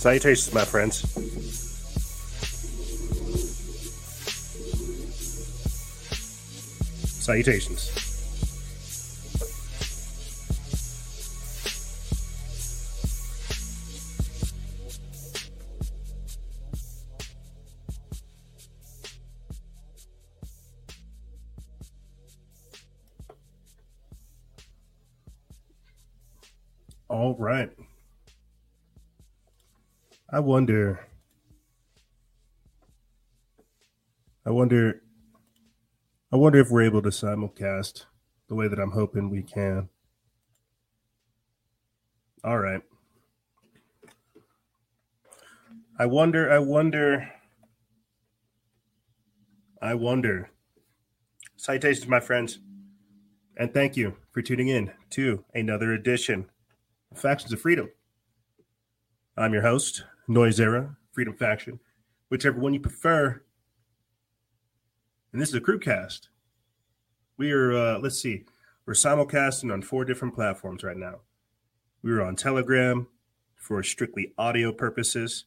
[0.00, 1.00] Salutations, my friends.
[7.22, 7.90] Salutations.
[27.10, 27.69] All right.
[30.40, 31.06] I wonder.
[34.46, 35.02] I wonder.
[36.32, 38.06] I wonder if we're able to simulcast
[38.48, 39.90] the way that I'm hoping we can.
[42.42, 42.80] All right.
[45.98, 46.50] I wonder.
[46.50, 47.30] I wonder.
[49.82, 50.50] I wonder.
[51.56, 52.60] Citations, my friends.
[53.58, 56.46] And thank you for tuning in to another edition
[57.12, 57.90] of Factions of Freedom.
[59.36, 61.80] I'm your host, Noise Era, Freedom Faction,
[62.28, 63.42] whichever one you prefer.
[65.32, 66.28] And this is a crew cast.
[67.36, 68.44] We are, uh, let's see,
[68.86, 71.22] we're simulcasting on four different platforms right now.
[72.02, 73.08] We are on Telegram
[73.56, 75.46] for strictly audio purposes.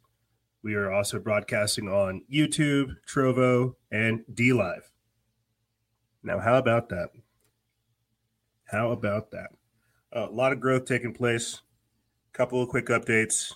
[0.64, 4.84] We are also broadcasting on YouTube, Trovo, and DLive.
[6.24, 7.10] Now, how about that?
[8.66, 9.52] How about that?
[10.12, 11.62] a lot of growth taking place.
[12.34, 13.54] Couple of quick updates.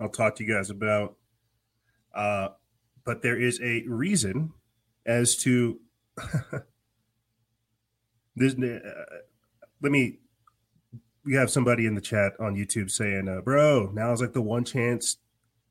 [0.00, 1.16] I'll talk to you guys about.
[2.14, 2.48] Uh,
[3.04, 4.52] but there is a reason
[5.06, 5.78] as to
[8.36, 8.54] this.
[8.54, 9.04] Uh,
[9.82, 10.18] let me.
[11.22, 14.40] We have somebody in the chat on YouTube saying, uh, "Bro, now is like the
[14.40, 15.18] one chance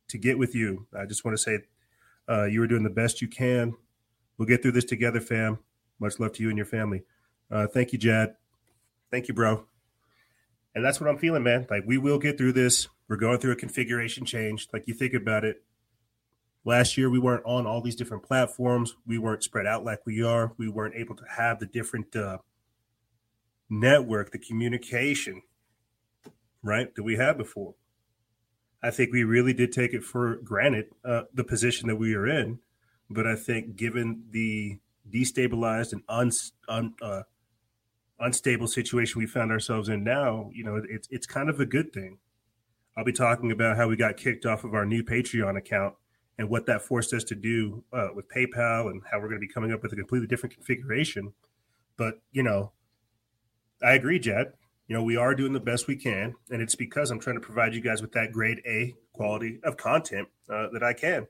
[0.09, 1.59] to get with you." I just want to say,
[2.29, 3.73] uh, you were doing the best you can.
[4.37, 5.59] We'll get through this together, fam.
[5.99, 7.03] Much love to you and your family.
[7.51, 8.35] Uh, thank you, Jad.
[9.11, 9.65] Thank you, bro.
[10.75, 11.67] And that's what I'm feeling, man.
[11.69, 12.87] Like we will get through this.
[13.09, 14.67] We're going through a configuration change.
[14.71, 15.63] Like you think about it.
[16.63, 18.95] Last year we weren't on all these different platforms.
[19.07, 20.53] We weren't spread out like we are.
[20.57, 22.38] We weren't able to have the different uh,
[23.69, 25.41] network, the communication,
[26.61, 27.73] right, that we had before.
[28.83, 32.27] I think we really did take it for granted uh, the position that we are
[32.27, 32.59] in.
[33.09, 34.77] But I think given the
[35.11, 36.31] destabilized and un,
[36.67, 37.23] un uh,
[38.19, 41.91] unstable situation we found ourselves in now, you know, it's it's kind of a good
[41.91, 42.19] thing.
[42.99, 45.95] I'll be talking about how we got kicked off of our new Patreon account
[46.37, 49.47] and what that forced us to do uh, with PayPal and how we're going to
[49.47, 51.31] be coming up with a completely different configuration.
[51.95, 52.73] But you know,
[53.81, 54.51] I agree, Jed.
[54.89, 57.41] You know, we are doing the best we can, and it's because I'm trying to
[57.41, 61.27] provide you guys with that grade A quality of content uh, that I can.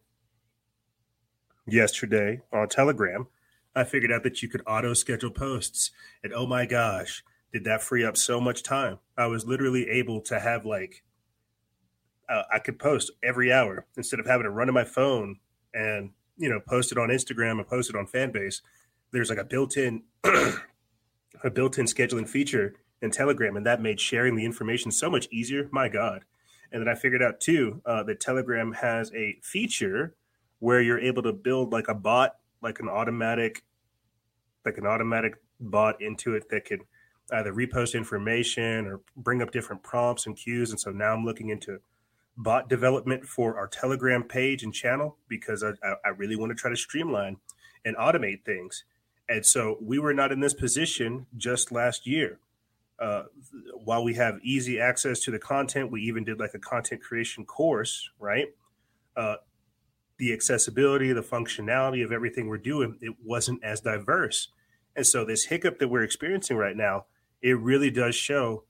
[1.67, 3.27] Yesterday on Telegram,
[3.75, 5.91] I figured out that you could auto schedule posts.
[6.23, 7.23] And oh my gosh,
[7.53, 8.97] did that free up so much time?
[9.15, 11.03] I was literally able to have like,
[12.29, 15.39] uh, I could post every hour instead of having to run to my phone
[15.73, 18.61] and, you know, post it on Instagram and post it on Fanbase.
[19.11, 23.57] There's like a built in, a built in scheduling feature in Telegram.
[23.57, 25.69] And that made sharing the information so much easier.
[25.71, 26.23] My God.
[26.71, 30.13] And then I figured out too uh, that Telegram has a feature
[30.59, 33.63] where you're able to build like a bot like an automatic
[34.65, 36.81] like an automatic bot into it that could
[37.31, 40.71] either repost information or bring up different prompts and cues.
[40.71, 41.79] And so now I'm looking into
[42.39, 45.73] bot development for our Telegram page and channel because I,
[46.05, 47.37] I really want to try to streamline
[47.83, 48.85] and automate things.
[49.27, 52.39] And so we were not in this position just last year.
[52.97, 53.23] Uh,
[53.83, 57.45] while we have easy access to the content, we even did like a content creation
[57.45, 58.47] course, right?
[59.15, 59.35] Uh,
[60.17, 64.49] the accessibility, the functionality of everything we're doing, it wasn't as diverse.
[64.95, 67.05] And so this hiccup that we're experiencing right now,
[67.41, 68.63] it really does show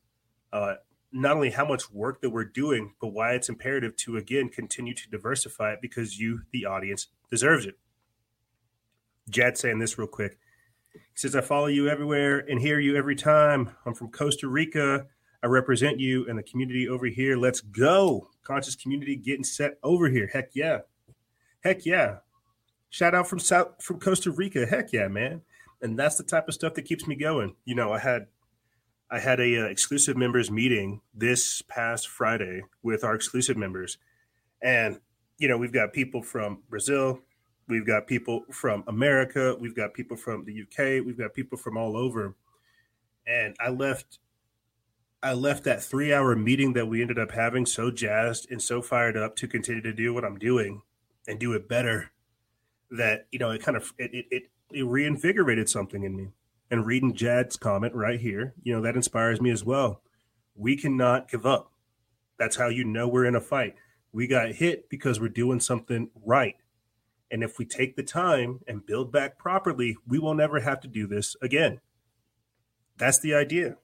[0.52, 0.76] uh,
[1.12, 4.94] not only how much work that we're doing, but why it's imperative to again continue
[4.94, 7.78] to diversify it because you, the audience, deserves it.
[9.30, 10.38] Jad saying this real quick.
[10.94, 13.72] He says, I follow you everywhere and hear you every time.
[13.86, 15.08] I'm from Costa Rica.
[15.42, 17.38] I represent you and the community over here.
[17.38, 18.30] Let's go.
[18.44, 20.30] Conscious community getting set over here.
[20.32, 20.80] Heck yeah.
[21.64, 22.18] Heck yeah.
[22.90, 24.66] Shout out from South from Costa Rica.
[24.66, 25.42] Heck yeah, man.
[25.82, 27.56] And that's the type of stuff that keeps me going.
[27.64, 28.28] You know, I had
[29.12, 33.98] I had a uh, exclusive members meeting this past Friday with our exclusive members,
[34.62, 35.00] and
[35.38, 37.20] you know we've got people from Brazil,
[37.68, 41.76] we've got people from America, we've got people from the UK, we've got people from
[41.76, 42.36] all over,
[43.26, 44.20] and I left
[45.22, 48.82] I left that three hour meeting that we ended up having so jazzed and so
[48.82, 50.82] fired up to continue to do what I'm doing
[51.28, 52.12] and do it better
[52.92, 56.30] that you know it kind of it, it, it reinvigorated something in me
[56.72, 60.02] and reading jad's comment right here you know that inspires me as well
[60.56, 61.72] we cannot give up
[62.40, 63.76] that's how you know we're in a fight
[64.12, 66.56] We got hit because we're doing something right.
[67.30, 70.88] And if we take the time and build back properly, we will never have to
[70.88, 71.80] do this again.
[72.98, 73.78] That's the idea.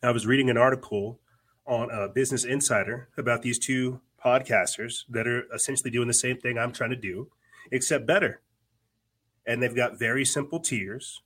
[0.00, 1.18] I was reading an article
[1.66, 6.56] on uh, Business Insider about these two podcasters that are essentially doing the same thing
[6.56, 7.32] I'm trying to do,
[7.72, 8.42] except better.
[9.44, 11.20] And they've got very simple tiers,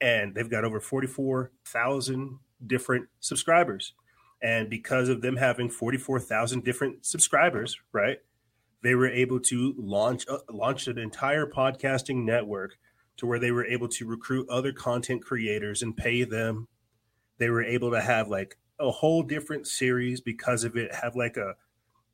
[0.00, 3.94] and they've got over 44,000 different subscribers.
[4.42, 8.18] And because of them having 44,000 different subscribers, right,
[8.82, 12.76] they were able to launch uh, launch an entire podcasting network
[13.16, 16.68] to where they were able to recruit other content creators and pay them.
[17.38, 21.36] They were able to have like a whole different series because of it, have like
[21.36, 21.54] a,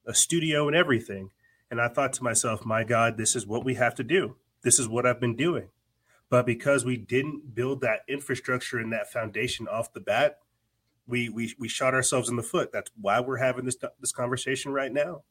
[0.06, 1.30] a studio and everything.
[1.70, 4.36] And I thought to myself, my God, this is what we have to do.
[4.62, 5.68] This is what I've been doing.
[6.30, 10.38] But because we didn't build that infrastructure and that foundation off the bat,
[11.06, 12.70] we we we shot ourselves in the foot.
[12.72, 15.22] That's why we're having this this conversation right now.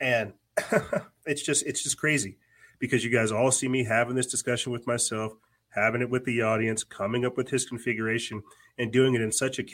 [0.00, 0.32] And
[1.26, 2.38] it's just it's just crazy
[2.78, 5.34] because you guys all see me having this discussion with myself,
[5.68, 8.42] having it with the audience, coming up with his configuration,
[8.78, 9.64] and doing it in such a,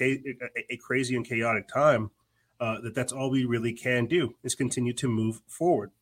[0.69, 2.11] a crazy and chaotic time
[2.61, 5.93] uh, that that's all we really can do is continue to move forward.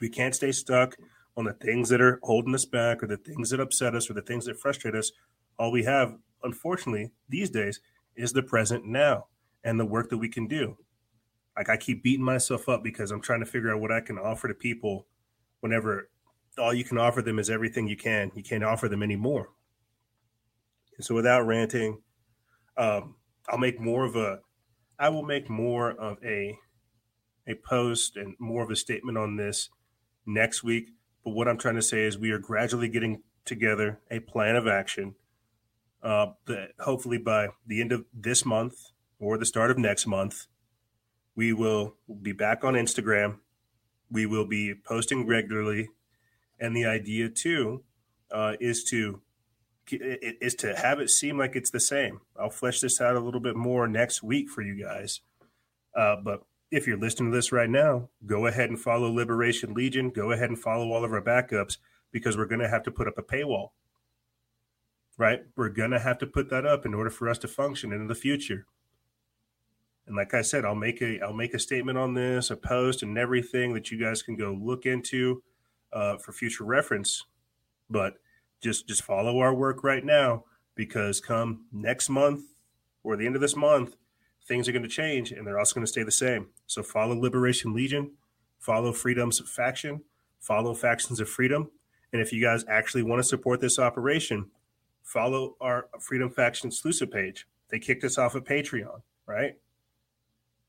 [0.00, 0.96] We can't stay stuck
[1.36, 4.14] on the things that are holding us back or the things that upset us or
[4.14, 5.12] the things that frustrate us.
[5.58, 7.80] All we have unfortunately, these days
[8.16, 9.26] is the present now
[9.64, 10.76] and the work that we can do.
[11.56, 14.18] Like I keep beating myself up because I'm trying to figure out what I can
[14.18, 15.06] offer to people
[15.60, 16.08] whenever
[16.58, 18.30] all you can offer them is everything you can.
[18.34, 19.48] You can't offer them any more.
[20.96, 21.98] And so without ranting,
[22.76, 23.16] um,
[23.48, 24.40] I'll make more of a
[24.98, 26.56] I will make more of a
[27.46, 29.68] a post and more of a statement on this
[30.26, 30.90] next week.
[31.24, 34.66] But what I'm trying to say is we are gradually getting together a plan of
[34.66, 35.14] action
[36.02, 40.46] uh, that hopefully by the end of this month or the start of next month,
[41.36, 43.38] we will be back on Instagram.
[44.10, 45.88] We will be posting regularly,
[46.60, 47.84] and the idea too
[48.30, 49.22] uh, is to
[49.90, 52.20] is to have it seem like it's the same.
[52.38, 55.20] I'll flesh this out a little bit more next week for you guys.
[55.96, 60.10] Uh, but if you're listening to this right now, go ahead and follow Liberation Legion.
[60.10, 61.76] Go ahead and follow all of our backups
[62.10, 63.68] because we're going to have to put up a paywall
[65.18, 65.42] right?
[65.56, 68.06] We're going to have to put that up in order for us to function in
[68.06, 68.66] the future.
[70.06, 73.02] And like I said, I'll make a I'll make a statement on this, a post,
[73.02, 75.42] and everything that you guys can go look into
[75.92, 77.24] uh, for future reference.
[77.88, 78.14] But
[78.60, 82.42] just just follow our work right now because come next month
[83.04, 83.94] or the end of this month,
[84.46, 86.48] things are going to change and they're also going to stay the same.
[86.66, 88.12] So follow Liberation Legion,
[88.58, 90.02] follow Freedom's Faction,
[90.40, 91.70] follow Factions of Freedom,
[92.12, 94.50] and if you guys actually want to support this operation,
[95.02, 97.46] follow our Freedom Faction exclusive page.
[97.70, 99.56] They kicked us off of Patreon, right?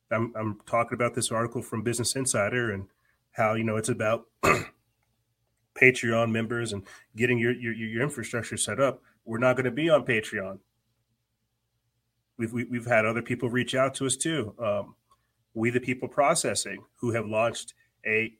[0.09, 2.87] I'm, I'm talking about this article from Business Insider and
[3.31, 4.27] how, you know, it's about
[5.75, 6.83] Patreon members and
[7.15, 9.01] getting your, your, your infrastructure set up.
[9.25, 10.59] We're not going to be on Patreon.
[12.37, 14.53] We've, we, have we have had other people reach out to us too.
[14.59, 14.95] Um,
[15.53, 17.73] we the People Processing, who have launched
[18.05, 18.33] a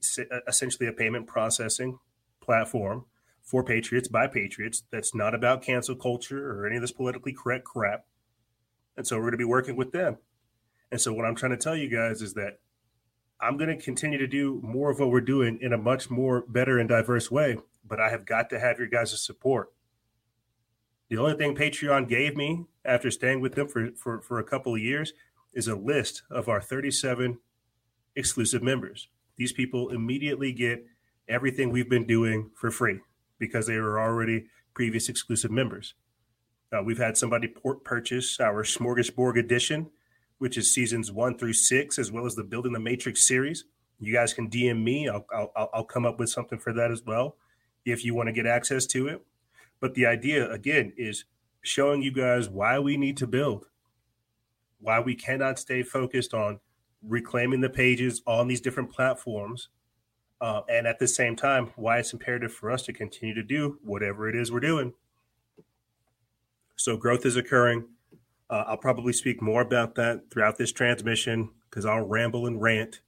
[0.47, 1.99] essentially a payment processing
[2.41, 3.05] platform
[3.41, 7.65] for patriots by patriots that's not about cancel culture or any of this politically correct
[7.65, 8.05] crap.
[8.97, 10.17] And so we're going to be working with them.
[10.91, 12.59] And so what I'm trying to tell you guys is that
[13.41, 16.45] I'm going to continue to do more of what we're doing in a much more
[16.47, 19.73] better and diverse way, but I have got to have your guys' support.
[21.13, 24.73] The only thing Patreon gave me after staying with them for, for, for a couple
[24.73, 25.13] of years
[25.53, 27.37] is a list of our 37
[28.15, 29.09] exclusive members.
[29.35, 30.87] These people immediately get
[31.29, 33.01] everything we've been doing for free
[33.37, 35.93] because they were already previous exclusive members.
[36.75, 39.91] Uh, we've had somebody purchase our Smorgasborg edition,
[40.39, 43.65] which is seasons one through six, as well as the Building the Matrix series.
[43.99, 45.07] You guys can DM me.
[45.07, 47.35] I'll, I'll, I'll come up with something for that as well
[47.85, 49.23] if you want to get access to it.
[49.83, 51.25] But the idea, again, is
[51.61, 53.65] showing you guys why we need to build,
[54.79, 56.61] why we cannot stay focused on
[57.05, 59.67] reclaiming the pages on these different platforms
[60.39, 63.77] uh, and at the same time, why it's imperative for us to continue to do
[63.83, 64.93] whatever it is we're doing.
[66.77, 67.83] So, growth is occurring.
[68.49, 73.01] Uh, I'll probably speak more about that throughout this transmission because I'll ramble and rant.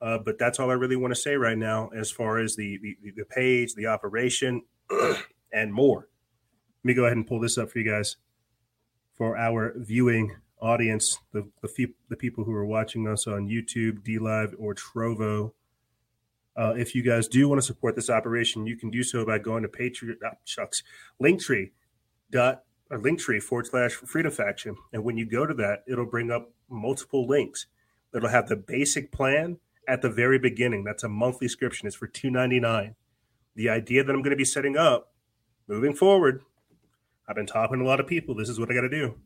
[0.00, 2.78] Uh, but that's all I really want to say right now as far as the,
[3.02, 4.62] the, the page, the operation,
[5.52, 6.08] and more.
[6.82, 8.16] Let me go ahead and pull this up for you guys
[9.16, 14.54] for our viewing audience, the, the, the people who are watching us on YouTube, DLive,
[14.58, 15.52] or Trovo.
[16.56, 19.38] Uh, if you guys do want to support this operation, you can do so by
[19.38, 20.82] going to Patreon, oh, shucks,
[21.22, 21.70] Linktree
[22.30, 26.30] dot or Linktree forward slash Freedom Faction, and when you go to that, it'll bring
[26.30, 27.66] up multiple links.
[28.14, 30.84] It'll have the basic plan at the very beginning.
[30.84, 31.86] That's a monthly subscription.
[31.86, 32.94] It's for two ninety nine.
[33.54, 35.12] The idea that I'm going to be setting up
[35.68, 36.42] moving forward,
[37.28, 38.34] I've been talking to a lot of people.
[38.34, 39.16] This is what I got to do.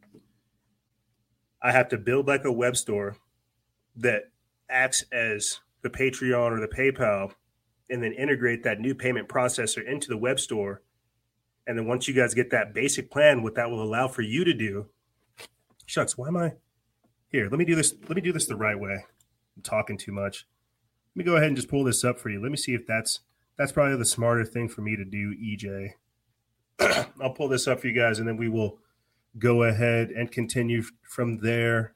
[1.62, 3.16] I have to build like a web store
[3.96, 4.30] that
[4.68, 7.32] acts as the Patreon or the PayPal,
[7.88, 10.82] and then integrate that new payment processor into the web store.
[11.66, 14.44] And then once you guys get that basic plan, what that will allow for you
[14.44, 14.86] to do.
[15.86, 16.52] Shucks, why am I
[17.28, 17.48] here?
[17.50, 17.94] Let me do this.
[18.02, 19.04] Let me do this the right way.
[19.56, 20.46] I'm talking too much.
[21.14, 22.40] Let me go ahead and just pull this up for you.
[22.40, 23.20] Let me see if that's
[23.58, 25.94] that's probably the smarter thing for me to do, EJ.
[27.20, 28.78] I'll pull this up for you guys, and then we will
[29.38, 31.94] go ahead and continue from there.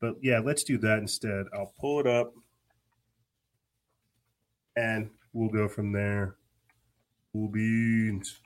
[0.00, 1.46] But yeah, let's do that instead.
[1.54, 2.34] I'll pull it up
[4.76, 6.36] and we'll go from there.
[7.32, 8.40] Cool beans.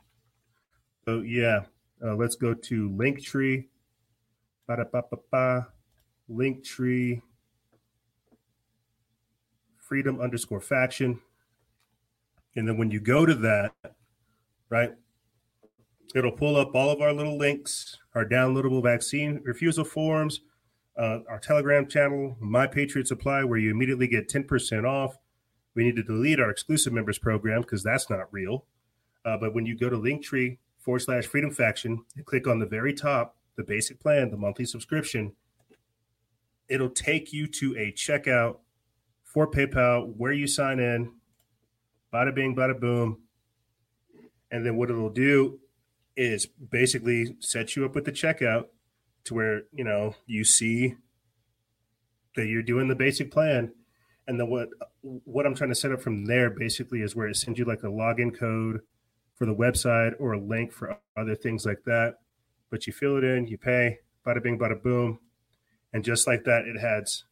[1.04, 1.62] So yeah,
[2.04, 3.66] uh, let's go to Linktree.
[4.66, 5.68] Ba-da-ba-ba-ba.
[6.30, 7.23] Linktree.
[9.78, 11.20] Freedom underscore faction.
[12.56, 13.73] And then when you go to that,
[14.68, 14.94] right,
[16.15, 20.41] it'll pull up all of our little links, our downloadable vaccine refusal forms,
[20.97, 25.19] uh, our Telegram channel, My Patriot Supply, where you immediately get 10% off.
[25.75, 28.65] We need to delete our exclusive members program because that's not real.
[29.25, 32.67] Uh, but when you go to Linktree forward slash Freedom Faction and click on the
[32.67, 35.33] very top, the basic plan, the monthly subscription,
[36.69, 38.59] it'll take you to a checkout
[39.23, 41.12] for PayPal where you sign in.
[42.12, 43.19] Bada bing, bada boom.
[44.50, 45.61] And then what it'll do
[46.18, 48.64] is basically set you up with the checkout
[49.25, 50.96] to where you know you see
[52.34, 53.72] that you're doing the basic plan.
[54.26, 54.68] And then what
[55.00, 57.82] what i'm trying to set up from there basically is where it sends you like
[57.82, 58.80] a login code
[59.37, 62.16] for the website or a link for other things like that.
[62.68, 65.20] But you fill it in you pay bada bing bada boom.
[65.92, 67.25] And just like that it has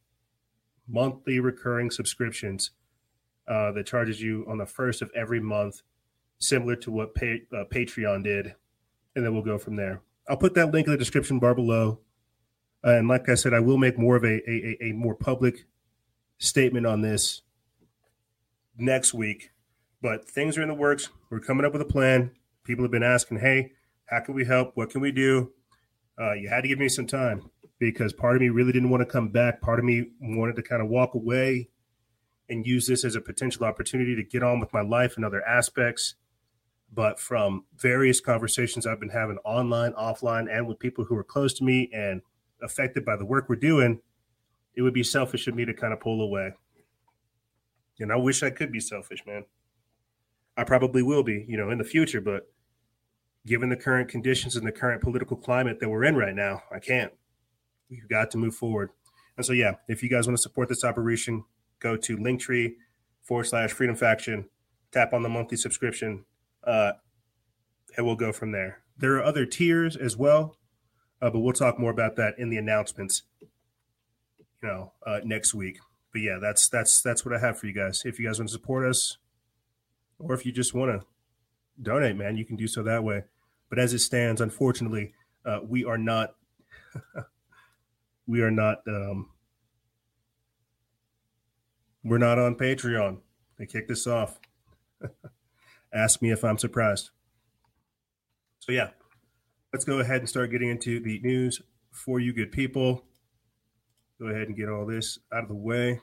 [0.89, 2.71] monthly recurring subscriptions
[3.49, 5.83] uh, that charges you on the first of every month
[6.39, 8.55] similar to what uh, patreon did
[9.17, 12.01] and then we'll go from there I'll put that link in the description bar below.
[12.85, 15.67] Uh, and like I said, I will make more of a, a, a more public
[16.39, 17.43] statement on this
[18.77, 19.51] next week.
[20.03, 21.09] But things are in the works.
[21.31, 22.33] We're coming up with a plan.
[22.65, 23.73] People have been asking, hey,
[24.07, 24.73] how can we help?
[24.75, 25.53] What can we do?
[26.21, 29.03] Uh, you had to give me some time because part of me really didn't want
[29.03, 29.61] to come back.
[29.61, 31.69] Part of me wanted to kind of walk away
[32.49, 35.43] and use this as a potential opportunity to get on with my life and other
[35.43, 36.15] aspects
[36.93, 41.55] but from various conversations I've been having online, offline, and with people who are close
[41.55, 42.23] to me and
[42.63, 44.01] affected by the work we're doing,
[44.75, 46.53] it would be selfish of me to kind of pull away.
[47.99, 49.45] And I wish I could be selfish, man.
[50.57, 52.51] I probably will be, you know, in the future, but
[53.47, 56.79] given the current conditions and the current political climate that we're in right now, I
[56.79, 57.13] can't.
[57.91, 58.91] We've got to move forward.
[59.37, 61.45] And so, yeah, if you guys want to support this operation,
[61.79, 62.75] go to Linktree
[63.23, 64.49] forward slash Freedom Faction,
[64.93, 66.25] tap on the monthly subscription,
[66.67, 66.93] uh,
[67.97, 68.83] and we'll go from there.
[68.99, 70.57] There are other tiers as well,
[71.23, 73.23] uh, but we'll talk more about that in the announcements.
[73.41, 75.79] You know, uh, next week.
[76.13, 78.03] But yeah, that's that's that's what I have for you guys.
[78.05, 79.19] If you guys want to support us,
[80.19, 81.07] or if you just want to
[81.81, 83.25] donate, man, you can do so that way.
[83.69, 85.13] But as it stands, unfortunately,
[85.45, 86.35] uh, we are not
[88.27, 89.29] we are not um,
[92.03, 93.19] we're not on Patreon.
[93.59, 94.39] They kicked us off.
[95.93, 97.11] Ask me if I'm surprised.
[98.61, 98.91] So, yeah,
[99.73, 103.05] let's go ahead and start getting into the news for you good people.
[104.21, 106.01] Go ahead and get all this out of the way.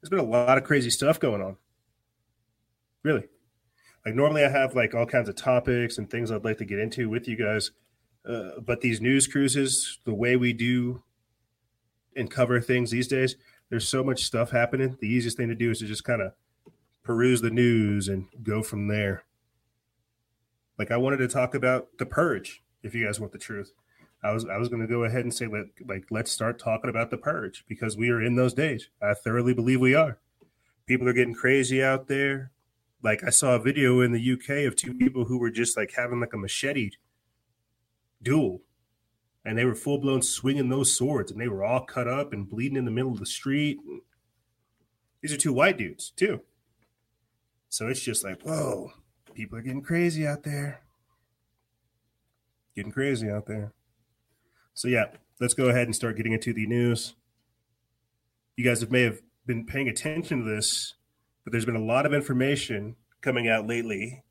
[0.00, 1.56] There's been a lot of crazy stuff going on.
[3.04, 3.28] Really.
[4.04, 6.80] Like, normally I have like all kinds of topics and things I'd like to get
[6.80, 7.70] into with you guys.
[8.28, 11.02] Uh, but these news cruises, the way we do
[12.16, 13.36] and cover things these days,
[13.70, 14.96] there's so much stuff happening.
[15.00, 16.32] The easiest thing to do is to just kind of
[17.02, 19.24] peruse the news and go from there.
[20.78, 23.72] Like I wanted to talk about the purge, if you guys want the truth.
[24.24, 26.90] I was I was going to go ahead and say let like let's start talking
[26.90, 28.88] about the purge because we are in those days.
[29.00, 30.18] I thoroughly believe we are.
[30.86, 32.52] People are getting crazy out there.
[33.02, 35.94] Like I saw a video in the UK of two people who were just like
[35.96, 36.90] having like a machete
[38.22, 38.62] duel,
[39.44, 42.48] and they were full blown swinging those swords, and they were all cut up and
[42.48, 43.78] bleeding in the middle of the street.
[45.20, 46.42] These are two white dudes too.
[47.72, 48.92] So it's just like, whoa,
[49.32, 50.82] people are getting crazy out there.
[52.76, 53.72] Getting crazy out there.
[54.74, 55.06] So yeah,
[55.40, 57.14] let's go ahead and start getting into the news.
[58.58, 60.96] You guys have may have been paying attention to this,
[61.44, 64.22] but there's been a lot of information coming out lately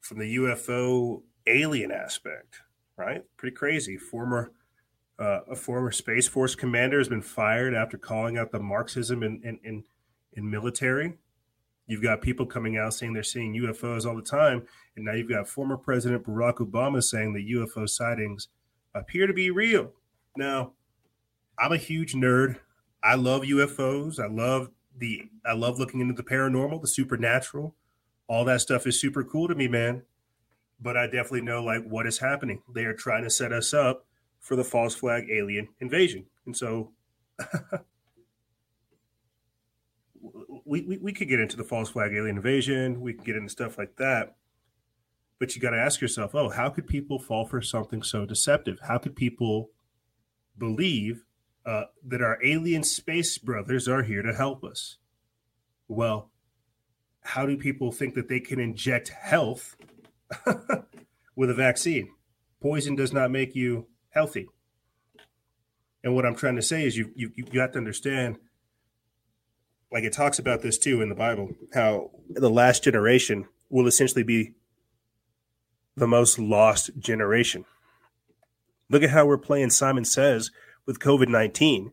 [0.00, 2.62] from the UFO alien aspect,
[2.96, 3.22] right?
[3.36, 3.96] Pretty crazy.
[3.96, 4.50] Former
[5.20, 9.40] Uh, a former Space Force commander has been fired after calling out the Marxism in,
[9.44, 9.84] in, in,
[10.32, 11.16] in military.
[11.86, 14.66] You've got people coming out saying they're seeing UFOs all the time.
[14.96, 18.48] And now you've got former President Barack Obama saying the UFO sightings
[18.94, 19.92] appear to be real.
[20.36, 20.72] Now,
[21.58, 22.58] I'm a huge nerd.
[23.02, 24.18] I love UFOs.
[24.18, 27.74] I love the I love looking into the paranormal, the supernatural.
[28.28, 30.02] All that stuff is super cool to me, man.
[30.80, 32.62] But I definitely know like what is happening.
[32.74, 34.04] They are trying to set us up
[34.40, 36.26] for the false flag alien invasion.
[36.46, 36.92] And so
[40.66, 43.00] we, we, we could get into the false flag alien invasion.
[43.00, 44.36] We could get into stuff like that.
[45.38, 48.78] But you got to ask yourself, oh, how could people fall for something so deceptive?
[48.82, 49.70] How could people
[50.58, 51.24] believe
[51.64, 54.96] uh, that our alien space brothers are here to help us?
[55.88, 56.30] Well,
[57.22, 59.76] how do people think that they can inject health
[61.36, 62.10] with a vaccine?
[62.60, 64.48] Poison does not make you healthy.
[66.02, 68.38] And what I'm trying to say is you you you have to understand
[69.92, 74.22] like it talks about this too in the Bible, how the last generation will essentially
[74.22, 74.52] be
[75.96, 77.64] the most lost generation.
[78.90, 80.50] Look at how we're playing Simon Says
[80.86, 81.92] with COVID 19,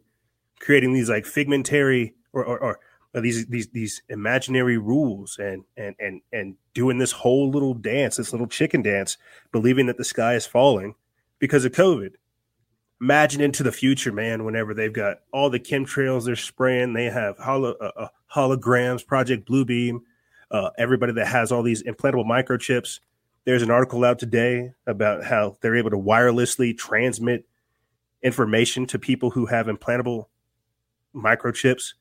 [0.59, 2.79] creating these like figmentary or, or, or
[3.15, 8.17] uh, these these these imaginary rules and and and and doing this whole little dance,
[8.17, 9.17] this little chicken dance,
[9.51, 10.95] believing that the sky is falling
[11.39, 12.13] because of COVID
[13.03, 17.37] imagine into the future, man, whenever they've got all the chemtrails they're spraying, they have
[17.37, 19.99] holo, uh, uh, holograms, Project Bluebeam,
[20.51, 23.01] uh, everybody that has all these implantable microchips.
[23.43, 27.45] There's an article out today about how they're able to wirelessly transmit
[28.21, 30.27] information to people who have implantable
[31.13, 31.95] microchips.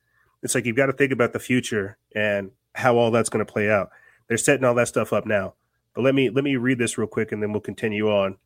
[0.44, 3.52] It's like you've got to think about the future and how all that's going to
[3.52, 3.90] play out.
[4.28, 5.54] They're setting all that stuff up now.
[5.94, 8.36] But let me let me read this real quick and then we'll continue on.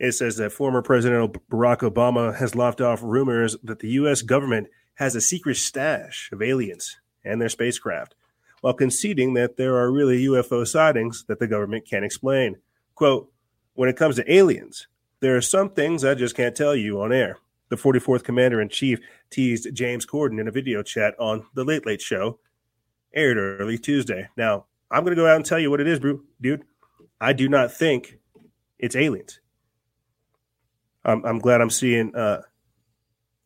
[0.00, 4.22] It says that former President Barack Obama has lopped off rumors that the U.S.
[4.22, 8.14] government has a secret stash of aliens and their spacecraft,
[8.62, 12.56] while conceding that there are really UFO sightings that the government can't explain.
[12.94, 13.30] Quote,
[13.74, 14.88] when it comes to aliens,
[15.20, 17.36] there are some things I just can't tell you on air.
[17.68, 21.84] The 44th Commander in Chief teased James Corden in a video chat on The Late
[21.84, 22.38] Late Show,
[23.14, 24.30] aired early Tuesday.
[24.34, 26.00] Now, I'm going to go out and tell you what it is,
[26.40, 26.64] dude.
[27.20, 28.18] I do not think
[28.78, 29.40] it's aliens.
[31.04, 32.42] I'm, I'm glad I'm seeing uh,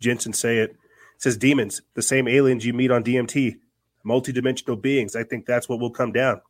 [0.01, 0.71] Jensen say it.
[0.71, 0.77] It
[1.23, 3.57] says demons, the same aliens you meet on DMT,
[4.05, 5.14] multidimensional beings.
[5.14, 6.40] I think that's what will come down.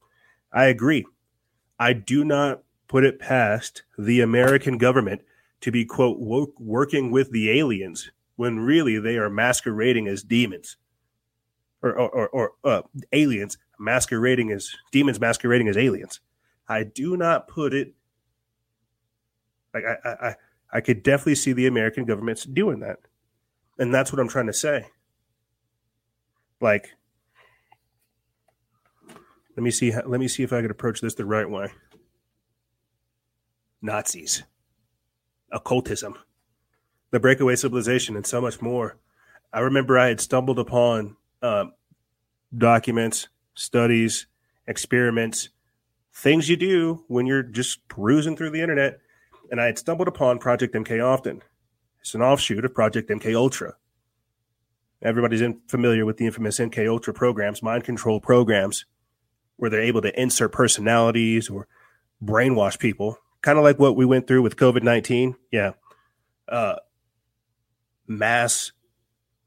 [0.53, 1.05] I agree.
[1.79, 5.23] I do not put it past the American government
[5.61, 10.77] to be, quote, work, working with the aliens when really they are masquerading as demons
[11.83, 16.21] or, or, or, or uh, aliens masquerading as demons masquerading as aliens.
[16.69, 17.95] I do not put it
[19.73, 20.37] like I, I, I
[20.81, 22.99] could definitely see the American government's doing that.
[23.79, 24.87] And that's what I'm trying to say.
[26.61, 26.91] Like,
[29.57, 29.93] let me see.
[29.95, 31.69] Let me see if I could approach this the right way.
[33.83, 34.45] Nazis,
[35.53, 36.17] occultism,
[37.11, 38.99] the breakaway civilization, and so much more.
[39.53, 41.75] I remember I had stumbled upon um,
[42.57, 44.27] documents, studies,
[44.67, 45.51] experiments,
[46.13, 49.01] things you do when you're just perusing through the internet
[49.55, 51.41] and I had stumbled upon Project MK Often.
[52.01, 53.77] It's an offshoot of Project MK Ultra.
[55.01, 58.85] Everybody's in, familiar with the infamous MK Ultra programs, mind control programs,
[59.55, 61.69] where they're able to insert personalities or
[62.21, 65.37] brainwash people, kind of like what we went through with COVID nineteen.
[65.53, 65.75] Yeah,
[66.49, 66.81] uh,
[68.09, 68.73] mass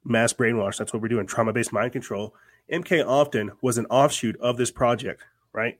[0.05, 0.77] mass brainwash.
[0.77, 1.27] That's what we're doing.
[1.27, 2.33] Trauma based mind control.
[2.71, 5.77] MK Often was an offshoot of this project, right?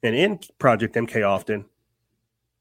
[0.00, 1.64] And in Project MK Often,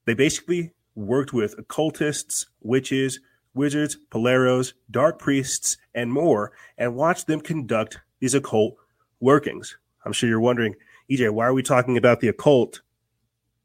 [0.05, 3.19] they basically worked with occultists, witches,
[3.53, 8.75] wizards, paleros, dark priests, and more, and watched them conduct these occult
[9.19, 9.77] workings.
[10.05, 10.75] I'm sure you're wondering,
[11.09, 12.81] EJ, why are we talking about the occult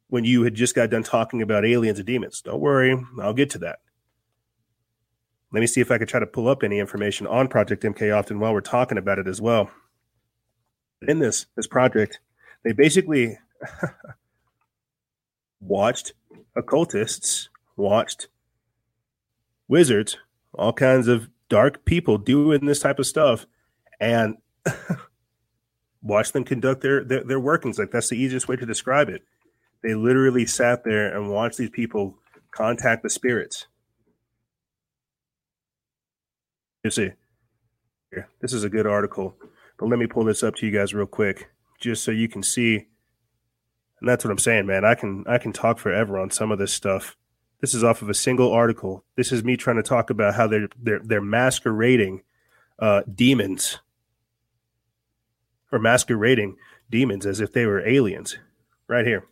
[0.07, 2.41] when you had just got done talking about aliens and demons?
[2.41, 3.79] Don't worry, I'll get to that.
[5.51, 8.15] Let me see if I can try to pull up any information on Project MK
[8.15, 9.71] Often while we're talking about it as well.
[11.07, 12.19] In this this project,
[12.63, 13.37] they basically
[15.59, 16.13] watched
[16.59, 18.27] occultists watched
[19.67, 20.17] wizards,
[20.53, 23.45] all kinds of dark people doing this type of stuff,
[23.99, 24.37] and
[26.01, 27.79] watched them conduct their, their, their workings.
[27.79, 29.23] Like that's the easiest way to describe it.
[29.81, 32.17] They literally sat there and watched these people
[32.51, 33.67] contact the spirits.
[36.83, 37.11] You see,
[38.11, 39.35] here, this is a good article,
[39.77, 42.43] but let me pull this up to you guys real quick, just so you can
[42.43, 42.87] see
[43.99, 44.85] and that's what I'm saying, man.
[44.85, 47.15] I can I can talk forever on some of this stuff.
[47.61, 49.03] This is off of a single article.
[49.15, 52.23] This is me trying to talk about how they're they're, they're masquerading
[52.79, 53.79] uh, demons
[55.71, 56.55] or masquerading
[56.89, 58.37] demons as if they were aliens.
[58.87, 59.25] Right here.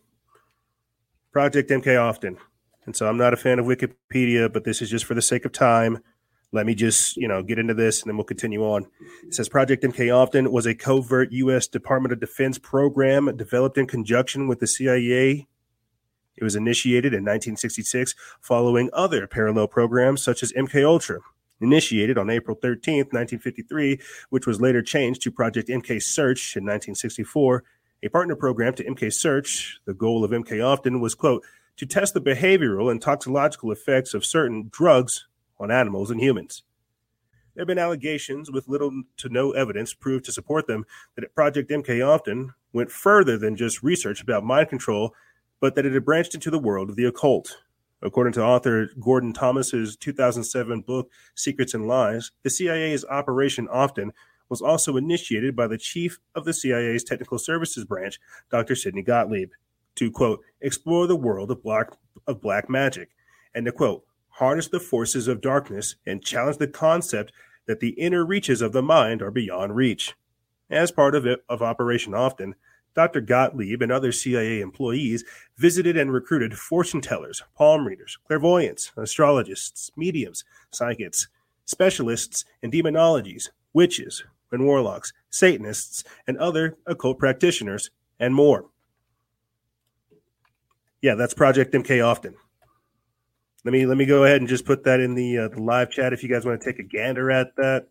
[1.32, 2.38] Project MK Often.
[2.86, 5.44] And so I'm not a fan of Wikipedia, but this is just for the sake
[5.44, 6.02] of time.
[6.50, 8.86] Let me just, you know, get into this and then we'll continue on.
[9.26, 11.66] It says Project MK Often was a covert U.S.
[11.66, 15.46] Department of Defense program developed in conjunction with the CIA.
[16.36, 21.20] It was initiated in 1966 following other parallel programs such as MK Ultra,
[21.60, 27.64] initiated on April 13, 1953, which was later changed to Project MK Search in 1964
[28.02, 29.80] a partner program to MK Search.
[29.84, 31.44] The goal of MK Often was, quote,
[31.76, 35.26] to test the behavioral and toxicological effects of certain drugs
[35.60, 36.62] on animals and humans.
[37.54, 40.84] There have been allegations with little to no evidence proved to support them
[41.16, 45.12] that Project MK Often went further than just research about mind control,
[45.60, 47.58] but that it had branched into the world of the occult.
[48.00, 54.12] According to author Gordon Thomas's 2007 book, Secrets and Lies, the CIA's Operation Often
[54.48, 58.18] was also initiated by the chief of the CIA's Technical Services Branch,
[58.50, 58.76] Dr.
[58.76, 59.50] Sidney Gottlieb,
[59.96, 61.88] to quote, explore the world of black,
[62.28, 63.10] of black magic,
[63.54, 64.04] and to quote,
[64.38, 67.32] harness the forces of darkness and challenge the concept
[67.66, 70.14] that the inner reaches of the mind are beyond reach.
[70.70, 72.54] As part of, it, of Operation Often,
[72.94, 73.20] Dr.
[73.20, 75.24] Gottlieb and other CIA employees
[75.56, 81.26] visited and recruited fortune tellers, palm readers, clairvoyants, astrologists, mediums, psychics,
[81.64, 84.22] specialists in demonologies, witches,
[84.52, 88.66] and warlocks, Satanists, and other occult practitioners, and more.
[91.02, 92.36] Yeah, that's Project MK Often.
[93.68, 95.90] Let me let me go ahead and just put that in the, uh, the live
[95.90, 97.86] chat if you guys want to take a gander at that.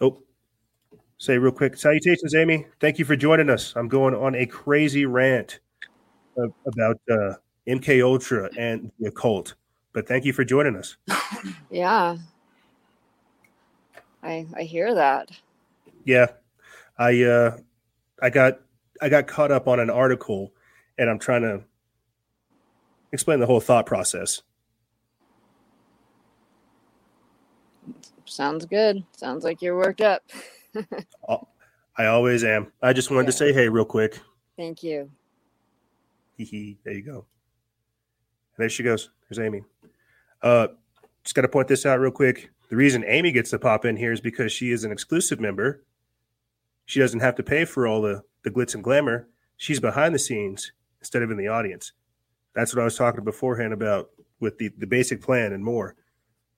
[0.00, 0.22] Oh,
[1.18, 1.76] say real quick.
[1.76, 2.66] Salutations, Amy.
[2.78, 3.72] Thank you for joining us.
[3.74, 5.58] I'm going on a crazy rant
[6.36, 7.32] about uh,
[7.66, 9.56] MK Ultra and the occult.
[9.92, 10.96] But thank you for joining us.
[11.72, 12.18] Yeah.
[14.22, 15.32] I I hear that.
[16.04, 16.28] Yeah.
[16.96, 17.58] I uh
[18.22, 18.60] I got
[19.02, 20.52] I got caught up on an article
[20.98, 21.62] and I'm trying to
[23.12, 24.42] explain the whole thought process.
[28.24, 29.04] Sounds good.
[29.16, 30.22] Sounds like you're worked up.
[31.98, 32.72] I always am.
[32.82, 33.26] I just wanted yeah.
[33.26, 34.20] to say hey real quick.
[34.56, 35.10] Thank you.
[36.38, 37.26] there you go.
[38.58, 39.10] there she goes.
[39.28, 39.62] There's Amy.
[40.42, 40.68] Uh,
[41.22, 42.50] just got to point this out real quick.
[42.68, 45.84] The reason Amy gets to pop in here is because she is an exclusive member.
[46.84, 49.28] She doesn't have to pay for all the, the glitz and glamour.
[49.56, 50.72] She's behind the scenes
[51.06, 51.92] instead of in the audience.
[52.54, 55.94] That's what I was talking beforehand about with the, the basic plan and more.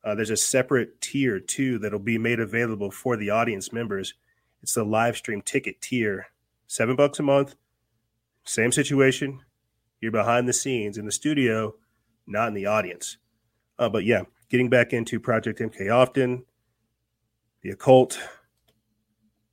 [0.03, 4.15] Uh, there's a separate tier too that'll be made available for the audience members.
[4.63, 6.29] It's the live stream ticket tier,
[6.67, 7.57] seven bucks a month.
[8.45, 9.41] Same situation.
[10.01, 11.75] You're behind the scenes in the studio,
[12.27, 13.19] not in the audience.
[13.79, 16.45] Uh, but yeah, getting back into Project MK often,
[17.63, 18.19] the occult,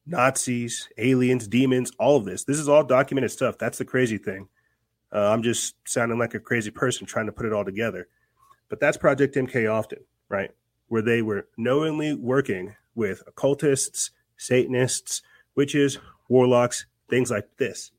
[0.05, 2.43] Nazis, aliens, demons, all of this.
[2.43, 3.57] This is all documented stuff.
[3.57, 4.47] That's the crazy thing.
[5.15, 8.07] Uh, I'm just sounding like a crazy person trying to put it all together.
[8.67, 10.51] But that's Project MK often, right?
[10.89, 15.21] Where they were knowingly working with occultists, Satanists,
[15.55, 17.91] witches, warlocks, things like this.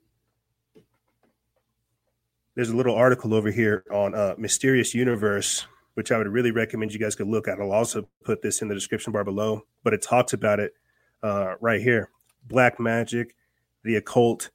[2.54, 6.92] There's a little article over here on uh, Mysterious Universe which I would really recommend
[6.92, 7.58] you guys could look at.
[7.58, 10.74] I'll also put this in the description bar below, but it talks about it
[11.22, 12.10] uh, right here
[12.44, 13.34] black magic,
[13.82, 14.50] the occult,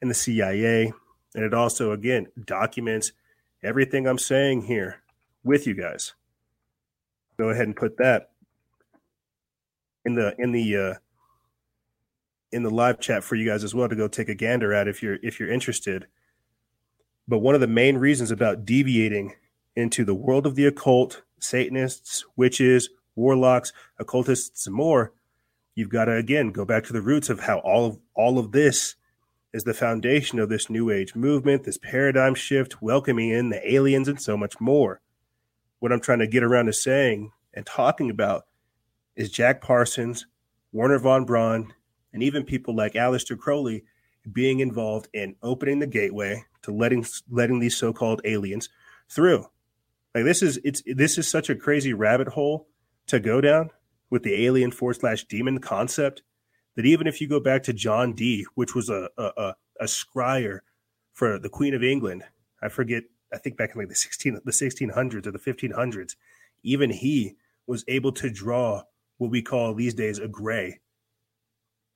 [0.00, 0.94] and the CIA.
[1.36, 3.12] And it also, again, documents
[3.62, 5.02] everything I'm saying here
[5.44, 6.14] with you guys.
[7.36, 8.30] Go ahead and put that
[10.06, 10.94] in the in the uh,
[12.52, 14.88] in the live chat for you guys as well to go take a gander at
[14.88, 16.06] if you're if you're interested.
[17.28, 19.34] But one of the main reasons about deviating
[19.74, 25.12] into the world of the occult, Satanists, witches, warlocks, occultists, and more,
[25.74, 28.52] you've got to again go back to the roots of how all of all of
[28.52, 28.94] this
[29.56, 34.06] is the foundation of this new age movement, this paradigm shift, welcoming in the aliens
[34.06, 35.00] and so much more.
[35.78, 38.44] What I'm trying to get around to saying and talking about
[39.16, 40.26] is Jack Parsons,
[40.72, 41.72] Wernher von Braun,
[42.12, 43.84] and even people like Aleister Crowley
[44.30, 48.68] being involved in opening the gateway to letting letting these so-called aliens
[49.08, 49.46] through.
[50.14, 52.68] Like this is it's this is such a crazy rabbit hole
[53.06, 53.70] to go down
[54.10, 56.20] with the alien forward slash demon concept
[56.76, 59.84] that even if you go back to John Dee, which was a a, a, a
[59.86, 60.60] scryer
[61.14, 62.24] for the Queen of England,
[62.62, 65.72] I forget, I think back in like the sixteen the sixteen hundreds or the fifteen
[65.72, 66.16] hundreds,
[66.62, 67.36] even he
[67.66, 68.82] was able to draw
[69.18, 70.80] what we call these days a gray.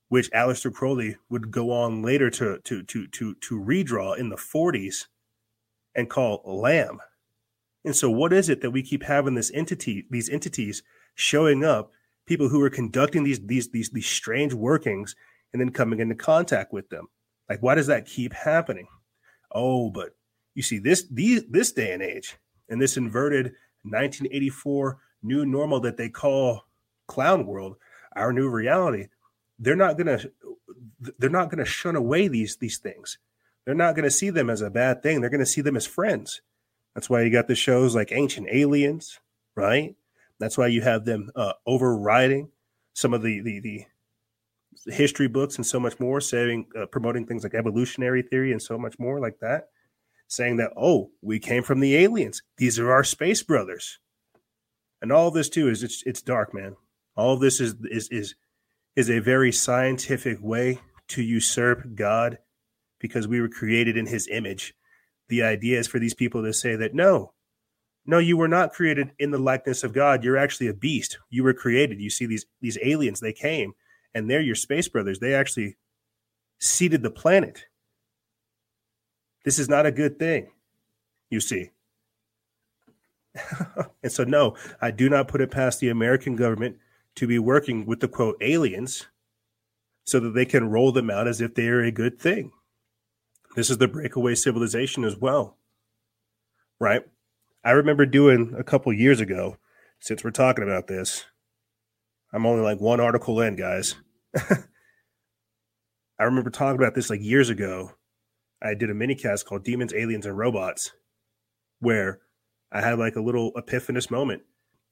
[0.08, 4.36] which Aleister Crowley would go on later to to to to to redraw in the
[4.36, 5.06] 40s
[5.94, 7.00] and call Lam.
[7.84, 10.82] And so what is it that we keep having this entity these entities
[11.14, 11.92] showing up,
[12.30, 15.16] people who are conducting these these these these strange workings
[15.52, 17.08] and then coming into contact with them?
[17.48, 18.86] Like why does that keep happening?
[19.50, 20.14] Oh, but
[20.54, 22.36] you see this these this day and age
[22.68, 23.46] and this inverted
[23.82, 26.66] 1984 new normal that they call
[27.08, 27.76] clown world,
[28.14, 29.08] our new reality,
[29.58, 30.30] they're not to
[31.18, 33.18] they're not to shun away these these things.
[33.64, 35.20] They're not to see them as a bad thing.
[35.20, 36.42] They're to see them as friends.
[36.94, 39.18] That's why you got the shows like Ancient Aliens,
[39.56, 39.96] right?
[40.40, 42.48] That's why you have them uh, overriding
[42.94, 47.42] some of the, the the history books and so much more, saying uh, promoting things
[47.44, 49.68] like evolutionary theory and so much more like that,
[50.26, 52.42] saying that oh, we came from the aliens.
[52.56, 53.98] These are our space brothers,
[55.02, 56.76] and all of this too is it's it's dark, man.
[57.16, 58.34] All of this is is is
[58.96, 62.38] is a very scientific way to usurp God
[62.98, 64.74] because we were created in his image.
[65.28, 67.34] The idea is for these people to say that no,
[68.06, 70.24] no, you were not created in the likeness of God.
[70.24, 71.18] You're actually a beast.
[71.28, 72.00] You were created.
[72.00, 73.74] You see these these aliens, they came
[74.14, 75.18] and they're your space brothers.
[75.18, 75.76] They actually
[76.58, 77.66] seeded the planet.
[79.44, 80.50] This is not a good thing,
[81.30, 81.70] you see.
[84.02, 86.76] and so, no, I do not put it past the American government
[87.16, 89.06] to be working with the quote aliens
[90.04, 92.52] so that they can roll them out as if they are a good thing.
[93.56, 95.56] This is the breakaway civilization as well,
[96.78, 97.02] right?
[97.62, 99.58] I remember doing a couple years ago,
[99.98, 101.26] since we're talking about this.
[102.32, 103.96] I'm only like one article in, guys.
[104.34, 107.92] I remember talking about this like years ago.
[108.62, 110.92] I did a mini cast called Demons, Aliens, and Robots,
[111.80, 112.20] where
[112.72, 114.42] I had like a little epiphanous moment.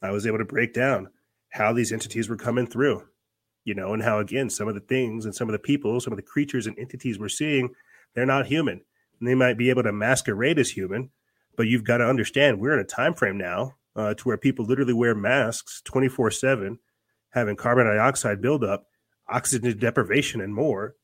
[0.03, 1.09] I was able to break down
[1.51, 3.05] how these entities were coming through,
[3.65, 6.13] you know, and how again some of the things and some of the people, some
[6.13, 7.71] of the creatures and entities we're seeing,
[8.15, 8.83] they're not human.
[9.19, 11.11] And they might be able to masquerade as human,
[11.59, 14.65] but you've got to understand we're in a time frame now uh, to where people
[14.65, 16.79] literally wear masks 24 7
[17.31, 18.87] having carbon dioxide buildup
[19.29, 20.95] oxygen deprivation and more.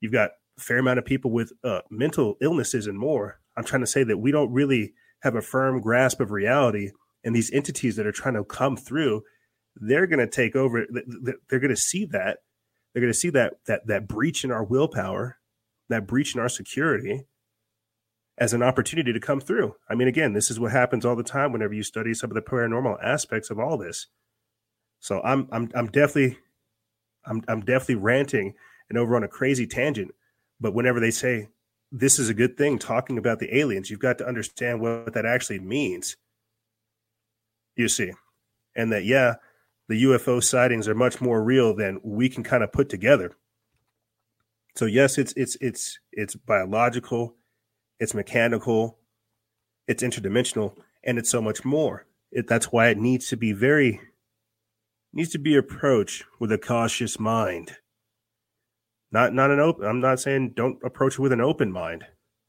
[0.00, 3.40] You've got a fair amount of people with uh, mental illnesses and more.
[3.56, 6.90] I'm trying to say that we don't really have a firm grasp of reality
[7.22, 9.22] and these entities that are trying to come through
[9.76, 10.86] they're going to take over
[11.48, 12.38] they're going to see that.
[12.92, 15.38] They're going to see that that that breach in our willpower
[15.88, 17.26] that breach in our security
[18.38, 19.74] as an opportunity to come through.
[19.88, 22.34] I mean again this is what happens all the time whenever you study some of
[22.34, 24.08] the paranormal aspects of all this.
[25.00, 26.38] So i'm i'm, I'm definitely
[27.26, 28.54] i'm i'm definitely ranting
[28.88, 30.14] and over on a crazy tangent
[30.60, 31.48] but whenever they say
[31.92, 35.26] this is a good thing talking about the aliens you've got to understand what that
[35.26, 36.16] actually means.
[37.76, 38.12] You see?
[38.74, 39.36] And that yeah
[39.88, 43.36] the UFO sightings are much more real than we can kind of put together.
[44.76, 47.36] So yes, it's it's it's it's biological,
[47.98, 48.98] it's mechanical,
[49.86, 52.06] it's interdimensional, and it's so much more.
[52.30, 54.00] It, that's why it needs to be very
[55.12, 57.76] needs to be approached with a cautious mind.
[59.12, 59.86] Not not an open.
[59.86, 62.04] I'm not saying don't approach it with an open mind,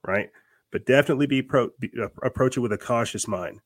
[0.05, 0.29] right?
[0.71, 3.59] But definitely be, pro, be uh, approach it with a cautious mind.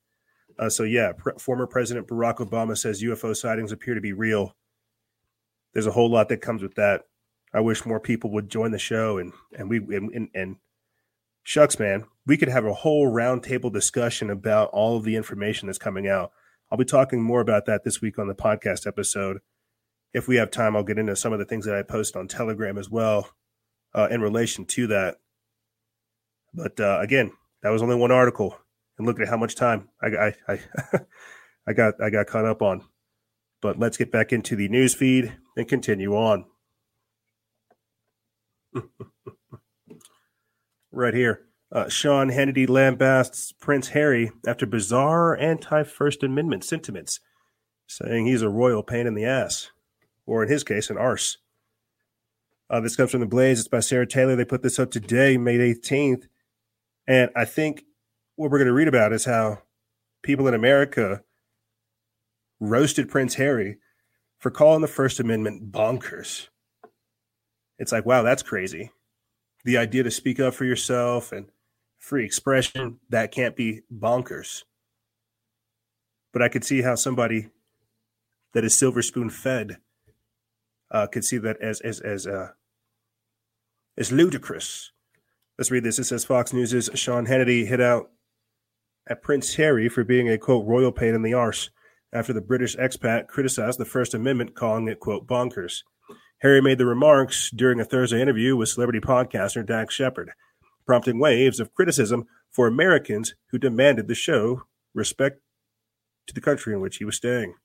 [0.59, 4.53] Uh, so yeah, former President Barack Obama says UFO sightings appear to be real.
[5.73, 7.03] There's a whole lot that comes with that.
[7.53, 10.55] I wish more people would join the show and and we and, and, and
[11.49, 15.79] shucks, man, we could have a whole roundtable discussion about all of the information that's
[15.79, 16.31] coming out.
[16.71, 19.39] I'll be talking more about that this week on the podcast episode.
[20.13, 22.27] If we have time, I'll get into some of the things that I post on
[22.27, 23.31] Telegram as well
[23.95, 25.17] uh, in relation to that.
[26.53, 27.31] But uh, again,
[27.63, 28.55] that was only one article
[28.99, 30.59] and look at how much time I I I,
[31.67, 32.83] I got I got caught up on.
[33.59, 36.45] But let's get back into the news feed and continue on.
[40.99, 41.45] right here.
[41.71, 47.19] Uh, Sean Hannity lambasts Prince Harry after bizarre anti First Amendment sentiments,
[47.87, 49.71] saying he's a royal pain in the ass,
[50.25, 51.37] or in his case, an arse.
[52.69, 53.59] Uh, this comes from The Blaze.
[53.59, 54.35] It's by Sarah Taylor.
[54.35, 56.27] They put this up today, May 18th.
[57.07, 57.83] And I think
[58.35, 59.63] what we're going to read about is how
[60.21, 61.23] people in America
[62.59, 63.77] roasted Prince Harry
[64.37, 66.47] for calling the First Amendment bonkers.
[67.79, 68.91] It's like, wow, that's crazy.
[69.65, 71.47] The idea to speak up for yourself and
[71.97, 74.63] free expression, that can't be bonkers.
[76.31, 77.49] But I could see how somebody
[78.53, 79.77] that is silver spoon fed
[80.91, 82.49] uh, could see that as as as uh,
[83.97, 84.91] as ludicrous.
[85.57, 85.99] Let's read this.
[85.99, 88.11] It says Fox News' Sean Hannity hit out
[89.07, 91.69] at Prince Harry for being a quote royal pain in the arse
[92.13, 95.83] after the British expat criticized the First Amendment, calling it quote bonkers.
[96.39, 100.31] Harry made the remarks during a Thursday interview with celebrity podcaster Dax Shepard,
[100.85, 105.41] prompting waves of criticism for Americans who demanded the show respect
[106.27, 107.55] to the country in which he was staying.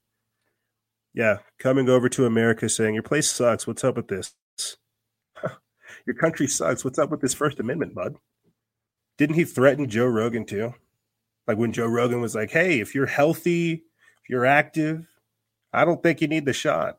[1.12, 3.66] Yeah, coming over to America saying, Your place sucks.
[3.66, 4.34] What's up with this?
[6.06, 6.84] Your country sucks.
[6.84, 8.16] What's up with this First Amendment, bud?
[9.16, 10.74] Didn't he threaten Joe Rogan too?
[11.46, 15.06] Like when Joe Rogan was like, Hey, if you're healthy, if you're active,
[15.72, 16.98] I don't think you need the shot.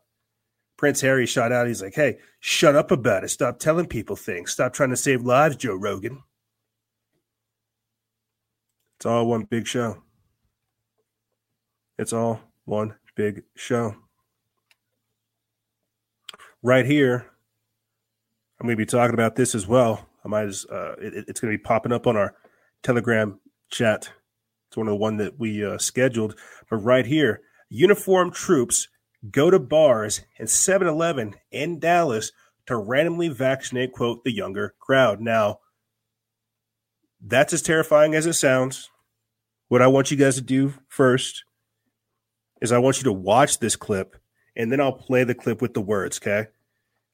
[0.76, 1.66] Prince Harry shot out.
[1.66, 3.28] He's like, Hey, shut up about it.
[3.28, 4.52] Stop telling people things.
[4.52, 6.22] Stop trying to save lives, Joe Rogan.
[8.98, 10.02] It's all one big show.
[11.98, 13.94] It's all one big show.
[16.62, 17.26] Right here,
[18.58, 20.08] I'm going to be talking about this as well.
[20.24, 22.34] I might as uh, it, it's going to be popping up on our
[22.82, 23.38] Telegram
[23.70, 24.10] chat.
[24.68, 26.38] It's one of the one that we uh, scheduled.
[26.68, 28.88] But right here, uniformed troops
[29.30, 32.32] go to bars and 7-Eleven in Dallas
[32.66, 35.20] to randomly vaccinate quote the younger crowd.
[35.20, 35.60] Now,
[37.20, 38.90] that's as terrifying as it sounds.
[39.68, 41.44] What I want you guys to do first
[42.60, 44.16] is I want you to watch this clip
[44.54, 46.48] and then I'll play the clip with the words, okay?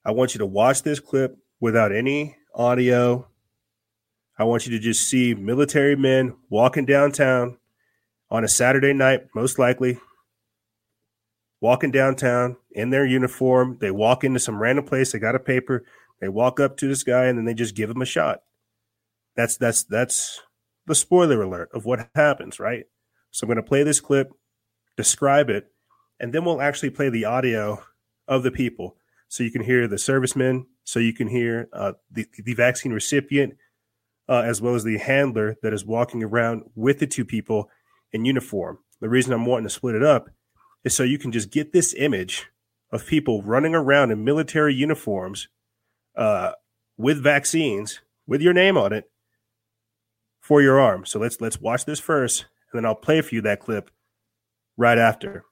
[0.05, 3.27] I want you to watch this clip without any audio.
[4.37, 7.57] I want you to just see military men walking downtown
[8.29, 9.99] on a Saturday night, most likely,
[11.63, 13.77] walking downtown in their uniform.
[13.79, 15.85] They walk into some random place, they got a paper,
[16.19, 18.41] they walk up to this guy and then they just give him a shot.
[19.37, 20.41] That's that's that's
[20.85, 22.83] the spoiler alert of what happens, right?
[23.31, 24.33] So I'm going to play this clip,
[24.97, 25.71] describe it,
[26.19, 27.81] and then we'll actually play the audio
[28.27, 28.97] of the people
[29.29, 33.55] so you can hear the servicemen, so you can hear uh, the, the vaccine recipient,
[34.27, 37.69] uh, as well as the handler that is walking around with the two people
[38.11, 38.79] in uniform.
[38.99, 40.29] The reason I'm wanting to split it up
[40.83, 42.47] is so you can just get this image
[42.91, 45.47] of people running around in military uniforms
[46.15, 46.51] uh,
[46.97, 49.09] with vaccines with your name on it
[50.39, 51.05] for your arm.
[51.05, 53.89] So let's let's watch this first, and then I'll play for you that clip
[54.77, 55.45] right after.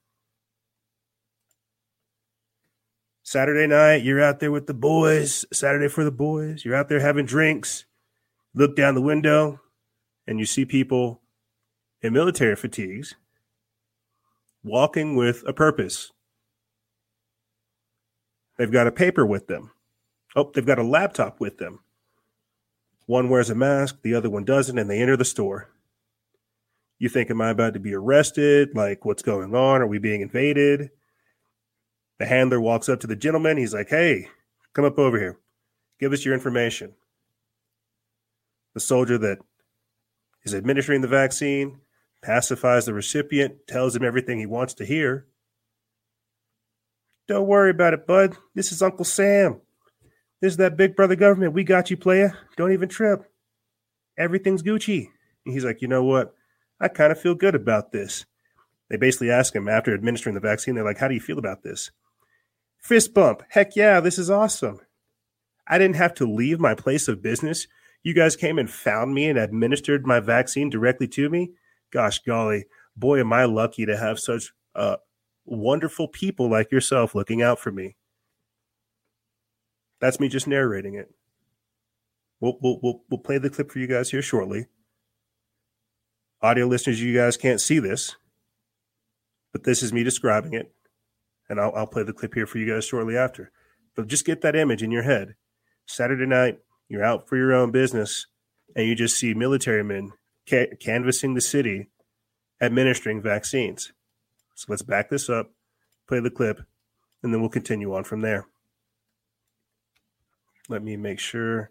[3.24, 5.46] Saturday night, you're out there with the boys.
[5.52, 6.64] Saturday for the boys.
[6.64, 7.86] You're out there having drinks.
[8.54, 9.60] Look down the window,
[10.26, 11.22] and you see people
[12.02, 13.14] in military fatigues
[14.62, 16.12] walking with a purpose.
[18.58, 19.72] They've got a paper with them.
[20.36, 21.80] Oh, they've got a laptop with them.
[23.06, 25.68] One wears a mask, the other one doesn't, and they enter the store.
[26.98, 28.76] You think, am I about to be arrested?
[28.76, 29.82] Like, what's going on?
[29.82, 30.90] Are we being invaded?
[32.18, 33.56] The handler walks up to the gentleman.
[33.56, 34.28] He's like, hey,
[34.72, 35.38] come up over here.
[35.98, 36.94] Give us your information.
[38.74, 39.38] The soldier that
[40.44, 41.81] is administering the vaccine
[42.22, 45.26] pacifies the recipient, tells him everything he wants to hear.
[47.28, 48.36] Don't worry about it, bud.
[48.54, 49.60] This is Uncle Sam.
[50.40, 51.52] This is that big brother government.
[51.52, 52.36] We got you, player.
[52.56, 53.30] Don't even trip.
[54.18, 55.08] Everything's Gucci.
[55.44, 56.34] And he's like, you know what?
[56.80, 58.24] I kind of feel good about this.
[58.90, 61.62] They basically ask him after administering the vaccine, they're like, how do you feel about
[61.62, 61.90] this?
[62.78, 63.42] Fist bump.
[63.48, 64.80] Heck yeah, this is awesome.
[65.66, 67.68] I didn't have to leave my place of business.
[68.02, 71.52] You guys came and found me and administered my vaccine directly to me.
[71.92, 72.66] Gosh golly,
[72.96, 74.96] boy, am I lucky to have such uh,
[75.44, 77.96] wonderful people like yourself looking out for me.
[80.00, 81.12] That's me just narrating it.
[82.40, 84.66] We'll, we'll, we'll, we'll play the clip for you guys here shortly.
[86.40, 88.16] Audio listeners, you guys can't see this,
[89.52, 90.72] but this is me describing it.
[91.48, 93.52] And I'll, I'll play the clip here for you guys shortly after.
[93.94, 95.36] But just get that image in your head.
[95.86, 98.26] Saturday night, you're out for your own business,
[98.74, 100.12] and you just see military men
[100.48, 101.88] ca- canvassing the city,
[102.60, 103.92] administering vaccines.
[104.54, 105.50] So let's back this up,
[106.06, 106.60] play the clip,
[107.22, 108.46] and then we'll continue on from there.
[110.68, 111.70] Let me make sure.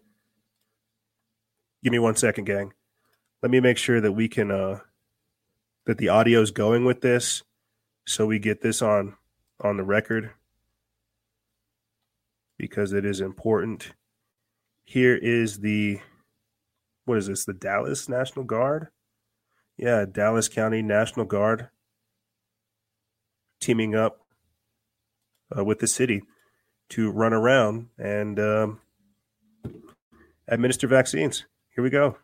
[1.82, 2.72] Give me one second, gang.
[3.42, 4.80] Let me make sure that we can uh
[5.86, 7.42] that the audio is going with this
[8.06, 9.16] so we get this on
[9.60, 10.30] on the record
[12.58, 13.92] because it is important.
[14.84, 16.00] Here is the
[17.04, 17.44] what is this?
[17.44, 18.88] The Dallas National Guard?
[19.76, 21.68] Yeah, Dallas County National Guard
[23.60, 24.20] teaming up
[25.56, 26.22] uh, with the city
[26.90, 28.80] to run around and um,
[30.48, 31.46] administer vaccines.
[31.74, 32.18] Here we go.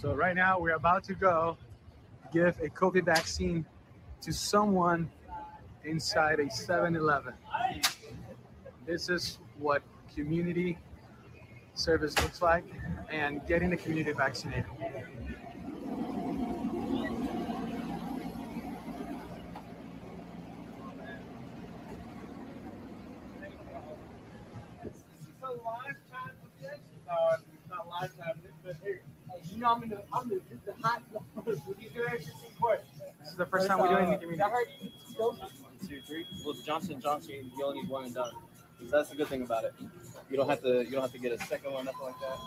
[0.00, 1.56] So right now we're about to go
[2.32, 3.64] give a COVID vaccine
[4.20, 5.10] to someone
[5.84, 7.32] inside a 7-Eleven
[8.86, 9.82] this is what
[10.14, 10.78] community
[11.74, 12.64] service looks like
[13.10, 14.64] and getting the community vaccinated.
[29.52, 31.02] You know, I'm in the, I'm in the, the hot
[31.46, 33.00] with these interesting questions.
[33.20, 34.42] This is the first time we're doing the community.
[34.42, 34.90] I heard you.
[35.16, 35.38] One,
[35.88, 36.26] two, three.
[36.44, 38.32] Well, Johnson Johnson, you only need one and done.
[38.80, 39.74] So that's the good thing about it.
[40.30, 40.84] You don't have to.
[40.84, 42.38] You don't have to get a second one, nothing like that.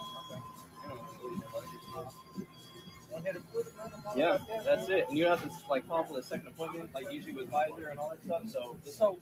[4.15, 5.05] Yeah, that's it.
[5.09, 7.89] And you don't have to like call for the second appointment, like usually with Pfizer
[7.91, 8.43] and all that stuff.
[8.47, 9.19] So, so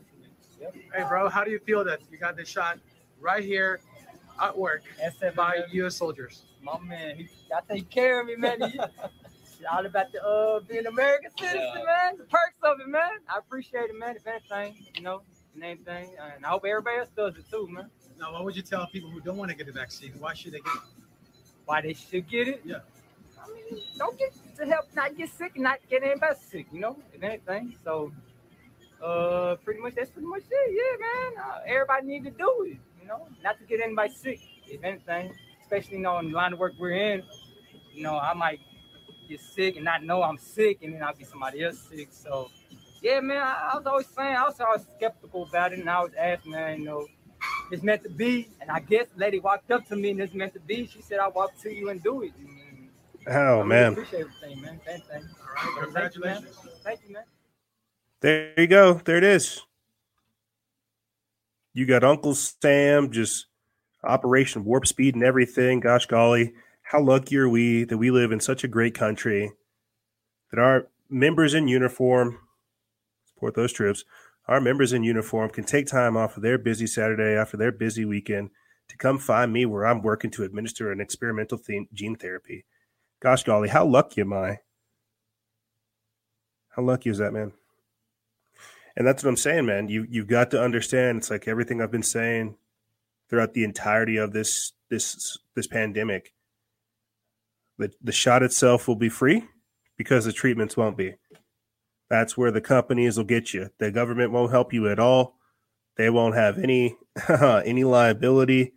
[0.94, 2.80] Hey, bro, how do you feel that you got this shot
[3.20, 3.80] right here
[4.42, 4.84] at work
[5.36, 5.96] by U.S.
[5.96, 6.44] soldiers?
[6.62, 8.60] my man, he got take care of me, man.
[8.62, 11.84] He, it's all about the uh being an American citizen, Yeah.
[11.84, 12.18] man.
[12.18, 13.10] The perks of it, man.
[13.34, 14.16] I appreciate it, man.
[14.16, 15.22] If anything, you know,
[15.58, 17.90] and anything, and I hope everybody else does it too, man.
[18.20, 20.14] Now, what would you tell people who don't want to get the vaccine?
[20.20, 20.82] Why should they get it?
[21.66, 22.62] Why they should get it?
[22.64, 22.78] Yeah.
[23.44, 26.80] I mean, don't get to help not get sick and not get anybody sick, you
[26.80, 27.76] know, if anything.
[27.84, 28.12] So,
[29.04, 30.72] uh, pretty much that's pretty much it.
[30.72, 31.46] Yeah, man.
[31.46, 35.34] Uh, everybody need to do it, you know, not to get anybody sick, if anything.
[35.62, 37.24] Especially, you know, in the line of work we're in,
[37.94, 38.60] you know, I might
[39.28, 42.10] get sick and not know I'm sick, and then I'll be somebody else sick.
[42.12, 42.50] So,
[43.08, 46.02] yeah, man, I, I was always saying, I was always skeptical about it, and I
[46.02, 47.08] was asking, man, you know,
[47.72, 48.50] it's meant to be.
[48.60, 50.88] And I guess the lady walked up to me and it's meant to be.
[50.88, 52.34] She said, I'll walk to you and do it.
[52.38, 52.90] And
[53.28, 54.80] I Oh really man, appreciate everything, man.
[54.86, 56.44] Thank, thank, All right, thank you, man.
[56.44, 56.58] congratulations.
[56.84, 57.24] Thank you, man.
[58.22, 58.96] there you go.
[58.96, 59.62] There it is.
[61.74, 63.46] You got Uncle Sam just
[64.04, 65.80] Operation Warp Speed and everything.
[65.80, 69.52] Gosh golly, how lucky are we that we live in such a great country
[70.52, 72.40] that our members in uniform
[73.38, 74.04] support those troops.
[74.48, 78.04] Our members in uniform can take time off of their busy Saturday after their busy
[78.04, 78.50] weekend
[78.88, 82.66] to come find me where I'm working to administer an experimental the- gene therapy.
[83.20, 84.60] Gosh golly, how lucky am I?
[86.70, 87.52] How lucky is that, man?
[88.96, 89.88] And that's what I'm saying, man.
[89.88, 91.20] You you've got to understand.
[91.20, 92.56] It's like everything I've been saying
[93.30, 96.34] throughout the entirety of this this this pandemic.
[97.78, 99.44] The the shot itself will be free
[99.98, 101.16] because the treatments won't be.
[102.10, 103.70] That's where the companies will get you.
[103.80, 105.36] The government won't help you at all.
[105.98, 106.96] They won't have any
[107.30, 108.74] any liability.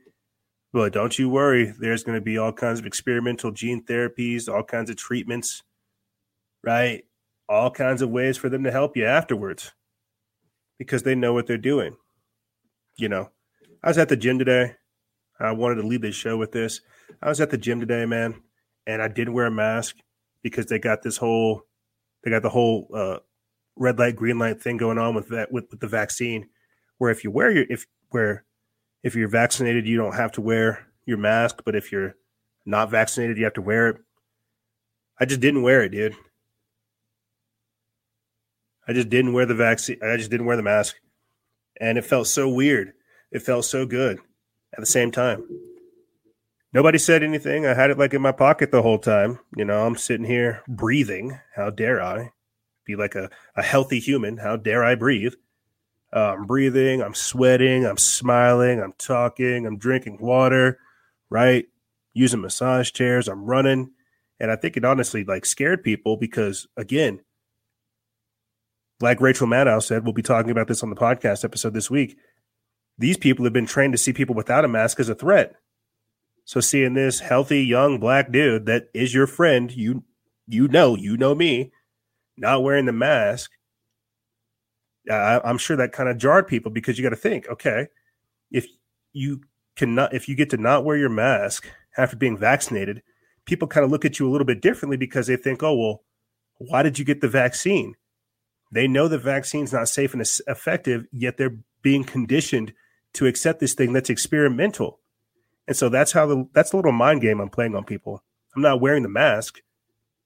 [0.73, 1.75] But don't you worry.
[1.79, 5.63] There's going to be all kinds of experimental gene therapies, all kinds of treatments,
[6.63, 7.05] right?
[7.49, 9.73] All kinds of ways for them to help you afterwards
[10.79, 11.97] because they know what they're doing.
[12.97, 13.31] You know,
[13.83, 14.77] I was at the gym today.
[15.41, 16.81] I wanted to lead this show with this.
[17.23, 18.43] I was at the gym today, man,
[18.87, 19.97] and I didn't wear a mask
[20.43, 21.63] because they got this whole,
[22.23, 23.19] they got the whole uh,
[23.77, 26.49] red light, green light thing going on with that with, with the vaccine,
[26.99, 28.45] where if you wear your if where
[29.03, 32.17] if you're vaccinated, you don't have to wear your mask, but if you're
[32.67, 33.97] not vaccinated, you have to wear it.
[35.19, 36.15] I just didn't wear it, dude.
[38.87, 39.99] I just didn't wear the vaccine.
[40.03, 40.97] I just didn't wear the mask.
[41.81, 42.93] And it felt so weird.
[43.31, 44.19] It felt so good
[44.75, 45.47] at the same time.
[46.73, 47.67] Nobody said anything.
[47.67, 49.41] I had it like in my pocket the whole time.
[49.57, 51.39] You know, I'm sitting here breathing.
[51.57, 52.31] How dare I
[52.85, 54.37] be like a, a healthy human?
[54.37, 55.35] How dare I breathe?
[56.15, 57.03] Uh, I'm breathing.
[57.03, 57.85] I'm sweating.
[57.85, 58.81] I'm smiling.
[58.81, 59.67] I'm talking.
[59.67, 60.79] I'm drinking water,
[61.29, 61.67] right?
[62.13, 63.27] Using massage chairs.
[63.27, 63.91] I'm running.
[64.39, 67.21] And I think it honestly like scared people because, again,
[69.01, 72.17] like Rachel Maddow said, we'll be talking about this on the podcast episode this week.
[72.97, 75.55] These people have been trained to see people without a mask as a threat.
[76.51, 80.03] So seeing this healthy young black dude that is your friend, you
[80.49, 81.71] you know, you know me,
[82.37, 83.53] not wearing the mask,
[85.09, 87.87] I, I'm sure that kind of jarred people because you got to think, okay,
[88.51, 88.67] if
[89.13, 89.43] you
[89.77, 93.05] cannot, if you get to not wear your mask after being vaccinated,
[93.45, 96.03] people kind of look at you a little bit differently because they think, oh well,
[96.59, 97.95] why did you get the vaccine?
[98.73, 102.73] They know the vaccine's not safe and effective, yet they're being conditioned
[103.13, 105.00] to accept this thing that's experimental.
[105.67, 108.23] And so that's how the that's the little mind game I'm playing on people.
[108.55, 109.61] I'm not wearing the mask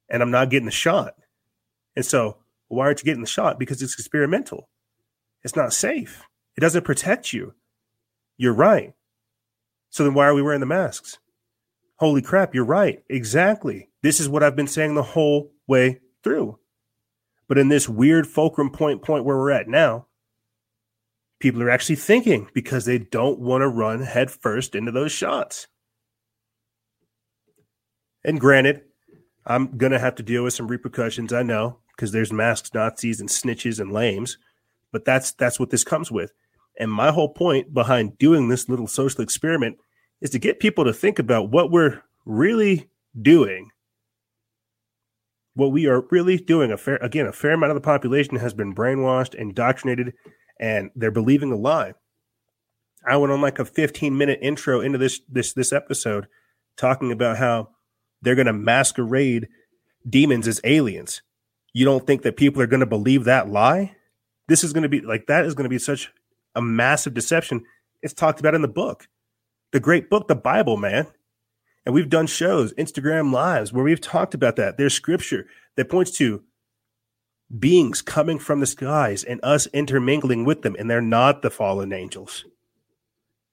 [0.08, 1.14] and I'm not getting the shot.
[1.96, 3.58] And so why aren't you getting the shot?
[3.58, 4.68] Because it's experimental.
[5.42, 6.24] It's not safe.
[6.56, 7.54] It doesn't protect you.
[8.36, 8.94] You're right.
[9.90, 11.18] So then why are we wearing the masks?
[11.96, 13.04] Holy crap, you're right.
[13.08, 13.90] Exactly.
[14.02, 16.58] This is what I've been saying the whole way through.
[17.46, 20.06] But in this weird fulcrum point point where we're at now,
[21.44, 25.66] people are actually thinking because they don't want to run headfirst into those shots.
[28.24, 28.80] And granted,
[29.44, 33.20] I'm going to have to deal with some repercussions, I know, because there's masked Nazis
[33.20, 34.38] and snitches and lames,
[34.90, 36.32] but that's that's what this comes with.
[36.80, 39.76] And my whole point behind doing this little social experiment
[40.22, 42.88] is to get people to think about what we're really
[43.20, 43.68] doing.
[45.56, 48.54] What we are really doing, a fair again, a fair amount of the population has
[48.54, 50.14] been brainwashed, indoctrinated,
[50.58, 51.94] and they're believing a lie.
[53.06, 56.26] I went on like a 15 minute intro into this this this episode
[56.76, 57.68] talking about how
[58.22, 59.48] they're going to masquerade
[60.08, 61.22] demons as aliens.
[61.72, 63.96] You don't think that people are going to believe that lie?
[64.48, 66.12] This is going to be like that is going to be such
[66.54, 67.64] a massive deception.
[68.02, 69.08] It's talked about in the book,
[69.72, 71.06] the great book, the Bible, man.
[71.86, 74.78] And we've done shows, Instagram lives, where we've talked about that.
[74.78, 75.46] There's scripture
[75.76, 76.42] that points to
[77.58, 81.92] beings coming from the skies and us intermingling with them, and they're not the fallen
[81.92, 82.44] angels.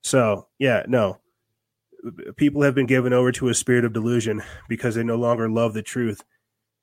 [0.04, 1.20] So, yeah, no.
[2.36, 5.74] People have been given over to a spirit of delusion because they no longer love
[5.74, 6.24] the truth.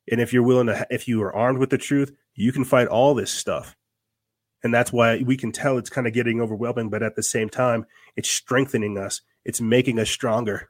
[0.09, 2.87] And if you're willing to, if you are armed with the truth, you can fight
[2.87, 3.75] all this stuff.
[4.63, 7.49] And that's why we can tell it's kind of getting overwhelming, but at the same
[7.49, 9.21] time, it's strengthening us.
[9.45, 10.69] It's making us stronger.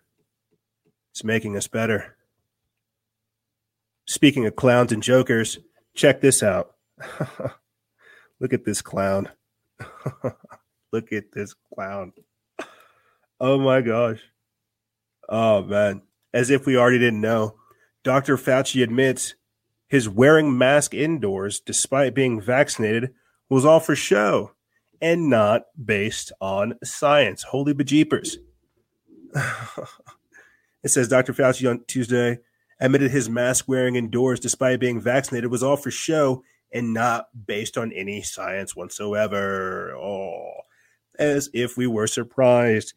[1.12, 2.16] It's making us better.
[4.06, 5.60] Speaking of clowns and jokers,
[6.00, 6.76] check this out.
[8.40, 9.30] Look at this clown.
[10.94, 12.14] Look at this clown.
[13.40, 14.22] Oh my gosh.
[15.28, 16.02] Oh man.
[16.34, 17.56] As if we already didn't know.
[18.04, 18.38] Dr.
[18.38, 19.36] Fauci admits
[19.88, 23.14] his wearing mask indoors despite being vaccinated
[23.50, 24.52] was all for show
[25.02, 27.44] and not based on science.
[27.44, 28.38] Holy bejeepers.
[30.84, 31.34] it says Dr.
[31.34, 32.40] Fauci on Tuesday
[32.80, 37.78] admitted his mask wearing indoors despite being vaccinated was all for show and not based
[37.78, 39.94] on any science whatsoever.
[39.96, 40.62] Oh,
[41.18, 42.94] as if we were surprised.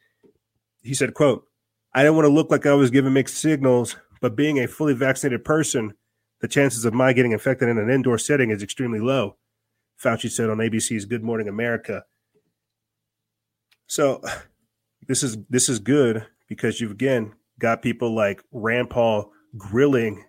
[0.83, 1.47] He said, quote,
[1.95, 4.95] I didn't want to look like I was giving mixed signals, but being a fully
[4.95, 5.95] vaccinated person,
[6.41, 9.37] the chances of my getting infected in an indoor setting is extremely low.
[10.03, 12.05] Fauci said on ABC's Good Morning America.
[13.87, 14.23] So
[15.07, 20.25] this is this is good because you've again got people like Rand Paul grilling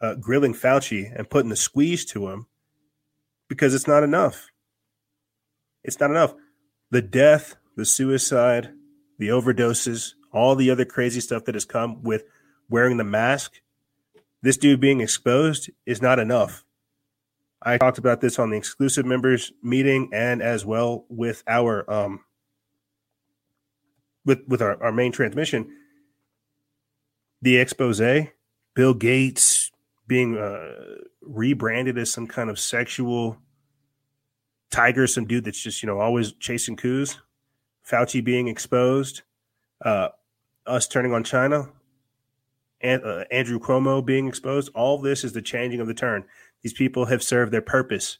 [0.00, 2.46] uh, grilling Fauci and putting the squeeze to him
[3.48, 4.48] because it's not enough.
[5.82, 6.34] It's not enough.
[6.90, 8.70] The death, the suicide,
[9.18, 12.24] the overdoses, all the other crazy stuff that has come with
[12.68, 13.60] wearing the mask,
[14.42, 16.64] this dude being exposed is not enough.
[17.60, 22.20] I talked about this on the exclusive members meeting and as well with our um
[24.24, 25.68] with with our, our main transmission.
[27.42, 28.00] The expose,
[28.74, 29.70] Bill Gates
[30.06, 30.74] being uh,
[31.22, 33.38] rebranded as some kind of sexual
[34.70, 37.18] tiger, some dude that's just you know always chasing coups.
[37.88, 39.22] Fauci being exposed,
[39.84, 40.08] uh,
[40.66, 41.70] us turning on China,
[42.80, 44.70] and uh, Andrew Cuomo being exposed.
[44.74, 46.24] All this is the changing of the turn.
[46.62, 48.18] These people have served their purpose.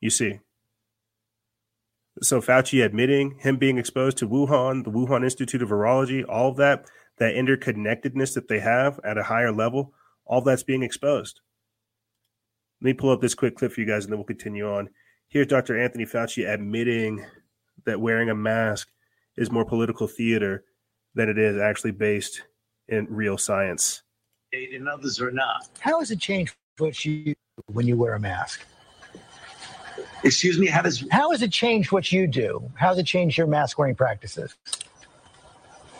[0.00, 0.40] You see.
[2.22, 6.56] So Fauci admitting him being exposed to Wuhan, the Wuhan Institute of Virology, all of
[6.56, 6.86] that,
[7.18, 9.92] that interconnectedness that they have at a higher level,
[10.24, 11.40] all that's being exposed.
[12.80, 14.88] Let me pull up this quick clip for you guys and then we'll continue on.
[15.28, 15.78] Here's Dr.
[15.78, 17.24] Anthony Fauci admitting
[17.86, 18.88] that wearing a mask
[19.36, 20.64] is more political theater
[21.14, 22.42] than it is actually based
[22.88, 24.02] in real science
[24.52, 25.68] and others are not.
[25.80, 27.34] How has it changed what you
[27.66, 28.64] when you wear a mask?
[30.24, 32.70] Excuse me, how does How has it changed what you do?
[32.74, 34.54] How has it changed your mask wearing practices?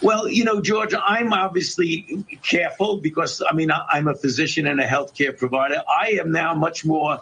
[0.01, 4.87] Well, you know, George, I'm obviously careful because I mean, I'm a physician and a
[4.87, 5.83] healthcare provider.
[5.89, 7.21] I am now much more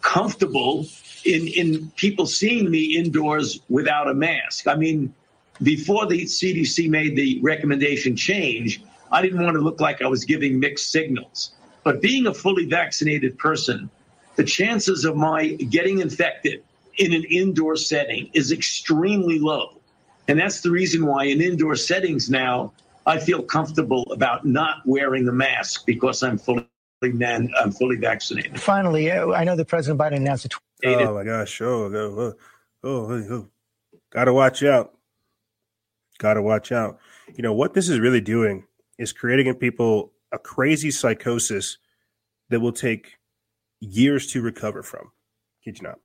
[0.00, 0.86] comfortable
[1.24, 4.66] in in people seeing me indoors without a mask.
[4.68, 5.14] I mean,
[5.62, 10.24] before the CDC made the recommendation change, I didn't want to look like I was
[10.24, 11.52] giving mixed signals.
[11.84, 13.90] But being a fully vaccinated person,
[14.36, 16.62] the chances of my getting infected
[16.98, 19.80] in an indoor setting is extremely low.
[20.28, 22.72] And that's the reason why in indoor settings now,
[23.06, 26.66] I feel comfortable about not wearing the mask because I'm fully
[27.02, 28.58] man, I'm fully vaccinated.
[28.58, 31.60] Finally, uh, I know that President Biden announced a tw- Oh my gosh!
[31.62, 32.34] Oh, oh, oh,
[32.82, 33.48] oh, oh.
[34.10, 34.94] gotta watch out.
[36.18, 36.98] Gotta watch out.
[37.34, 38.66] You know what this is really doing
[38.98, 41.78] is creating in people a crazy psychosis
[42.50, 43.16] that will take
[43.84, 45.12] years to recover from.
[45.64, 45.98] Kid you not.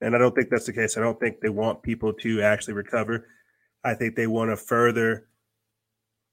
[0.00, 0.96] And I don't think that's the case.
[0.96, 3.28] I don't think they want people to actually recover.
[3.82, 5.28] I think they want to further,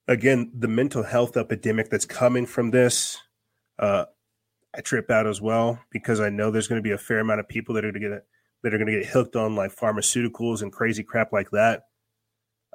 [0.07, 3.17] again, the mental health epidemic that's coming from this.
[3.79, 4.05] Uh,
[4.75, 7.39] I trip out as well because I know there's going to be a fair amount
[7.39, 8.25] of people that are going to get
[8.63, 11.83] that are going to get hooked on like pharmaceuticals and crazy crap like that.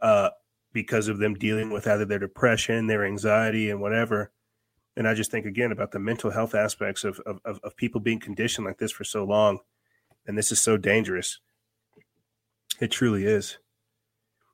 [0.00, 0.30] Uh,
[0.72, 4.30] because of them dealing with either their depression, their anxiety, and whatever.
[4.98, 8.18] And I just think again about the mental health aspects of, of, of people being
[8.18, 9.60] conditioned like this for so long.
[10.26, 11.38] And this is so dangerous.
[12.80, 13.58] It truly is.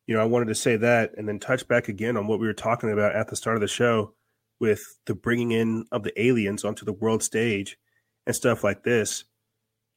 [0.07, 2.47] You know, I wanted to say that and then touch back again on what we
[2.47, 4.13] were talking about at the start of the show
[4.61, 7.79] with the bringing in of the aliens onto the world stage
[8.27, 9.25] and stuff like this.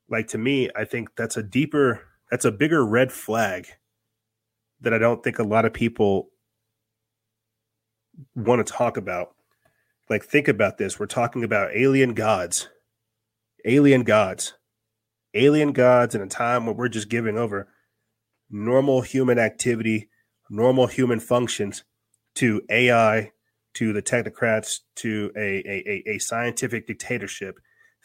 [0.09, 3.67] Like to me, I think that's a deeper, that's a bigger red flag
[4.79, 6.29] that I don't think a lot of people
[8.33, 9.33] want to talk about.
[10.09, 10.99] Like, think about this.
[10.99, 12.69] We're talking about alien gods,
[13.65, 14.53] alien gods,
[15.33, 17.67] alien gods in a time where we're just giving over
[18.49, 20.09] normal human activity,
[20.49, 21.83] normal human functions
[22.35, 23.31] to AI,
[23.73, 27.59] to the technocrats, to a, a, a scientific dictatorship.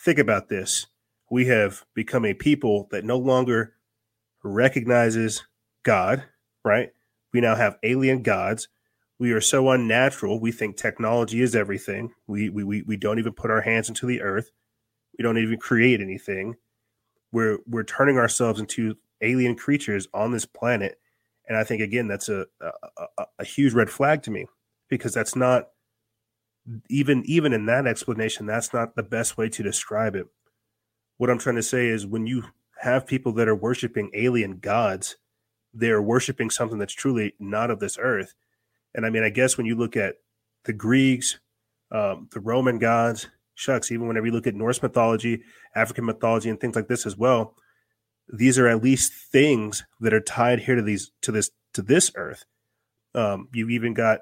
[0.05, 0.87] Think about this.
[1.31, 3.75] We have become a people that no longer
[4.43, 5.47] recognizes
[5.85, 6.25] God,
[6.65, 6.91] right?
[7.33, 8.69] We now have alien gods.
[9.23, 10.41] We are so unnatural.
[10.41, 12.13] We think technology is everything.
[12.27, 14.51] We, we, we, we don't even put our hands into the earth.
[15.17, 16.57] We don't even create anything.
[17.31, 20.99] We're, we're turning ourselves into alien creatures on this planet.
[21.49, 22.71] And I think, again, that's a, a,
[23.17, 24.47] a, a huge red flag to me
[24.91, 25.69] because that's not
[26.91, 30.29] even even in that explanation that's not the best way to describe it
[31.17, 32.45] what i'm trying to say is when you
[32.83, 35.17] have people that are worshiping alien gods
[35.75, 38.35] they're worshiping something that's truly not of this earth.
[38.95, 40.17] And I mean, I guess when you look at
[40.65, 41.39] the Greeks,
[41.91, 45.43] um, the Roman gods, shucks, even whenever you look at Norse mythology,
[45.75, 47.55] African mythology, and things like this as well,
[48.33, 52.11] these are at least things that are tied here to these to this to this
[52.15, 52.45] earth.
[53.15, 54.21] Um, you've even got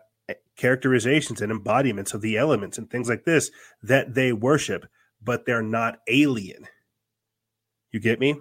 [0.56, 3.50] characterizations and embodiments of the elements and things like this
[3.82, 4.86] that they worship,
[5.22, 6.66] but they're not alien.
[7.92, 8.36] You get me?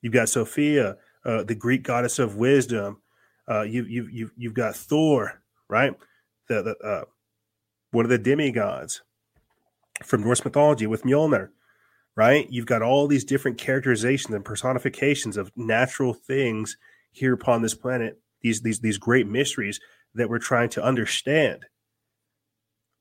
[0.00, 3.02] You've got Sophia, uh, the Greek goddess of wisdom.
[3.48, 5.94] Uh, you, you, you, you've got Thor, right?
[6.48, 7.04] The, the uh,
[7.90, 9.02] one of the demigods
[10.02, 11.50] from Norse mythology with Mjolnir,
[12.16, 12.46] right?
[12.50, 16.76] You've got all these different characterizations and personifications of natural things
[17.12, 18.20] here upon this planet.
[18.42, 19.80] These these these great mysteries
[20.14, 21.66] that we're trying to understand.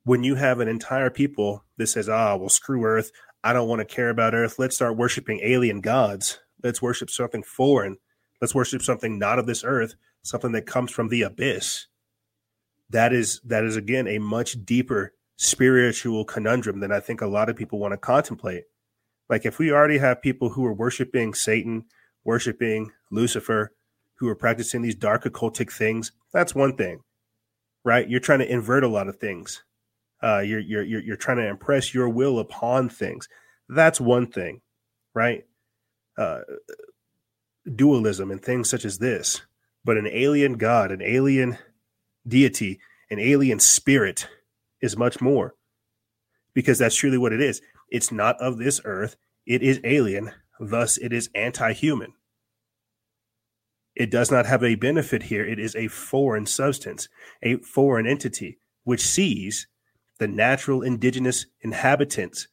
[0.04, 3.12] When you have an entire people that says, "Ah, well, screw Earth.
[3.44, 4.60] I don't want to care about Earth.
[4.60, 6.40] Let's start worshiping alien gods.
[6.64, 7.98] Let's worship something foreign."
[8.42, 9.96] Let's worship something not of this earth,
[10.26, 11.86] something that comes from the abyss.
[12.90, 17.50] That is that is again a much deeper spiritual conundrum than I think a lot
[17.50, 18.64] of people want to contemplate.
[19.30, 21.86] Like if we already have people who are worshiping Satan,
[22.24, 23.74] worshiping Lucifer,
[24.16, 27.02] who are practicing these dark occultic things, that's one thing,
[27.84, 28.08] right?
[28.10, 29.64] You're trying to invert a lot of things.
[30.24, 33.28] Uh, you're, you're you're you're trying to impress your will upon things.
[33.68, 34.62] That's one thing,
[35.14, 35.46] right?
[36.18, 36.42] Uh,
[37.76, 39.42] dualism and things such as this,
[39.86, 41.58] but an alien god, an alien
[42.28, 42.80] deity,
[43.10, 44.28] an alien spirit
[44.82, 45.54] is much more
[46.54, 47.62] because that's truly what it is.
[47.90, 49.16] It's not of this earth,
[49.46, 52.14] it is alien, thus, it is anti human.
[53.96, 55.46] It does not have a benefit here.
[55.46, 57.08] It is a foreign substance,
[57.42, 59.68] a foreign entity, which sees
[60.20, 62.48] the natural indigenous inhabitants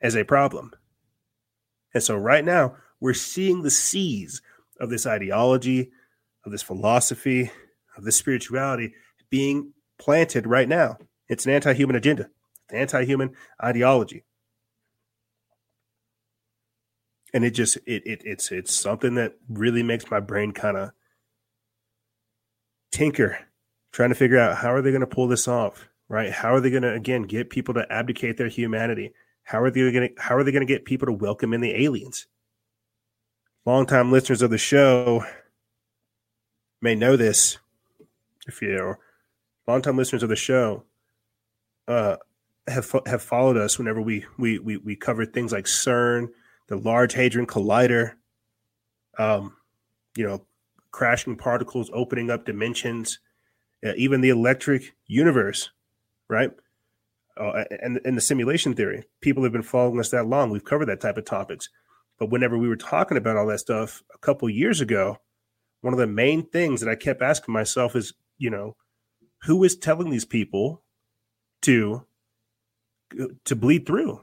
[0.00, 0.72] as a problem.
[1.92, 4.42] And so, right now, we're seeing the seeds
[4.80, 5.92] of this ideology,
[6.44, 7.50] of this philosophy,
[7.96, 8.94] of this spirituality
[9.30, 10.98] being planted right now.
[11.28, 12.28] It's an anti human agenda,
[12.70, 14.24] an anti human ideology.
[17.32, 20.90] And it just it, it it's it's something that really makes my brain kind of
[22.92, 23.38] tinker,
[23.92, 26.30] trying to figure out how are they going to pull this off, right?
[26.30, 29.12] How are they going to again get people to abdicate their humanity?
[29.42, 31.60] How are they going to how are they going to get people to welcome in
[31.60, 32.26] the aliens?
[33.66, 35.24] longtime listeners of the show
[36.84, 37.58] may know this.
[38.46, 38.98] If you're
[39.66, 40.84] longtime listeners of the show,
[41.88, 42.16] uh,
[42.68, 46.28] have have followed us whenever we we we we covered things like CERN,
[46.68, 48.12] the Large Hadron Collider,
[49.18, 49.56] um,
[50.14, 50.44] you know,
[50.90, 53.18] crashing particles, opening up dimensions,
[53.84, 55.70] uh, even the electric universe,
[56.28, 56.50] right?
[57.36, 59.04] Uh, and and the simulation theory.
[59.22, 60.50] People have been following us that long.
[60.50, 61.70] We've covered that type of topics.
[62.18, 65.18] But whenever we were talking about all that stuff a couple years ago,
[65.84, 68.76] one of the main things that I kept asking myself is, you know,
[69.42, 70.82] who is telling these people
[71.62, 72.04] to
[73.44, 74.20] to bleed through?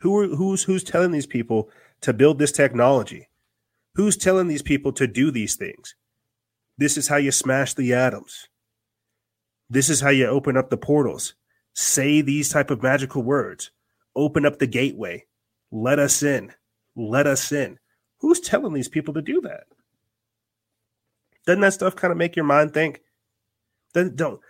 [0.00, 1.70] Who are who's who's telling these people
[2.02, 3.28] to build this technology?
[3.94, 5.94] Who's telling these people to do these things?
[6.76, 8.48] This is how you smash the atoms.
[9.70, 11.34] This is how you open up the portals.
[11.72, 13.70] Say these type of magical words.
[14.14, 15.24] Open up the gateway.
[15.70, 16.52] Let us in
[16.96, 17.78] let us in.
[18.18, 19.64] Who's telling these people to do that?
[21.46, 23.00] Doesn't that stuff kind of make your mind think?
[23.92, 24.40] Don't.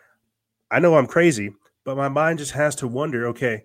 [0.71, 1.53] I know I'm crazy,
[1.85, 3.27] but my mind just has to wonder.
[3.29, 3.65] Okay,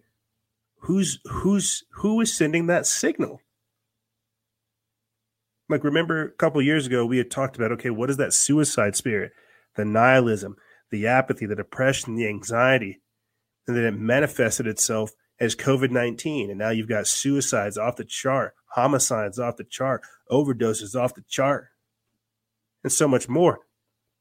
[0.79, 3.41] who's who's who is sending that signal?
[5.69, 8.95] Like remember a couple years ago we had talked about okay, what is that suicide
[8.95, 9.31] spirit,
[9.75, 10.55] the nihilism,
[10.89, 13.01] the apathy, the depression, the anxiety,
[13.67, 16.49] and then it manifested itself as COVID 19.
[16.49, 21.23] And now you've got suicides off the chart, homicides off the chart, overdoses off the
[21.27, 21.67] chart.
[22.83, 23.59] And so much more.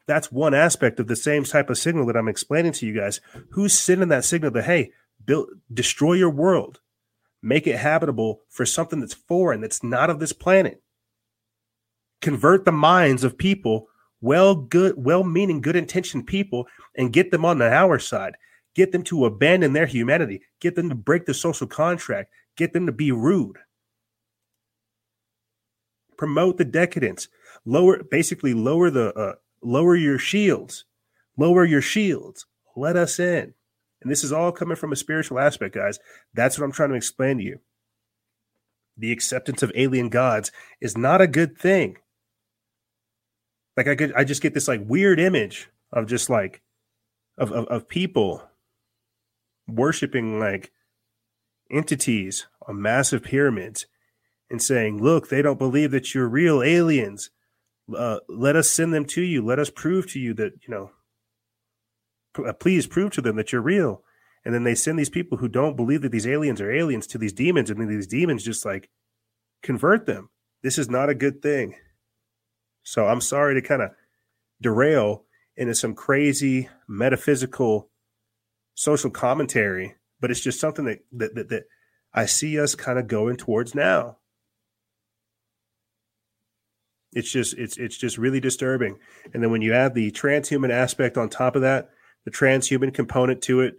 [0.07, 3.21] That's one aspect of the same type of signal that I'm explaining to you guys.
[3.51, 4.93] Who's sending that signal that, hey,
[5.25, 6.81] build, destroy your world,
[7.43, 10.83] make it habitable for something that's foreign, that's not of this planet?
[12.23, 13.89] Convert the minds of people,
[14.21, 18.35] well, good, well meaning, good intentioned people, and get them on the our side.
[18.75, 20.43] Get them to abandon their humanity.
[20.61, 22.33] Get them to break the social contract.
[22.57, 23.59] Get them to be rude.
[26.17, 27.29] Promote the decadence.
[27.69, 30.87] Lower, basically, lower the uh, lower your shields.
[31.37, 32.47] Lower your shields.
[32.75, 33.53] Let us in.
[34.01, 35.99] And this is all coming from a spiritual aspect, guys.
[36.33, 37.59] That's what I'm trying to explain to you.
[38.97, 40.51] The acceptance of alien gods
[40.81, 41.99] is not a good thing.
[43.77, 46.63] Like I could, I just get this like weird image of just like
[47.37, 48.49] of, of, of people
[49.67, 50.73] worshiping like
[51.71, 53.85] entities on massive pyramids
[54.49, 57.29] and saying, "Look, they don't believe that you're real aliens.
[57.97, 59.45] Uh, let us send them to you.
[59.45, 60.91] Let us prove to you that you know.
[62.47, 64.03] Uh, please prove to them that you're real."
[64.45, 67.19] And then they send these people who don't believe that these aliens are aliens to
[67.19, 68.89] these demons, and then these demons just like
[69.63, 70.31] convert them.
[70.63, 71.75] This is not a good thing.
[72.83, 73.91] So I'm sorry to kind of
[74.61, 75.25] derail
[75.57, 77.91] into some crazy metaphysical
[78.75, 81.65] social commentary, but it's just something that that that, that
[82.15, 84.18] I see us kind of going towards now.
[87.19, 88.97] It's just it's it's just really disturbing.
[89.35, 91.91] And then when you add the transhuman aspect on top of that,
[92.25, 93.75] the transhuman component to it,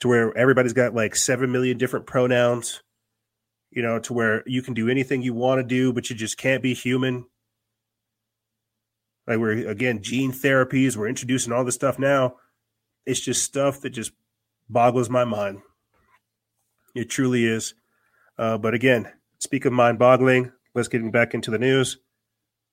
[0.00, 2.82] to where everybody's got like seven million different pronouns,
[3.70, 6.36] you know, to where you can do anything you want to do, but you just
[6.36, 7.26] can't be human.
[9.28, 12.38] Like we're again gene therapies, we're introducing all this stuff now.
[13.06, 14.10] It's just stuff that just
[14.68, 15.60] boggles my mind.
[16.92, 17.74] It truly is.
[18.36, 21.98] Uh, but again, speak of mind boggling, let's get back into the news.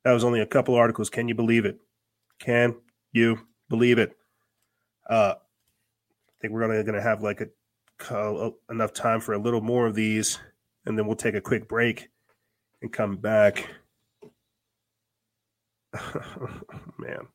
[0.04, 1.10] That was only a couple articles.
[1.10, 1.80] Can you believe it?
[2.40, 2.76] Can
[3.12, 3.40] you
[3.70, 4.18] believe it?
[5.10, 7.48] Uh, I think we're going to have like a,
[8.14, 10.40] uh, enough time for a little more of these,
[10.86, 12.10] and then we'll take a quick break
[12.82, 13.70] and come back.
[16.98, 17.28] Man,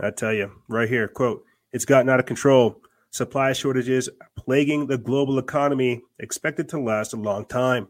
[0.00, 2.80] I tell you, right here, quote, it's gotten out of control.
[3.10, 7.88] Supply shortages plaguing the global economy, expected to last a long time.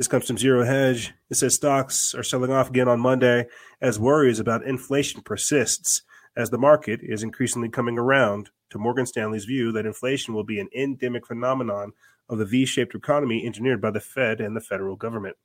[0.00, 1.12] This comes from Zero Hedge.
[1.28, 3.48] It says stocks are selling off again on Monday
[3.82, 6.00] as worries about inflation persists,
[6.34, 10.58] as the market is increasingly coming around to Morgan Stanley's view that inflation will be
[10.58, 11.92] an endemic phenomenon
[12.30, 15.36] of the V-shaped economy engineered by the Fed and the federal government.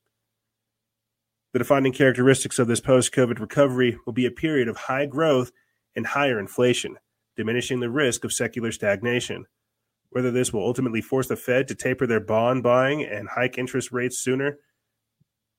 [1.51, 5.51] The defining characteristics of this post-COVID recovery will be a period of high growth
[5.97, 6.95] and higher inflation,
[7.36, 9.47] diminishing the risk of secular stagnation.
[10.16, 13.91] Whether this will ultimately force the Fed to taper their bond buying and hike interest
[13.91, 14.59] rates sooner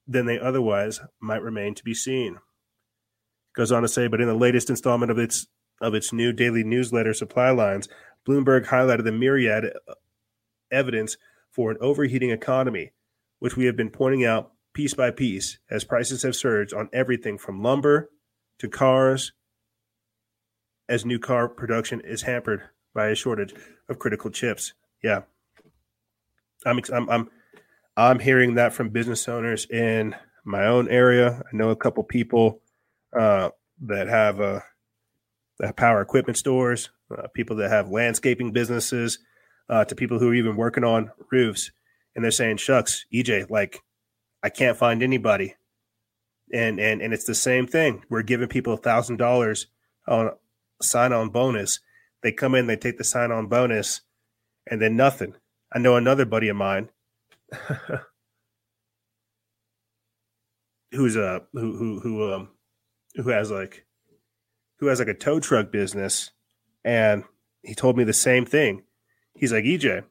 [0.09, 2.39] than they otherwise might remain to be seen.
[3.55, 5.47] Goes on to say, but in the latest installment of its
[5.83, 7.87] of its new daily newsletter supply lines,
[8.27, 9.75] Bloomberg highlighted the myriad
[10.71, 11.19] evidence
[11.51, 12.93] for an overheating economy,
[13.41, 17.37] which we have been pointing out piece by piece as prices have surged on everything
[17.37, 18.09] from lumber
[18.59, 19.33] to cars
[20.89, 22.63] as new car production is hampered
[22.95, 23.53] by a shortage
[23.89, 24.72] of critical chips.
[25.03, 25.22] Yeah,
[26.64, 27.30] I'm I'm I'm
[27.97, 30.14] I'm hearing that from business owners in
[30.45, 31.43] my own area.
[31.47, 32.61] I know a couple people
[33.18, 33.51] uh,
[33.82, 34.61] that have uh,
[35.59, 39.18] that power equipment stores, uh, people that have landscaping businesses,
[39.68, 41.70] uh, to people who are even working on roofs,
[42.14, 43.82] and they're saying, "Shucks, EJ, like
[44.43, 45.55] I can't find anybody."
[46.53, 48.05] And and and it's the same thing.
[48.09, 49.66] We're giving people a thousand dollars
[50.07, 50.30] on
[50.80, 51.80] sign on bonus
[52.23, 54.01] they come in, they take the sign on bonus,
[54.67, 55.35] and then nothing.
[55.73, 56.91] I know another buddy of mine
[60.93, 62.49] who's a who who who um
[63.14, 63.87] who has like
[64.79, 66.31] who has like a tow truck business,
[66.85, 67.25] and
[67.62, 68.83] he told me the same thing.
[69.35, 70.05] He's like EJ,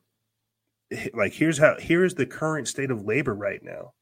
[1.13, 3.93] like here's how here's the current state of labor right now.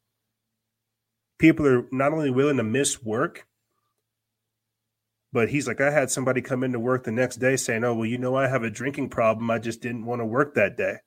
[1.39, 3.47] People are not only willing to miss work,
[5.33, 8.05] but he's like, I had somebody come into work the next day saying, Oh, well,
[8.05, 9.49] you know, I have a drinking problem.
[9.49, 10.97] I just didn't want to work that day.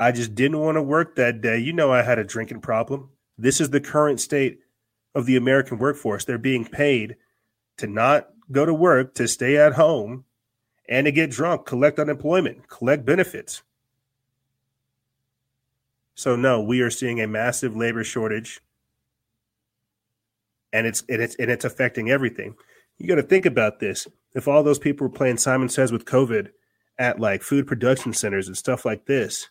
[0.00, 1.58] I just didn't want to work that day.
[1.58, 3.10] You know, I had a drinking problem.
[3.36, 4.60] This is the current state
[5.14, 6.24] of the American workforce.
[6.24, 7.16] They're being paid
[7.76, 10.24] to not go to work, to stay at home,
[10.88, 13.62] and to get drunk, collect unemployment, collect benefits.
[16.14, 18.60] So, no, we are seeing a massive labor shortage
[20.74, 22.56] and it's and it's and it's affecting everything.
[22.98, 24.06] You got to think about this.
[24.34, 26.48] If all those people were playing Simon Says with COVID
[26.98, 29.48] at like food production centers and stuff like this,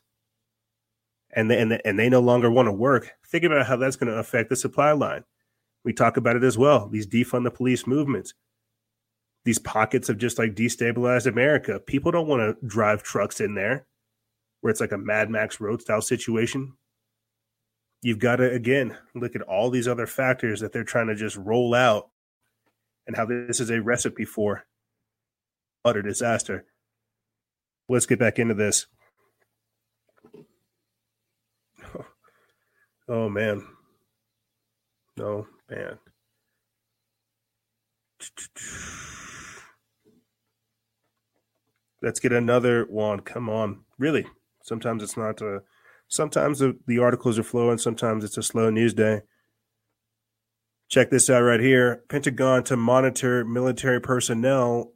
[1.35, 3.95] and they, and, they, and they no longer want to work, think about how that's
[3.95, 5.23] going to affect the supply line.
[5.83, 6.87] We talk about it as well.
[6.87, 8.33] These defund the police movements,
[9.45, 11.79] these pockets of just like destabilized America.
[11.79, 13.87] People don't want to drive trucks in there
[14.61, 16.73] where it's like a Mad Max road style situation.
[18.03, 21.37] You've got to, again, look at all these other factors that they're trying to just
[21.37, 22.09] roll out
[23.07, 24.65] and how this is a recipe for
[25.85, 26.65] utter disaster.
[27.87, 28.85] Let's get back into this.
[33.09, 33.67] Oh man.
[35.17, 35.99] No, man.
[42.01, 43.19] Let's get another one.
[43.19, 43.81] Come on.
[43.99, 44.25] Really?
[44.63, 45.63] Sometimes it's not a
[46.13, 49.21] sometimes the, the articles are flowing, sometimes it's a slow news day.
[50.89, 52.03] Check this out right here.
[52.07, 54.91] Pentagon to monitor military personnel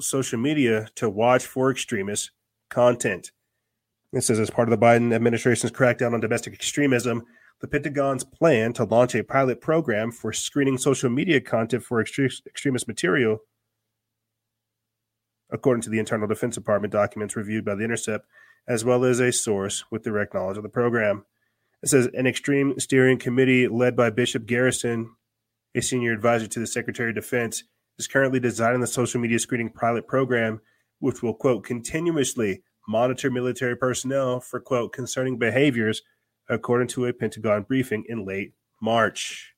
[0.00, 2.32] social media to watch for extremist
[2.68, 3.32] content.
[4.12, 7.24] It says as part of the Biden administration's crackdown on domestic extremism,
[7.60, 12.86] the Pentagon's plan to launch a pilot program for screening social media content for extremist
[12.86, 13.38] material,
[15.50, 18.26] according to the Internal Defense Department documents reviewed by The Intercept,
[18.68, 21.24] as well as a source with direct knowledge of the program.
[21.82, 25.10] It says an extreme steering committee led by Bishop Garrison,
[25.74, 27.64] a senior advisor to the Secretary of Defense,
[27.98, 30.60] is currently designing the social media screening pilot program,
[30.98, 36.02] which will, quote, continuously monitor military personnel for, quote, concerning behaviors,
[36.48, 39.54] according to a Pentagon briefing in late March.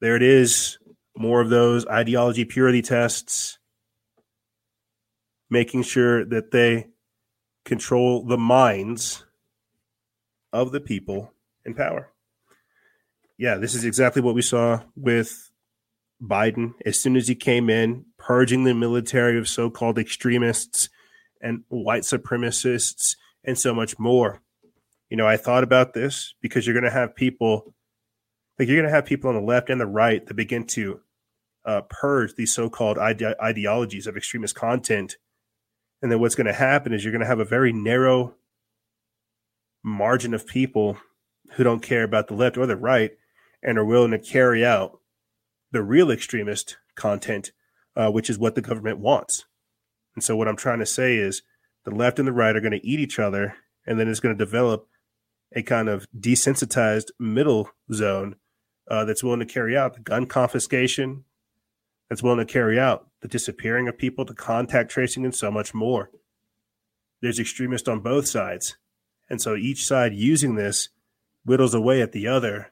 [0.00, 0.78] There it is.
[1.16, 3.58] More of those ideology purity tests,
[5.48, 6.88] making sure that they
[7.64, 9.24] control the minds
[10.52, 11.32] of the people
[11.64, 12.10] in power.
[13.36, 15.50] Yeah, this is exactly what we saw with
[16.22, 20.88] Biden as soon as he came in, purging the military of so called extremists
[21.40, 24.40] and white supremacists and so much more.
[25.10, 27.74] You know, I thought about this because you're going to have people,
[28.58, 31.00] like you're going to have people on the left and the right that begin to
[31.64, 35.16] uh, purge these so-called ide- ideologies of extremist content,
[36.04, 38.34] and then what's going to happen is you're going to have a very narrow
[39.82, 40.98] margin of people
[41.52, 43.12] who don't care about the left or the right
[43.62, 44.98] and are willing to carry out
[45.72, 47.52] the real extremist content,
[47.96, 49.46] uh, which is what the government wants.
[50.14, 51.40] And so what I'm trying to say is
[51.86, 53.54] the left and the right are going to eat each other,
[53.86, 54.86] and then it's going to develop
[55.56, 58.36] a kind of desensitized middle zone
[58.90, 61.24] uh, that's willing to carry out the gun confiscation,
[62.10, 65.72] that's willing to carry out the disappearing of people, the contact tracing, and so much
[65.72, 66.10] more.
[67.22, 68.76] There's extremists on both sides.
[69.30, 70.90] And so each side using this
[71.42, 72.70] whittles away at the other,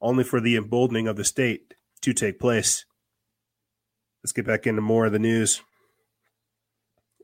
[0.00, 2.84] only for the emboldening of the state to take place.
[4.22, 5.62] Let's get back into more of the news.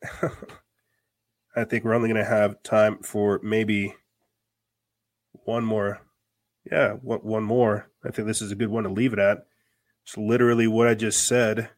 [1.55, 3.95] I think we're only going to have time for maybe
[5.45, 6.01] one more.
[6.69, 7.89] Yeah, one more.
[8.05, 9.47] I think this is a good one to leave it at.
[10.03, 11.71] It's literally what I just said.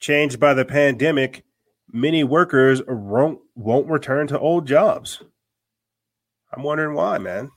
[0.00, 1.44] Changed by the pandemic,
[1.90, 5.22] many workers won't, won't return to old jobs.
[6.52, 7.50] I'm wondering why, man.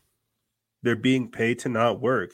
[0.81, 2.31] They're being paid to not work.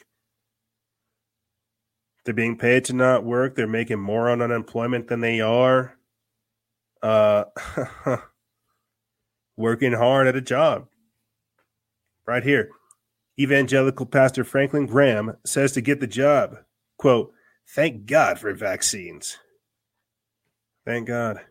[2.23, 3.55] They're being paid to not work.
[3.55, 5.97] They're making more on unemployment than they are
[7.03, 7.43] uh,
[9.57, 10.87] working hard at a job.
[12.25, 12.69] Right here.
[13.37, 16.57] Evangelical pastor Franklin Graham says to get the job,
[16.97, 17.33] quote,
[17.67, 19.37] thank God for vaccines.
[20.85, 21.41] Thank God.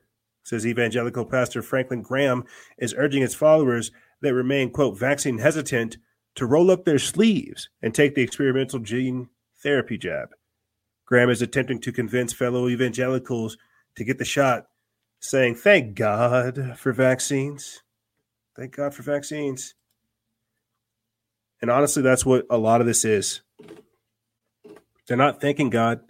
[0.43, 2.45] Says evangelical pastor Franklin Graham
[2.79, 5.99] is urging his followers that remain, quote, vaccine hesitant
[6.35, 9.29] to roll up their sleeves and take the experimental gene
[9.63, 10.31] therapy jab.
[11.07, 13.57] Graham is attempting to convince fellow evangelicals
[13.97, 14.67] to get the shot
[15.21, 17.83] saying, Thank God for vaccines.
[18.57, 19.75] Thank God for vaccines.
[21.61, 23.41] And honestly, that's what a lot of this is.
[25.07, 26.01] They're not thanking God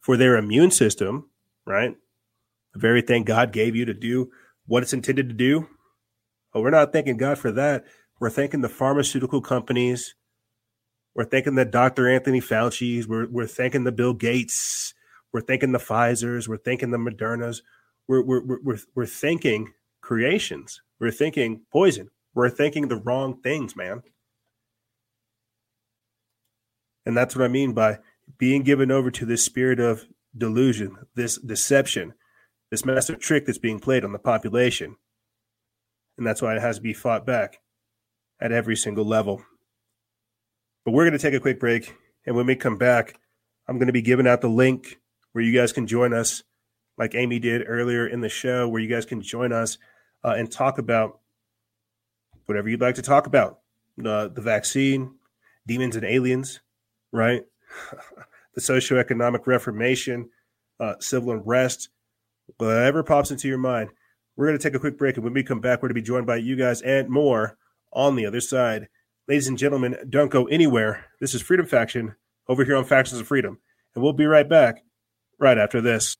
[0.00, 1.28] for their immune system,
[1.66, 1.96] right?
[2.80, 4.30] Very thing God gave you to do
[4.66, 5.68] what it's intended to do.
[6.52, 7.84] But we're not thanking God for that.
[8.18, 10.14] We're thanking the pharmaceutical companies.
[11.14, 12.08] We're thanking the Dr.
[12.08, 13.06] Anthony Fauci's.
[13.06, 14.94] We're, we're thanking the Bill Gates.
[15.32, 16.48] We're thanking the Pfizer's.
[16.48, 17.62] We're thanking the Moderna's
[18.10, 20.82] we're we're we're we're thinking creations.
[20.98, 22.10] We're thinking poison.
[22.34, 24.02] We're thinking the wrong things, man.
[27.06, 27.98] And that's what I mean by
[28.36, 30.06] being given over to this spirit of
[30.36, 32.14] delusion, this deception,
[32.70, 34.96] this massive trick that's being played on the population.
[36.16, 37.60] And that's why it has to be fought back
[38.40, 39.42] at every single level.
[40.84, 41.94] But we're going to take a quick break.
[42.26, 43.18] And when we come back,
[43.68, 44.98] I'm going to be giving out the link
[45.32, 46.42] where you guys can join us
[46.98, 49.78] like Amy did earlier in the show, where you guys can join us
[50.24, 51.20] uh, and talk about
[52.46, 53.60] whatever you'd like to talk about.
[54.04, 55.14] Uh, the vaccine,
[55.66, 56.60] demons and aliens,
[57.12, 57.44] right?
[58.54, 60.28] the socioeconomic reformation,
[60.78, 61.88] uh, civil unrest,
[62.58, 63.90] whatever pops into your mind.
[64.36, 66.02] We're going to take a quick break, and when we come back, we're going to
[66.02, 67.56] be joined by you guys and more
[67.92, 68.88] on the other side.
[69.28, 71.06] Ladies and gentlemen, don't go anywhere.
[71.20, 72.14] This is Freedom Faction
[72.48, 73.58] over here on Factions of Freedom,
[73.94, 74.82] and we'll be right back
[75.38, 76.16] right after this.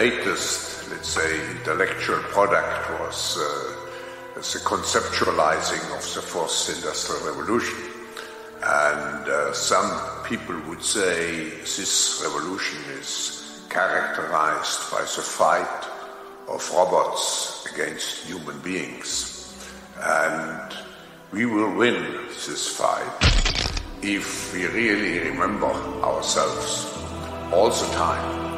[0.00, 3.44] Latest, let's say, intellectual product was uh,
[4.34, 7.76] the conceptualizing of the fourth industrial revolution.
[8.62, 9.90] And uh, some
[10.24, 15.80] people would say this revolution is characterized by the fight
[16.48, 19.10] of robots against human beings.
[20.00, 20.74] And
[21.30, 22.00] we will win
[22.46, 23.20] this fight
[24.00, 25.72] if we really remember
[26.10, 26.88] ourselves
[27.52, 28.49] all the time.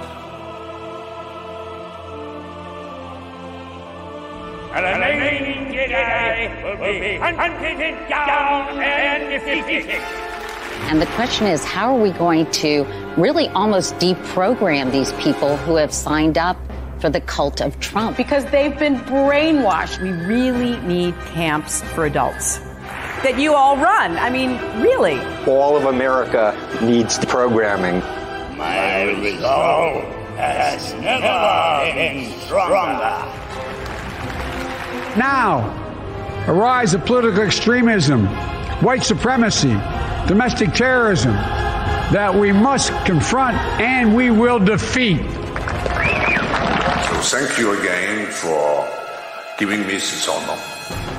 [4.75, 10.01] And the remaining Jedi will be hunted down and defeated.
[10.89, 12.85] And the question is, how are we going to
[13.16, 16.57] really almost deprogram these people who have signed up
[17.01, 18.16] for the cult of Trump?
[18.16, 20.03] Because they've been brainwashed.
[20.03, 22.59] We really need camps for adults
[23.23, 24.16] that you all run.
[24.16, 25.20] I mean, really.
[25.47, 28.01] All of America needs the programming.
[28.57, 30.03] My resolve
[30.37, 33.41] has never been stronger.
[35.16, 35.68] Now,
[36.46, 38.26] a rise of political extremism,
[38.82, 39.76] white supremacy,
[40.26, 41.32] domestic terrorism
[42.12, 45.20] that we must confront and we will defeat.
[47.04, 48.88] So thank you again for
[49.58, 50.58] giving me this honor.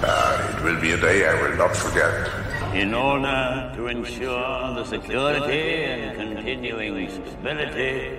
[0.03, 2.29] Uh, it will be a day I will not forget.
[2.73, 8.17] In order to ensure the security and continuing stability,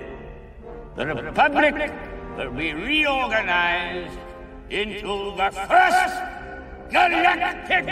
[0.95, 1.91] the Republic
[2.37, 4.17] will be reorganized
[4.69, 6.15] into the first
[6.89, 7.87] galactic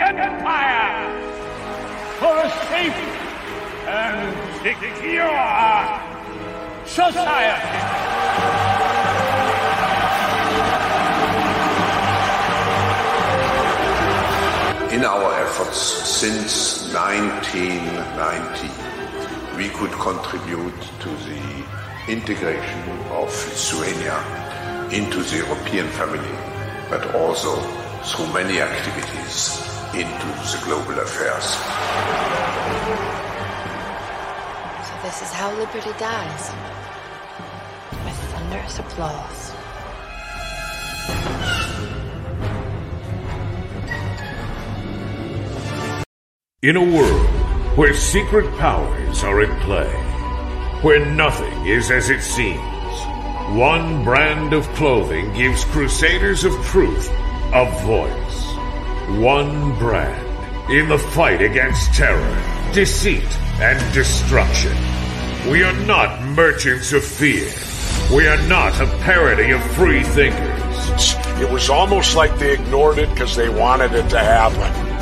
[0.00, 1.20] empire
[2.18, 2.96] for a safe
[3.86, 5.30] and secure
[6.84, 7.78] society.
[14.92, 18.68] In our efforts since 1990,
[19.56, 21.40] we could contribute to the
[22.08, 24.47] integration of Lithuania
[24.92, 26.34] into the European family,
[26.88, 27.56] but also
[28.04, 29.60] through many activities
[29.92, 31.44] into the global affairs.
[34.86, 36.52] So this is how liberty dies.
[38.04, 39.52] With thunderous applause.
[46.62, 47.28] In a world
[47.76, 49.90] where secret powers are at play,
[50.82, 52.67] where nothing is as it seems,
[53.56, 57.10] one brand of clothing gives Crusaders of Truth
[57.54, 59.18] a voice.
[59.18, 63.24] One brand in the fight against terror, deceit,
[63.60, 64.76] and destruction.
[65.50, 67.50] We are not merchants of fear.
[68.14, 71.14] We are not a parody of free thinkers.
[71.40, 74.97] It was almost like they ignored it because they wanted it to happen.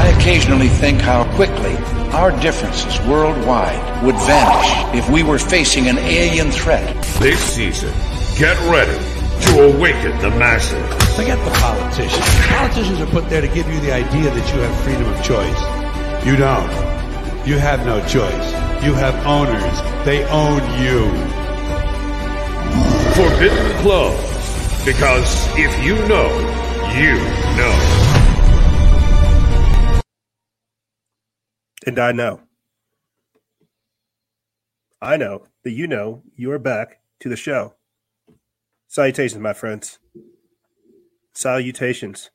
[0.00, 1.76] I occasionally think how quickly
[2.12, 6.96] our differences worldwide would vanish if we were facing an alien threat.
[7.20, 7.92] This season,
[8.38, 8.96] get ready
[9.44, 10.88] to awaken the masses.
[11.14, 12.24] Forget the politicians.
[12.46, 15.60] Politicians are put there to give you the idea that you have freedom of choice.
[16.24, 16.70] You don't.
[17.46, 18.52] You have no choice.
[18.82, 19.76] You have owners.
[20.06, 21.10] They own you.
[23.20, 24.84] Forbidden Clothes.
[24.86, 26.30] Because if you know,
[26.96, 27.16] you
[27.58, 27.99] know.
[31.86, 32.42] And I know.
[35.00, 37.74] I know that you know you are back to the show.
[38.86, 39.98] Salutations, my friends.
[41.32, 42.30] Salutations.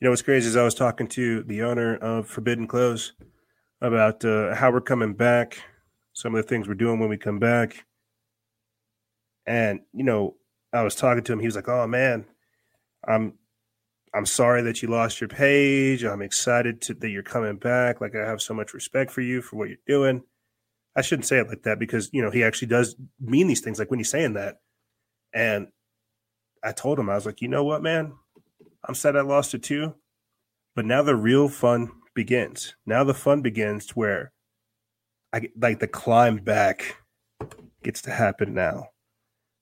[0.00, 3.12] You know what's crazy is I was talking to the owner of Forbidden Clothes
[3.82, 5.62] about uh, how we're coming back,
[6.14, 7.84] some of the things we're doing when we come back.
[9.44, 10.36] And, you know,
[10.72, 11.40] I was talking to him.
[11.40, 12.24] He was like, oh, man,
[13.06, 13.34] I'm
[14.12, 16.02] I'm sorry that you lost your page.
[16.04, 18.00] I'm excited to, that you're coming back.
[18.00, 20.22] Like I have so much respect for you for what you're doing.
[20.96, 23.78] I shouldn't say it like that because you know he actually does mean these things.
[23.78, 24.56] Like when he's saying that,
[25.32, 25.68] and
[26.64, 28.12] I told him I was like, you know what, man,
[28.84, 29.94] I'm sad I lost it too,
[30.74, 32.74] but now the real fun begins.
[32.84, 34.32] Now the fun begins where
[35.32, 36.96] I like the climb back
[37.84, 38.88] gets to happen now.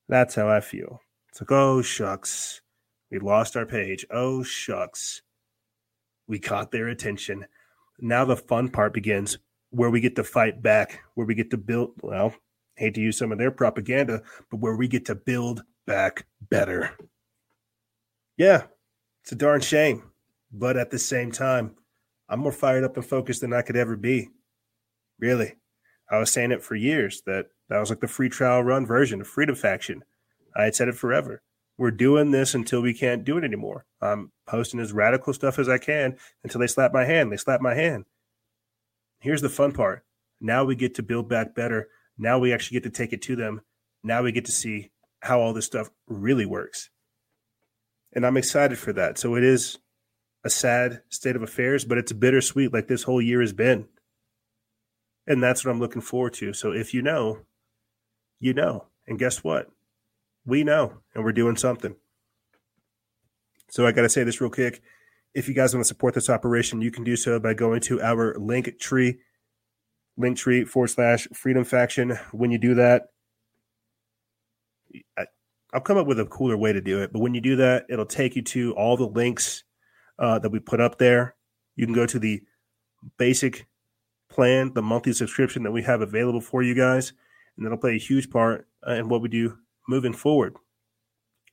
[0.08, 1.02] That's how I feel.
[1.28, 2.62] It's like, oh shucks,
[3.10, 4.06] we lost our page.
[4.10, 5.22] Oh shucks,
[6.26, 7.46] we caught their attention.
[7.98, 9.38] Now the fun part begins
[9.70, 12.34] where we get to fight back, where we get to build, well,
[12.76, 16.96] hate to use some of their propaganda, but where we get to build back better.
[18.36, 18.64] Yeah,
[19.22, 20.04] it's a darn shame.
[20.52, 21.74] But at the same time,
[22.28, 24.30] I'm more fired up and focused than I could ever be.
[25.18, 25.56] Really.
[26.10, 29.20] I was saying it for years that that was like the free trial run version
[29.20, 30.02] of Freedom Faction.
[30.56, 31.42] I had said it forever.
[31.78, 33.86] We're doing this until we can't do it anymore.
[34.02, 37.30] I'm posting as radical stuff as I can until they slap my hand.
[37.30, 38.04] They slap my hand.
[39.20, 40.04] Here's the fun part.
[40.40, 41.88] Now we get to build back better.
[42.18, 43.62] Now we actually get to take it to them.
[44.02, 44.90] Now we get to see
[45.20, 46.90] how all this stuff really works.
[48.12, 49.16] And I'm excited for that.
[49.16, 49.78] So it is
[50.44, 53.86] a sad state of affairs, but it's bittersweet like this whole year has been.
[55.26, 56.52] And that's what I'm looking forward to.
[56.52, 57.40] So if you know,
[58.40, 58.86] you know.
[59.06, 59.70] And guess what?
[60.48, 61.94] We know, and we're doing something.
[63.68, 64.80] So I got to say this real quick.
[65.34, 68.00] If you guys want to support this operation, you can do so by going to
[68.00, 69.18] our Linktree,
[70.16, 72.18] link tree forward slash freedom faction.
[72.32, 73.08] When you do that,
[75.18, 75.26] I,
[75.74, 77.12] will come up with a cooler way to do it.
[77.12, 79.64] But when you do that, it'll take you to all the links
[80.18, 81.36] uh, that we put up there.
[81.76, 82.40] You can go to the
[83.18, 83.66] basic
[84.30, 87.12] plan, the monthly subscription that we have available for you guys,
[87.58, 89.58] and that'll play a huge part in what we do
[89.88, 90.54] moving forward.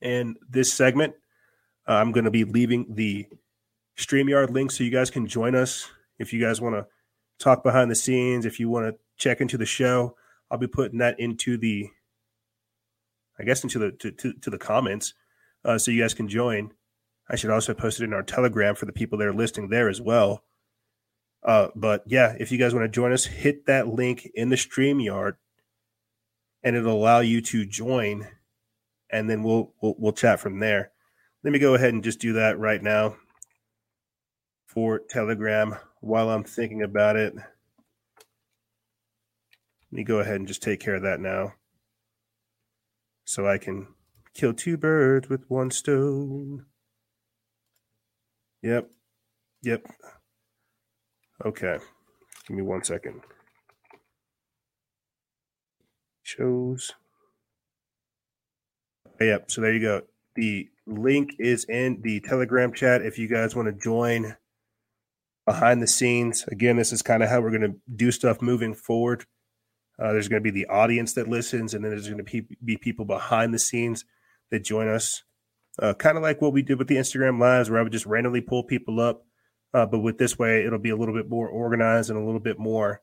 [0.00, 1.14] And this segment,
[1.88, 3.26] uh, I'm going to be leaving the
[3.96, 5.88] StreamYard link so you guys can join us
[6.18, 6.86] if you guys want to
[7.38, 10.16] talk behind the scenes, if you want to check into the show.
[10.50, 11.88] I'll be putting that into the,
[13.38, 15.14] I guess, into the to, to, to the comments,
[15.64, 16.72] uh, so you guys can join.
[17.28, 19.88] I should also post it in our Telegram for the people that are listening there
[19.88, 20.44] as well.
[21.42, 24.56] Uh, but yeah, if you guys want to join us, hit that link in the
[24.56, 25.34] StreamYard,
[26.66, 28.26] and it'll allow you to join,
[29.08, 30.90] and then we'll we'll, we'll chat from there.
[31.44, 33.14] Let me go ahead and just do that right now
[34.66, 37.36] for Telegram while I'm thinking about it.
[37.36, 37.44] Let
[39.92, 41.54] me go ahead and just take care of that now,
[43.24, 43.86] so I can
[44.34, 46.66] kill two birds with one stone.
[48.64, 48.90] Yep.
[49.62, 49.86] Yep.
[51.44, 51.78] Okay.
[52.48, 53.20] Give me one second.
[56.26, 56.92] Shows.
[59.20, 59.50] Yep.
[59.50, 60.02] So there you go.
[60.34, 64.36] The link is in the Telegram chat if you guys want to join
[65.46, 66.44] behind the scenes.
[66.48, 69.24] Again, this is kind of how we're going to do stuff moving forward.
[69.98, 72.76] Uh, there's going to be the audience that listens, and then there's going to be
[72.76, 74.04] people behind the scenes
[74.50, 75.22] that join us
[75.78, 78.06] uh, kind of like what we did with the Instagram lives, where I would just
[78.06, 79.24] randomly pull people up.
[79.74, 82.40] Uh, but with this way, it'll be a little bit more organized and a little
[82.40, 83.02] bit more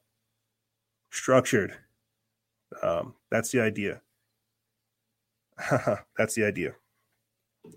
[1.11, 1.77] structured.
[2.81, 4.01] Um, that's the idea.
[6.17, 6.75] that's the idea.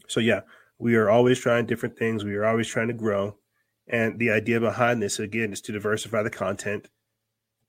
[0.09, 0.40] So, yeah,
[0.78, 2.24] we are always trying different things.
[2.24, 3.36] We are always trying to grow.
[3.89, 6.89] And the idea behind this, again, is to diversify the content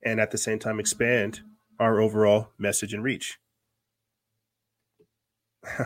[0.03, 1.41] and at the same time expand
[1.79, 3.39] our overall message and reach.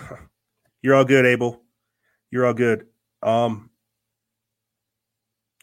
[0.82, 1.62] You're all good, Abel.
[2.30, 2.88] You're all good.
[3.22, 3.70] Um,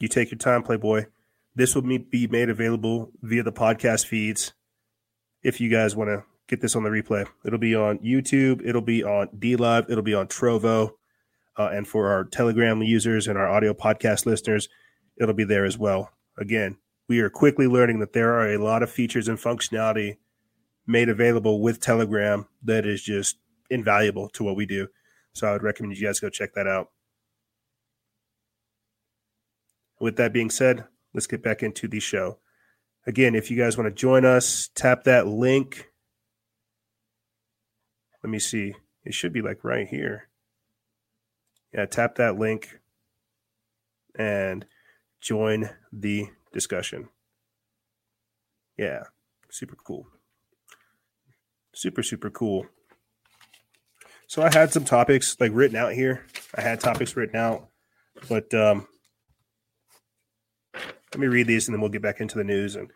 [0.01, 1.07] you take your time, Playboy.
[1.55, 4.53] This will be made available via the podcast feeds.
[5.43, 8.67] If you guys want to get this on the replay, it'll be on YouTube.
[8.67, 10.93] It'll be on DLive, It'll be on Trovo.
[11.57, 14.69] Uh, and for our Telegram users and our audio podcast listeners,
[15.21, 16.13] it'll be there as well.
[16.39, 16.77] Again,
[17.09, 20.19] we are quickly learning that there are a lot of features and functionality
[20.87, 23.39] made available with Telegram that is just
[23.71, 24.89] invaluable to what we do.
[25.33, 26.91] So I would recommend you guys go check that out.
[30.01, 32.39] With that being said, let's get back into the show.
[33.09, 35.89] Again, if you guys want to join us, tap that link.
[38.23, 38.75] Let me see.
[39.03, 40.29] It should be like right here.
[41.73, 42.81] Yeah, tap that link
[44.15, 44.67] and
[45.23, 47.09] join the discussion.
[48.77, 49.05] Yeah,
[49.49, 50.07] super cool.
[51.75, 52.67] Super, super cool.
[54.27, 56.27] So I had some topics like written out here.
[56.55, 57.69] I had topics written out,
[58.29, 58.87] but um,
[60.75, 62.91] let me read these and then we'll get back into the news and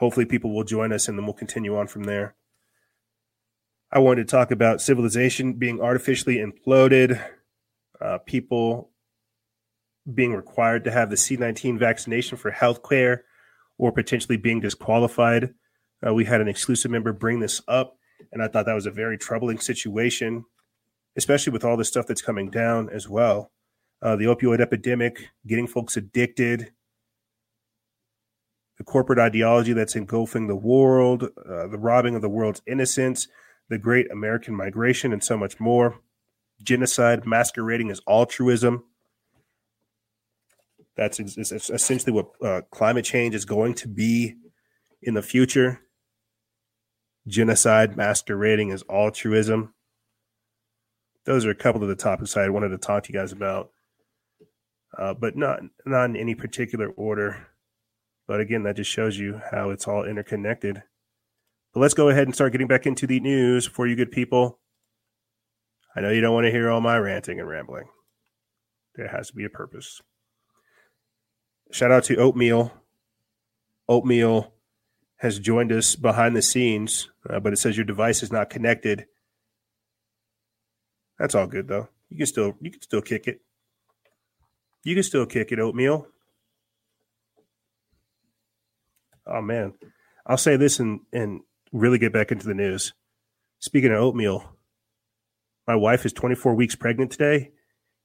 [0.00, 2.34] hopefully people will join us and then we'll continue on from there.
[3.92, 7.22] I wanted to talk about civilization being artificially imploded,
[8.00, 8.90] uh, people
[10.12, 13.20] being required to have the C19 vaccination for healthcare
[13.76, 15.52] or potentially being disqualified.
[16.04, 17.98] Uh, we had an exclusive member bring this up,
[18.32, 20.46] and I thought that was a very troubling situation,
[21.14, 23.52] especially with all the stuff that's coming down as well.
[24.00, 26.72] Uh, the opioid epidemic, getting folks addicted,
[28.80, 33.28] the corporate ideology that's engulfing the world, uh, the robbing of the world's innocence,
[33.68, 36.00] the great American migration, and so much more.
[36.62, 38.84] Genocide masquerading as altruism.
[40.96, 44.36] That's essentially what uh, climate change is going to be
[45.02, 45.82] in the future.
[47.26, 49.74] Genocide masquerading as altruism.
[51.26, 53.72] Those are a couple of the topics I wanted to talk to you guys about,
[54.96, 57.49] uh, but not not in any particular order.
[58.30, 60.84] But again, that just shows you how it's all interconnected.
[61.74, 64.60] But let's go ahead and start getting back into the news for you good people.
[65.96, 67.88] I know you don't want to hear all my ranting and rambling.
[68.94, 70.00] There has to be a purpose.
[71.72, 72.72] Shout out to Oatmeal.
[73.88, 74.52] Oatmeal
[75.16, 79.06] has joined us behind the scenes, uh, but it says your device is not connected.
[81.18, 81.88] That's all good though.
[82.08, 83.40] You can still you can still kick it.
[84.84, 86.06] You can still kick it, Oatmeal.
[89.30, 89.74] Oh man,
[90.26, 91.40] I'll say this and and
[91.72, 92.92] really get back into the news.
[93.60, 94.56] Speaking of oatmeal,
[95.66, 97.52] my wife is 24 weeks pregnant today,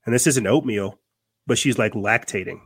[0.06, 0.99] and this isn't oatmeal,
[1.47, 2.60] but she's like lactating.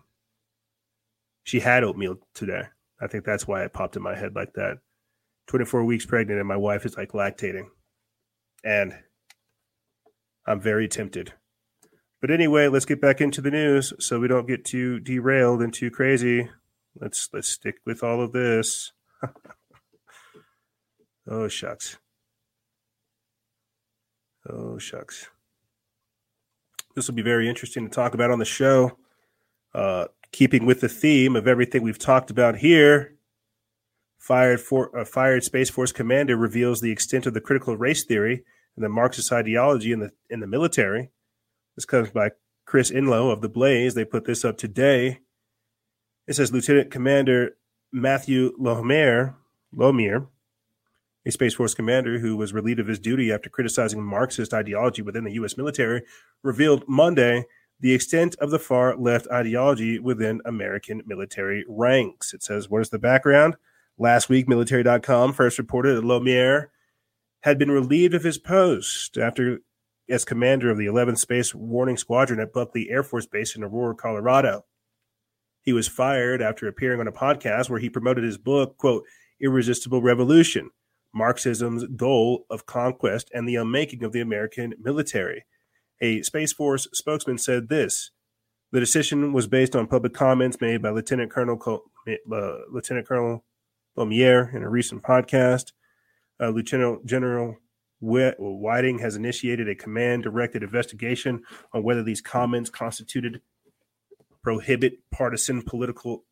[1.44, 2.64] She had oatmeal today.
[3.02, 4.80] I think that's why it popped in my head like that.
[5.48, 7.68] 24 weeks pregnant, and my wife is like lactating.
[8.64, 8.94] And
[10.46, 11.34] I'm very tempted.
[12.22, 15.74] But anyway, let's get back into the news so we don't get too derailed and
[15.74, 16.50] too crazy.
[17.00, 18.92] Let's let's stick with all of this.
[21.28, 21.98] oh shucks.
[24.50, 25.30] Oh shucks.
[26.96, 28.98] This will be very interesting to talk about on the show.
[29.74, 33.16] Uh, keeping with the theme of everything we've talked about here,
[34.18, 38.44] fired for uh, fired Space Force commander reveals the extent of the critical race theory
[38.76, 41.12] and the Marxist ideology in the in the military.
[41.76, 42.32] This comes by
[42.66, 43.94] Chris Enloe of the Blaze.
[43.94, 45.20] They put this up today.
[46.30, 47.58] It says Lieutenant Commander
[47.92, 49.34] Matthew Lohmeier,
[49.76, 50.28] Lohmeier,
[51.26, 55.24] a Space Force commander who was relieved of his duty after criticizing Marxist ideology within
[55.24, 55.58] the U.S.
[55.58, 56.04] military,
[56.44, 57.46] revealed Monday
[57.80, 62.32] the extent of the far left ideology within American military ranks.
[62.32, 63.56] It says, What is the background?
[63.98, 66.68] Last week, military.com first reported that Lohmeier
[67.40, 69.62] had been relieved of his post after
[70.08, 73.96] as commander of the 11th Space Warning Squadron at Buckley Air Force Base in Aurora,
[73.96, 74.66] Colorado.
[75.62, 79.06] He was fired after appearing on a podcast where he promoted his book, quote,
[79.42, 80.72] Irresistible Revolution,
[81.14, 85.46] Marxism's Goal of Conquest and the Unmaking of the American Military.
[86.02, 88.12] A Space Force spokesman said this
[88.72, 93.44] The decision was based on public comments made by Lieutenant Colonel Col- uh, Lieutenant Colonel
[93.98, 95.74] Lohmeier in a recent podcast.
[96.42, 97.58] Uh, Lieutenant General
[98.02, 103.42] Whiting has initiated a command directed investigation on whether these comments constituted
[104.44, 106.24] prohibit partisan political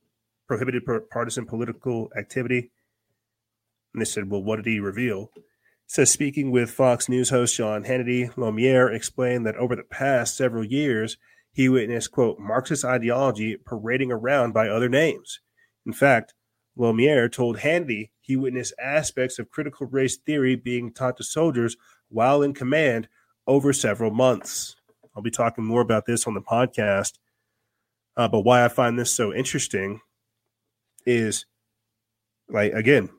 [0.48, 2.72] prohibited partisan political activity.
[3.94, 5.32] And they said, well, what did he reveal?
[5.36, 5.44] It
[5.88, 10.64] says speaking with Fox News host Sean Hannity, Lohmeier explained that over the past several
[10.64, 11.18] years,
[11.52, 15.40] he witnessed, quote, Marxist ideology parading around by other names.
[15.86, 16.34] In fact,
[16.78, 21.76] Lohmeier told Hannity he witnessed aspects of critical race theory being taught to soldiers
[22.10, 23.08] while in command
[23.48, 24.76] over several months.
[25.16, 27.14] I'll be talking more about this on the podcast
[28.18, 30.02] uh, but why I find this so interesting
[31.06, 31.46] is
[32.50, 33.10] like again,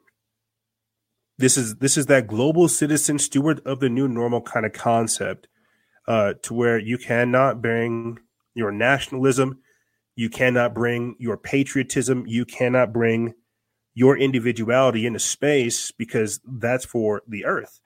[1.39, 5.49] this is this is that global citizen steward of the new normal kind of concept,
[6.07, 8.19] uh, to where you cannot bring
[8.55, 9.61] your nationalism,
[10.17, 13.35] you cannot bring your patriotism, you cannot bring
[13.95, 17.81] your individuality into space because that's for the earth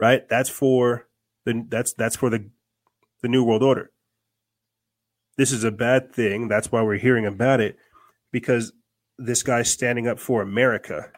[0.00, 0.28] right?
[0.28, 1.06] That's for
[1.44, 2.50] the that's that's for the
[3.22, 3.92] the new world order
[5.40, 6.48] this is a bad thing.
[6.48, 7.78] That's why we're hearing about it
[8.30, 8.74] because
[9.16, 11.10] this guy's standing up for America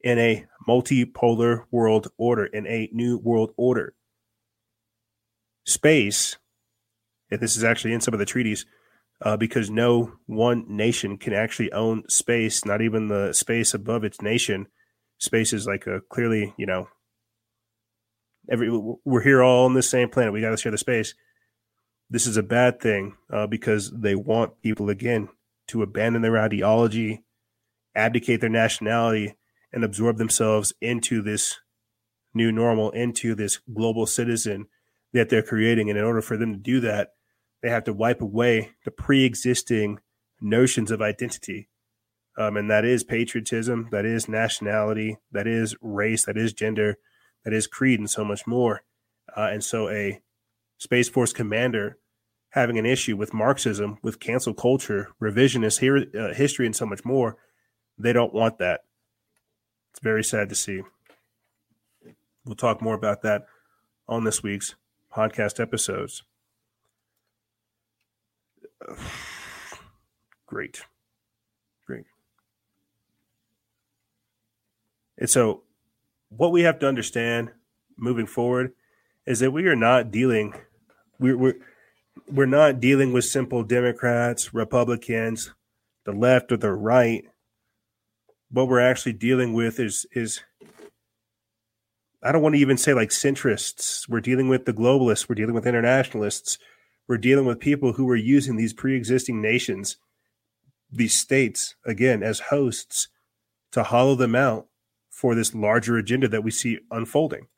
[0.00, 3.92] in a multipolar world order, in a new world order.
[5.66, 6.38] Space,
[7.30, 8.64] and this is actually in some of the treaties,
[9.20, 14.22] uh, because no one nation can actually own space, not even the space above its
[14.22, 14.66] nation.
[15.18, 16.88] Space is like a clearly, you know,
[18.50, 18.70] every
[19.04, 20.32] we're here all on the same planet.
[20.32, 21.14] We got to share the space
[22.12, 25.30] this is a bad thing uh, because they want people again
[25.68, 27.24] to abandon their ideology,
[27.94, 29.34] abdicate their nationality,
[29.72, 31.58] and absorb themselves into this
[32.34, 34.66] new normal, into this global citizen
[35.14, 35.88] that they're creating.
[35.88, 37.12] And in order for them to do that,
[37.62, 40.00] They have to wipe away the pre existing
[40.40, 41.68] notions of identity.
[42.36, 46.98] Um, and that is patriotism, that is nationality, that is race, that is gender,
[47.44, 48.82] that is creed, and so much more.
[49.36, 50.20] Uh, and so a
[50.78, 51.98] Space Force commander
[52.52, 55.80] having an issue with Marxism, with cancel culture, revisionist
[56.14, 57.36] uh, history, and so much more,
[57.98, 58.84] they don't want that.
[59.90, 60.82] It's very sad to see.
[62.44, 63.46] We'll talk more about that
[64.06, 64.74] on this week's
[65.14, 66.24] podcast episodes.
[70.46, 70.82] Great.
[71.86, 72.04] Great.
[75.16, 75.62] And so,
[76.28, 77.50] what we have to understand
[77.96, 78.72] moving forward
[79.26, 80.54] is that we are not dealing,
[81.18, 81.54] we're, we're,
[82.30, 85.52] we're not dealing with simple Democrats, Republicans,
[86.04, 87.24] the left or the right.
[88.50, 90.42] What we're actually dealing with is is
[92.22, 94.08] I don't want to even say like centrists.
[94.08, 95.28] We're dealing with the globalists.
[95.28, 96.58] We're dealing with internationalists.
[97.08, 99.96] We're dealing with people who are using these pre-existing nations,
[100.90, 103.08] these states, again, as hosts
[103.72, 104.68] to hollow them out
[105.10, 107.48] for this larger agenda that we see unfolding.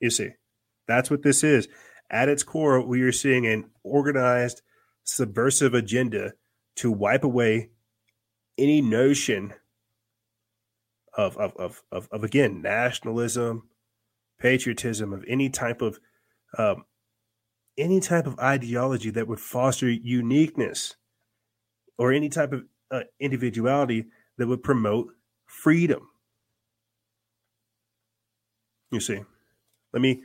[0.00, 0.30] You see,
[0.86, 1.68] that's what this is.
[2.10, 4.62] At its core, we are seeing an organized,
[5.04, 6.32] subversive agenda
[6.76, 7.70] to wipe away
[8.56, 9.52] any notion
[11.16, 13.68] of of of of, of again nationalism,
[14.40, 15.98] patriotism, of any type of
[16.56, 16.84] um,
[17.76, 20.96] any type of ideology that would foster uniqueness
[21.98, 24.06] or any type of uh, individuality
[24.38, 25.08] that would promote
[25.46, 26.08] freedom.
[28.90, 29.20] You see,
[29.92, 30.22] let me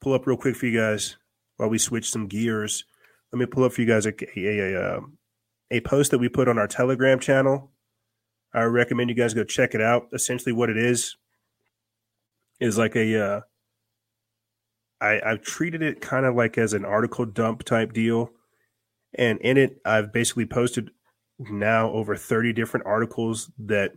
[0.00, 1.16] pull up real quick for you guys
[1.56, 2.84] while we switch some gears.
[3.32, 5.18] Let me pull up for you guys a a, a, um,
[5.70, 7.72] a post that we put on our Telegram channel
[8.56, 10.08] I recommend you guys go check it out.
[10.14, 11.16] Essentially, what it is
[12.58, 13.22] is like a.
[13.22, 13.40] Uh,
[14.98, 18.30] I, I've treated it kind of like as an article dump type deal,
[19.14, 20.90] and in it, I've basically posted
[21.38, 23.92] now over thirty different articles that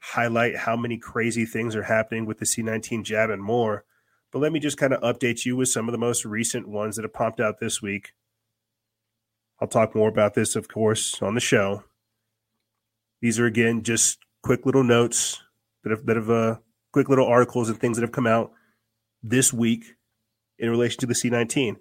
[0.00, 3.84] highlight how many crazy things are happening with the C19 jab and more.
[4.32, 6.96] But let me just kind of update you with some of the most recent ones
[6.96, 8.12] that have popped out this week.
[9.60, 11.84] I'll talk more about this, of course, on the show.
[13.22, 15.42] These are again just quick little notes
[15.82, 16.56] that have that have uh,
[16.92, 18.52] quick little articles and things that have come out
[19.22, 19.94] this week
[20.58, 21.76] in relation to the C19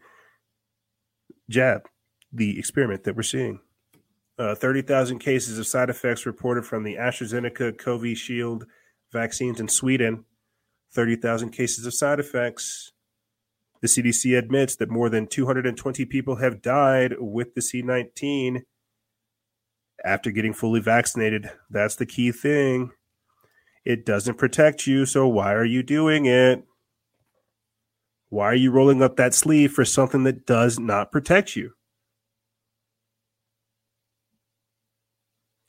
[1.50, 1.88] jab,
[2.32, 3.60] the experiment that we're seeing.
[4.38, 8.64] Uh, 30,000 cases of side effects reported from the AstraZeneca Covishield
[9.14, 10.26] vaccines in Sweden.
[10.96, 12.92] 30,000 cases of side effects.
[13.82, 18.62] The CDC admits that more than 220 people have died with the C19
[20.04, 21.52] after getting fully vaccinated.
[21.70, 22.92] That's the key thing.
[23.84, 26.64] It doesn't protect you, so why are you doing it?
[28.30, 31.74] Why are you rolling up that sleeve for something that does not protect you?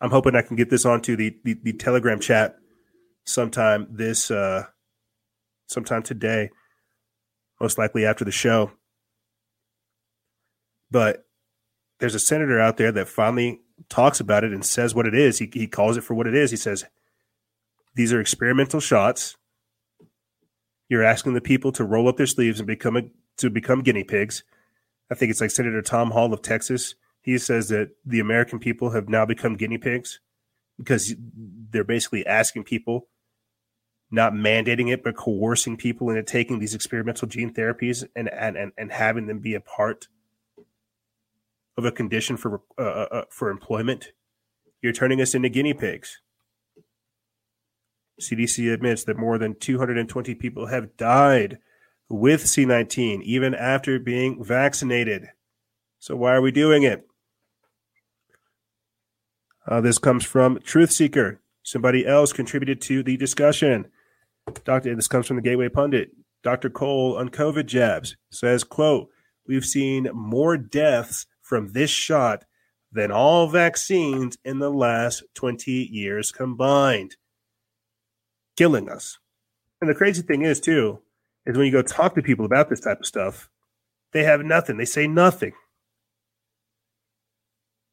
[0.00, 2.56] I'm hoping I can get this onto the, the, the Telegram chat
[3.24, 4.66] sometime this uh
[5.66, 6.50] sometime today,
[7.60, 8.72] most likely after the show.
[10.90, 11.26] But
[11.98, 15.38] there's a senator out there that finally talks about it and says what it is.
[15.38, 16.50] He, he calls it for what it is.
[16.50, 16.84] He says,
[17.94, 19.36] These are experimental shots.
[20.88, 23.02] You're asking the people to roll up their sleeves and become a,
[23.38, 24.44] to become guinea pigs.
[25.10, 26.94] I think it's like Senator Tom Hall of Texas.
[27.20, 30.20] He says that the American people have now become guinea pigs
[30.78, 33.08] because they're basically asking people,
[34.10, 38.72] not mandating it, but coercing people into taking these experimental gene therapies and, and, and,
[38.78, 40.08] and having them be a part
[41.76, 44.12] of a condition for uh, uh, uh, for employment,
[44.80, 46.20] you're turning us into guinea pigs.
[48.20, 51.58] CDC admits that more than 220 people have died
[52.08, 55.28] with C19 even after being vaccinated.
[55.98, 57.06] So why are we doing it?
[59.66, 61.40] Uh, this comes from Truth Seeker.
[61.62, 63.88] Somebody else contributed to the discussion.
[64.64, 66.10] Doctor, this comes from the Gateway Pundit.
[66.42, 66.70] Dr.
[66.70, 69.10] Cole on COVID jabs says, "quote
[69.46, 72.44] We've seen more deaths from this shot
[72.90, 77.16] than all vaccines in the last 20 years combined,
[78.56, 79.18] killing us.
[79.80, 81.00] And the crazy thing is, too,
[81.44, 83.50] is when you go talk to people about this type of stuff,
[84.12, 84.78] they have nothing.
[84.78, 85.52] They say nothing.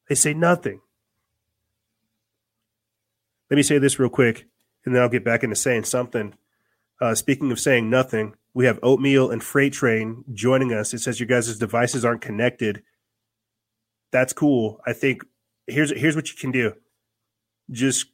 [0.08, 0.80] They say nothing.
[3.50, 4.48] Let me say this real quick,
[4.84, 6.34] and then I'll get back into saying something.
[7.00, 10.94] Uh, speaking of saying nothing, we have Oatmeal and Freight Train joining us.
[10.94, 12.82] It says your guys' devices aren't connected
[14.14, 14.80] that's cool.
[14.86, 15.24] I think
[15.66, 16.72] here's here's what you can do.
[17.72, 18.06] Just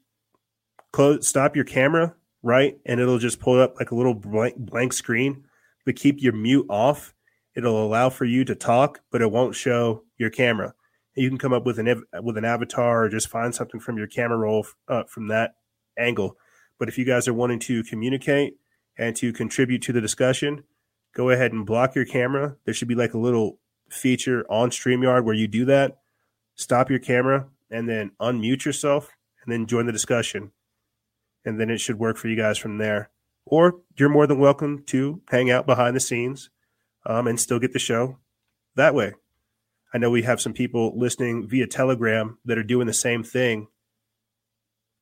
[0.93, 2.79] close stop your camera, right?
[2.87, 5.45] And it'll just pull up like a little blank blank screen,
[5.85, 7.15] but keep your mute off.
[7.55, 10.73] It'll allow for you to talk, but it won't show your camera.
[11.17, 14.07] You can come up with an with an avatar or just find something from your
[14.07, 15.53] camera roll uh, from that
[15.99, 16.39] angle.
[16.79, 18.55] But if you guys are wanting to communicate
[18.99, 20.65] and to contribute to the discussion,
[21.15, 22.57] go ahead and block your camera.
[22.65, 23.59] There should be like a little
[23.89, 25.99] feature on StreamYard where you do that.
[26.55, 29.11] Stop your camera and then unmute yourself
[29.43, 30.53] and then join the discussion.
[31.45, 33.11] And then it should work for you guys from there.
[33.47, 36.51] Or you're more than welcome to hang out behind the scenes
[37.07, 38.19] um, and still get the show
[38.77, 39.15] that way.
[39.93, 43.69] I know we have some people listening via Telegram that are doing the same thing.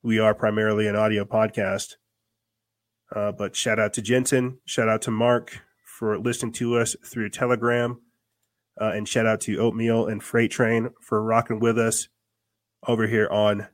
[0.01, 1.95] We are primarily an audio podcast.
[3.15, 7.29] Uh, but shout out to Jensen, shout out to Mark for listening to us through
[7.29, 8.01] Telegram,
[8.79, 12.07] uh, and shout out to Oatmeal and Freight Train for rocking with us
[12.87, 13.67] over here on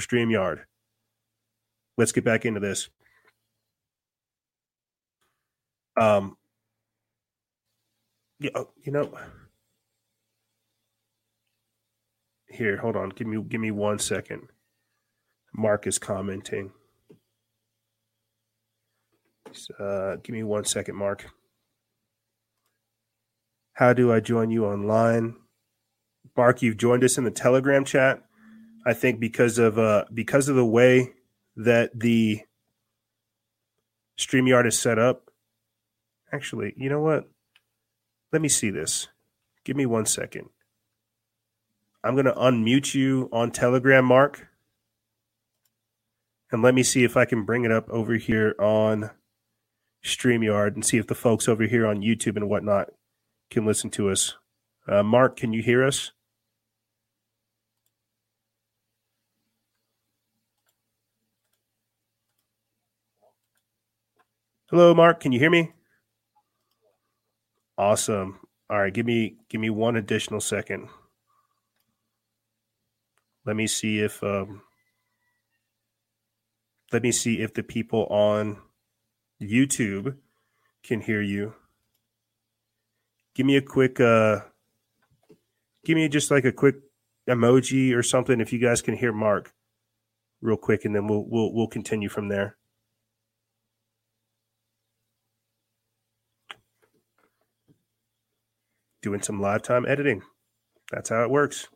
[0.00, 0.60] StreamYard.
[1.96, 2.88] Let's get back into this.
[6.00, 6.36] Um,
[8.38, 9.12] yeah, oh, you know,
[12.48, 13.10] here, hold on.
[13.10, 14.48] Give me, give me one second.
[15.52, 16.72] Mark is commenting.
[19.78, 21.26] Uh, give me one second, Mark.
[23.74, 25.36] How do I join you online?
[26.36, 28.22] Mark, you've joined us in the Telegram chat.
[28.86, 31.12] I think because of uh, because of the way
[31.56, 32.40] that the
[34.18, 35.30] StreamYard is set up.
[36.32, 37.28] Actually, you know what?
[38.32, 39.08] Let me see this.
[39.64, 40.48] Give me one second.
[42.04, 44.48] I'm going to unmute you on Telegram, Mark.
[46.52, 49.10] And let me see if I can bring it up over here on
[50.04, 52.90] StreamYard and see if the folks over here on YouTube and whatnot
[53.50, 54.34] can listen to us.
[54.88, 56.12] Uh, Mark, can you hear us?
[64.70, 65.18] Hello, Mark.
[65.18, 65.72] Can you hear me?
[67.76, 68.38] Awesome.
[68.68, 70.88] All right, give me give me one additional second.
[73.44, 74.62] Let me see if um,
[76.92, 78.58] let me see if the people on
[79.40, 80.16] YouTube
[80.82, 81.54] can hear you.
[83.34, 84.40] Give me a quick uh
[85.84, 86.76] give me just like a quick
[87.28, 89.52] emoji or something if you guys can hear Mark
[90.42, 92.56] real quick and then we'll we'll we'll continue from there.
[99.02, 100.22] Doing some live time editing.
[100.90, 101.68] That's how it works.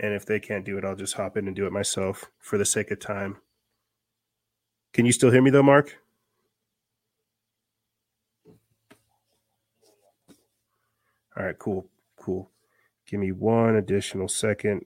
[0.00, 2.56] And if they can't do it, I'll just hop in and do it myself for
[2.56, 3.38] the sake of time.
[4.92, 5.98] Can you still hear me though, Mark?
[11.36, 12.50] All right, cool, cool.
[13.06, 14.84] Give me one additional second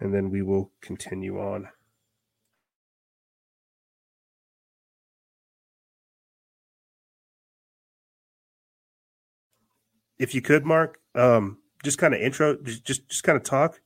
[0.00, 1.68] and then we will continue on.
[10.18, 13.80] If you could, Mark, um, just kind of intro, just just, just kind of talk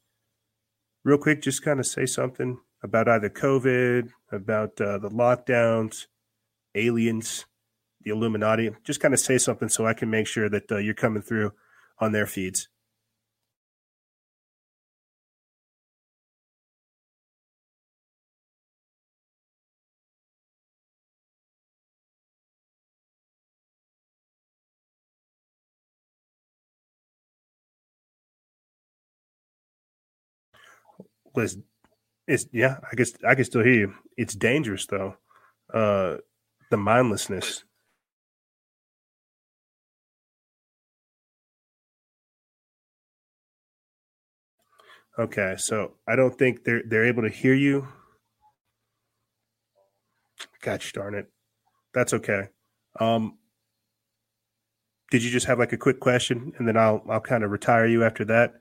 [1.05, 6.07] real quick, just kind of say something about either COVID, about uh, the lockdowns,
[6.75, 7.47] aliens,
[8.03, 8.71] the Illuminati.
[8.85, 11.53] Just kind of say something so I can make sure that uh, you're coming through
[11.99, 12.69] on their feeds.
[31.35, 31.59] Was
[32.27, 33.95] it's yeah i guess i can still hear you.
[34.17, 35.17] It's dangerous though.
[35.73, 36.17] Uh
[36.71, 37.65] the mindlessness.
[45.19, 47.89] Okay so i don't think they're they're able to hear you.
[50.63, 51.31] Gosh darn it.
[51.95, 52.49] That's okay.
[52.99, 53.39] Um
[55.11, 57.87] did you just have like a quick question and then i'll i'll kind of retire
[57.87, 58.55] you after that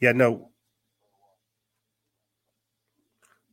[0.00, 0.50] yeah, no.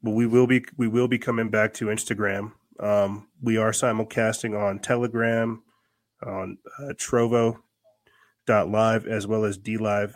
[0.01, 2.53] But we will be we will be coming back to Instagram.
[2.79, 5.63] Um, we are simulcasting on Telegram,
[6.25, 7.59] on uh, Trovo
[8.45, 10.15] dot live as well as DLive.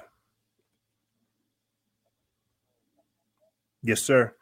[3.82, 4.36] Yes, sir.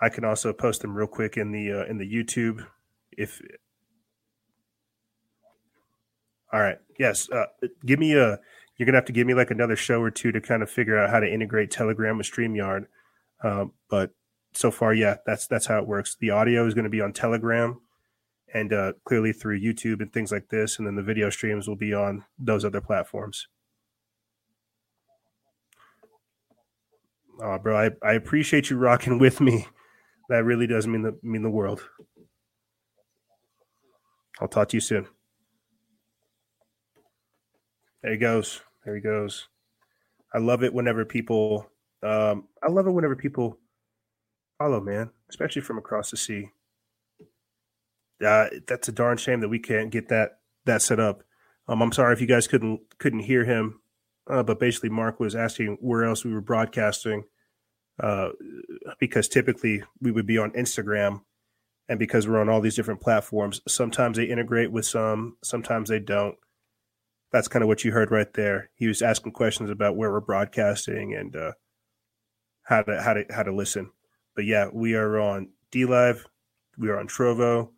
[0.00, 2.66] I can also post them real quick in the uh, in the YouTube
[3.16, 3.42] if.
[6.50, 6.78] All right.
[6.98, 7.28] Yes.
[7.30, 7.44] Uh,
[7.84, 8.38] give me a
[8.78, 10.96] you're gonna have to give me like another show or two to kind of figure
[10.96, 12.86] out how to integrate Telegram with Streamyard.
[13.42, 14.12] Um, but
[14.54, 16.16] so far, yeah, that's that's how it works.
[16.18, 17.80] The audio is going to be on Telegram,
[18.54, 20.78] and uh, clearly through YouTube and things like this.
[20.78, 23.48] And then the video streams will be on those other platforms.
[27.40, 29.66] Oh, bro, I, I appreciate you rocking with me.
[30.28, 31.88] That really does mean the mean the world.
[34.40, 35.06] I'll talk to you soon.
[38.02, 38.60] There he goes.
[38.88, 39.48] There he goes.
[40.32, 41.70] I love it whenever people.
[42.02, 43.58] Um, I love it whenever people
[44.56, 46.52] follow, man, especially from across the sea.
[48.24, 51.22] Uh, that's a darn shame that we can't get that that set up.
[51.68, 53.82] Um, I'm sorry if you guys couldn't couldn't hear him,
[54.26, 57.24] uh, but basically Mark was asking where else we were broadcasting,
[58.02, 58.30] uh,
[58.98, 61.20] because typically we would be on Instagram,
[61.90, 66.00] and because we're on all these different platforms, sometimes they integrate with some, sometimes they
[66.00, 66.36] don't.
[67.30, 68.70] That's kind of what you heard right there.
[68.74, 71.52] He was asking questions about where we're broadcasting and uh,
[72.62, 73.90] how to how to how to listen.
[74.34, 76.24] But yeah, we are on DLive,
[76.78, 77.70] we are on Trovo,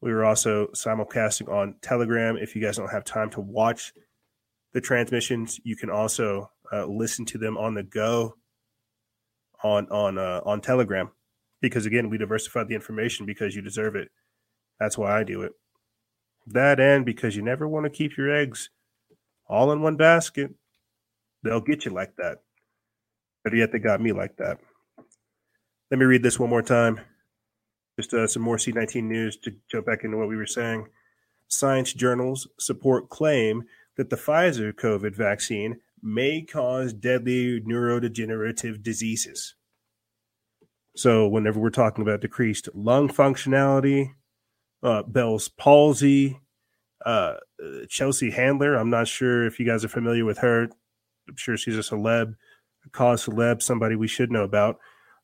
[0.00, 2.36] we are also simulcasting on Telegram.
[2.36, 3.92] If you guys don't have time to watch
[4.72, 8.36] the transmissions, you can also uh, listen to them on the go
[9.62, 11.10] on on uh, on Telegram.
[11.60, 14.10] Because again, we diversified the information because you deserve it.
[14.78, 15.52] That's why I do it.
[16.46, 18.68] That and because you never want to keep your eggs
[19.46, 20.54] all in one basket.
[21.42, 22.38] They'll get you like that.
[23.42, 24.58] But yet they got me like that.
[25.90, 27.00] Let me read this one more time.
[27.96, 30.88] Just uh, some more C19 news to jump back into what we were saying.
[31.48, 33.64] Science journals support claim
[33.96, 39.54] that the Pfizer COVID vaccine may cause deadly neurodegenerative diseases.
[40.96, 44.10] So, whenever we're talking about decreased lung functionality,
[44.82, 46.38] uh, Bell's palsy,
[47.04, 47.34] uh,
[47.88, 50.64] Chelsea Handler, I'm not sure if you guys are familiar with her.
[51.28, 52.34] I'm sure she's a celeb,
[52.84, 54.78] a cause celeb, somebody we should know about.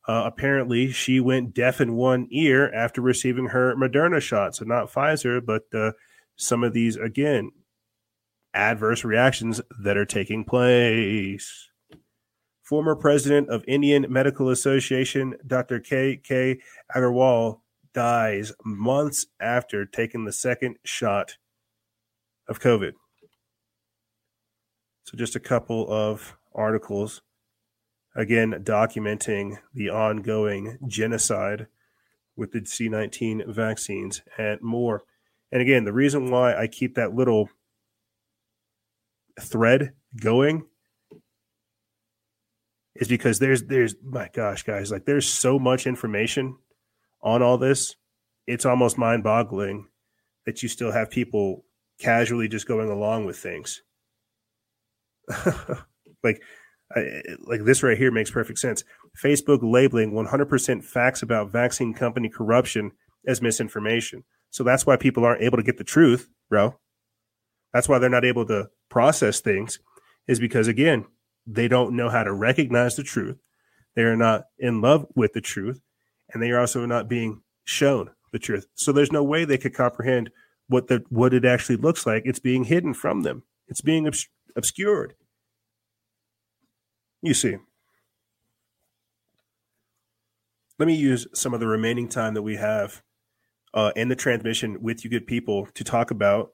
[0.09, 4.57] Uh, apparently, she went deaf in one ear after receiving her Moderna shot.
[4.57, 5.93] So, not Pfizer, but uh,
[6.37, 7.51] some of these, again,
[8.55, 11.69] adverse reactions that are taking place.
[12.63, 15.81] Former president of Indian Medical Association, Dr.
[15.81, 16.17] K.
[16.17, 16.61] K.
[16.95, 17.61] Agarwal,
[17.93, 21.37] dies months after taking the second shot
[22.51, 22.93] of COVID.
[25.05, 27.23] So, just a couple of articles
[28.15, 31.69] again documenting the ongoing genocide
[32.37, 35.05] with the C19 vaccines and more.
[35.53, 37.49] And again, the reason why I keep that little
[39.41, 40.67] thread going
[42.95, 46.57] is because there's there's my gosh guys like there's so much information
[47.23, 47.97] on all this
[48.47, 49.87] it's almost mind-boggling
[50.45, 51.65] that you still have people
[52.01, 53.83] casually just going along with things
[56.25, 56.43] like
[56.95, 58.83] I, like this right here makes perfect sense.
[59.23, 62.93] Facebook labeling 100% facts about vaccine company corruption
[63.27, 64.25] as misinformation.
[64.51, 66.79] So that's why people aren't able to get the truth, bro.
[67.73, 69.79] That's why they're not able to process things,
[70.27, 71.07] is because, again,
[71.47, 73.39] they don't know how to recognize the truth.
[73.95, 75.81] They are not in love with the truth,
[76.33, 78.67] and they are also not being shown the truth.
[78.75, 80.31] So there's no way they could comprehend
[80.71, 82.23] what the what it actually looks like.
[82.25, 83.43] It's being hidden from them.
[83.69, 85.15] It's being obs- obscured.
[87.23, 87.57] You see.
[90.79, 93.03] Let me use some of the remaining time that we have
[93.75, 96.53] uh, in the transmission with you good people to talk about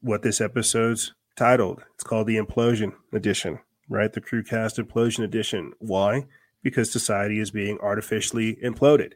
[0.00, 1.82] what this episode's titled.
[1.94, 4.12] It's called the Implosion Edition, right?
[4.12, 5.72] The Crewcast Implosion Edition.
[5.78, 6.26] Why?
[6.62, 9.12] Because society is being artificially imploded.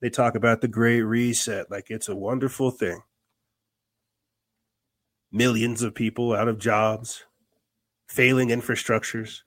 [0.00, 3.02] They talk about the Great Reset like it's a wonderful thing.
[5.30, 7.24] Millions of people out of jobs,
[8.08, 9.42] failing infrastructures,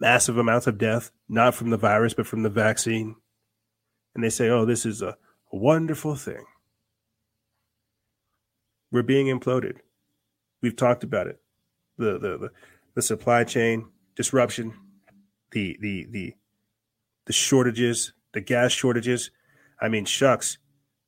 [0.00, 3.16] massive amounts of death, not from the virus, but from the vaccine.
[4.14, 5.16] And they say, oh, this is a
[5.52, 6.44] wonderful thing.
[8.90, 9.76] We're being imploded.
[10.62, 11.40] We've talked about it.
[11.98, 12.50] The, the, the,
[12.94, 14.74] the supply chain disruption,
[15.52, 16.34] the, the, the,
[17.26, 19.30] the shortages, the gas shortages.
[19.80, 20.58] I mean, shucks.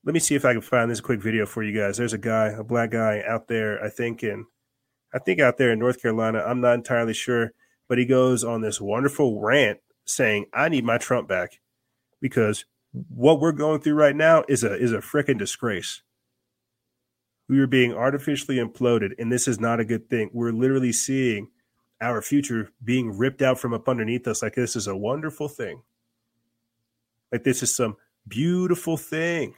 [0.04, 1.96] Let me see if I can find this quick video for you guys.
[1.96, 4.46] There's a guy, a black guy out there, I think in
[5.14, 7.52] I think out there in North Carolina, I'm not entirely sure,
[7.88, 11.60] but he goes on this wonderful rant saying, "I need my Trump back
[12.20, 16.02] because what we're going through right now is a is a freaking disgrace.
[17.48, 20.30] We are being artificially imploded, and this is not a good thing.
[20.32, 21.50] We're literally seeing
[22.00, 24.42] our future being ripped out from up underneath us.
[24.42, 25.82] Like this is a wonderful thing.
[27.32, 27.96] Like this is some
[28.28, 29.54] beautiful thing."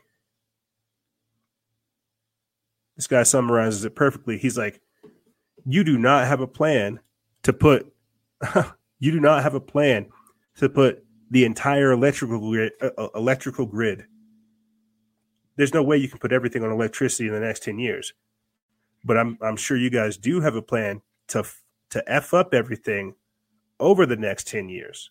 [2.97, 4.39] This guy summarizes it perfectly.
[4.39, 4.81] He's like,
[5.67, 7.01] you do not have a plan
[7.43, 7.93] to put
[8.99, 10.07] you do not have a plan
[10.57, 14.05] to put the entire electrical grid, uh, uh, electrical grid.
[15.57, 18.13] There's no way you can put everything on electricity in the next 10 years.
[19.05, 21.45] But I'm I'm sure you guys do have a plan to
[21.91, 23.15] to f up everything
[23.81, 25.11] over the next 10 years.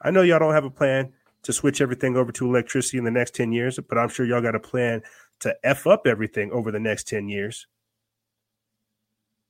[0.00, 3.10] I know y'all don't have a plan to switch everything over to electricity in the
[3.10, 5.02] next 10 years, but I'm sure y'all got a plan
[5.40, 7.66] to F up everything over the next 10 years.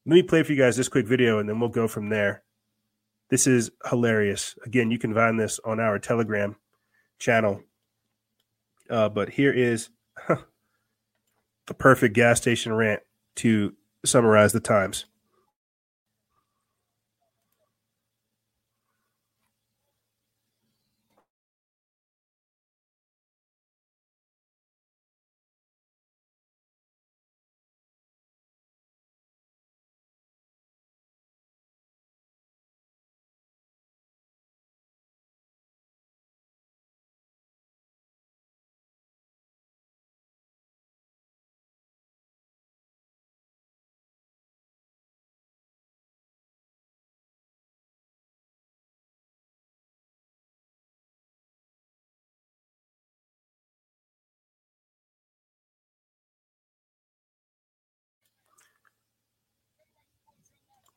[0.07, 2.43] Let me play for you guys this quick video and then we'll go from there.
[3.29, 4.57] This is hilarious.
[4.65, 6.57] Again, you can find this on our Telegram
[7.19, 7.63] channel.
[8.91, 9.91] Uh, but here is
[10.29, 13.03] the perfect gas station rant
[13.37, 13.75] to
[14.05, 15.07] summarize the times.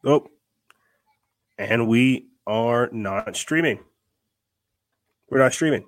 [0.06, 0.28] Oh,
[1.58, 3.80] and we are not streaming.
[5.30, 5.86] We're not streaming.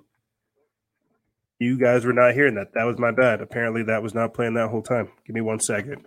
[1.60, 2.74] You guys were not hearing that.
[2.74, 3.40] That was my bad.
[3.40, 5.08] Apparently, that was not playing that whole time.
[5.24, 6.06] Give me one second.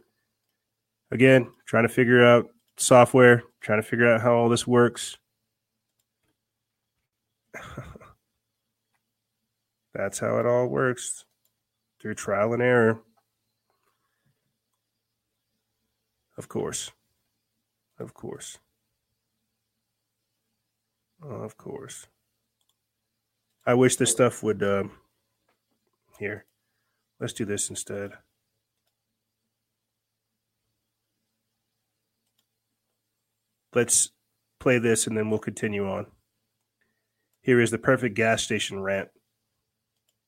[1.12, 5.18] Again, trying to figure out software, trying to figure out how all this works.
[9.94, 11.26] That's how it all works
[12.02, 13.02] through trial and error.
[16.38, 16.92] Of course.
[18.02, 18.58] Of course.
[21.22, 22.08] Of course.
[23.66, 24.64] I wish this stuff would.
[24.64, 24.86] Uh,
[26.18, 26.46] here,
[27.20, 28.14] let's do this instead.
[33.74, 34.10] Let's
[34.60, 36.08] play this and then we'll continue on.
[37.42, 39.10] Here is the perfect gas station rant.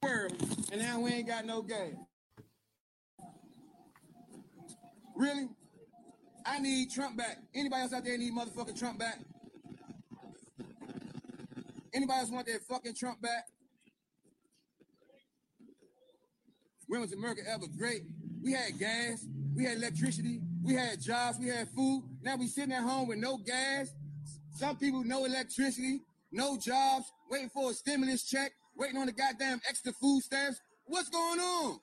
[0.04, 1.94] And now we ain't got no gas.
[5.16, 5.50] Really?
[6.46, 7.38] I need Trump back.
[7.56, 9.20] Anybody else out there need motherfucking Trump back?
[11.94, 13.46] Anybody else want that fucking Trump back?
[16.88, 18.02] When was America ever great?
[18.42, 19.26] We had gas,
[19.56, 22.04] we had electricity, we had jobs, we had food.
[22.22, 23.94] Now we sitting at home with no gas.
[24.52, 26.02] Some people no electricity,
[26.32, 30.60] no jobs, waiting for a stimulus check, waiting on the goddamn extra food stamps.
[30.86, 31.80] What's going on?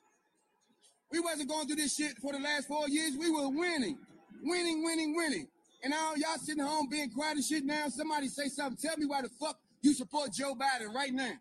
[1.11, 3.17] We wasn't going through this shit for the last four years.
[3.17, 3.97] We were winning
[4.41, 5.47] winning, winning, winning.
[5.83, 7.87] And now y'all sitting home being quiet and shit now.
[7.89, 8.77] Somebody say something.
[8.77, 11.33] Tell me why the fuck you support Joe Biden right now.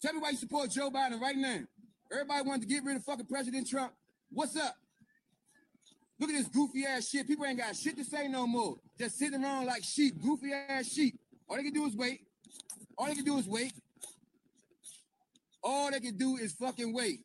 [0.00, 1.60] Tell me why you support Joe Biden right now.
[2.10, 3.92] Everybody wanted to get rid of fucking President Trump.
[4.30, 4.74] What's up?
[6.18, 7.26] Look at this goofy ass shit.
[7.26, 8.76] People ain't got shit to say no more.
[8.98, 11.18] Just sitting around like sheep, goofy ass sheep.
[11.48, 12.20] All they can do is wait.
[12.96, 13.72] All they can do is wait.
[15.62, 17.20] All they can do is fucking wait.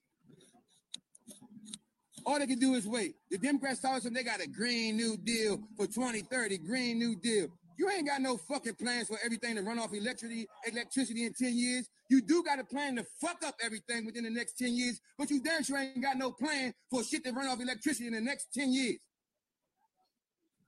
[2.26, 3.16] All they can do is wait.
[3.30, 7.48] The Democrats told us they got a Green New Deal for 2030, Green New Deal.
[7.78, 11.58] You ain't got no fucking plans for everything to run off electricity, electricity in 10
[11.58, 11.90] years.
[12.10, 15.30] You do got a plan to fuck up everything within the next 10 years, but
[15.32, 18.22] you damn sure ain't got no plan for shit to run off electricity in the
[18.22, 18.98] next 10 years.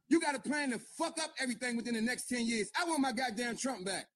[0.10, 2.70] You got a plan to fuck up everything within the next 10 years.
[2.80, 4.08] I want my goddamn Trump back.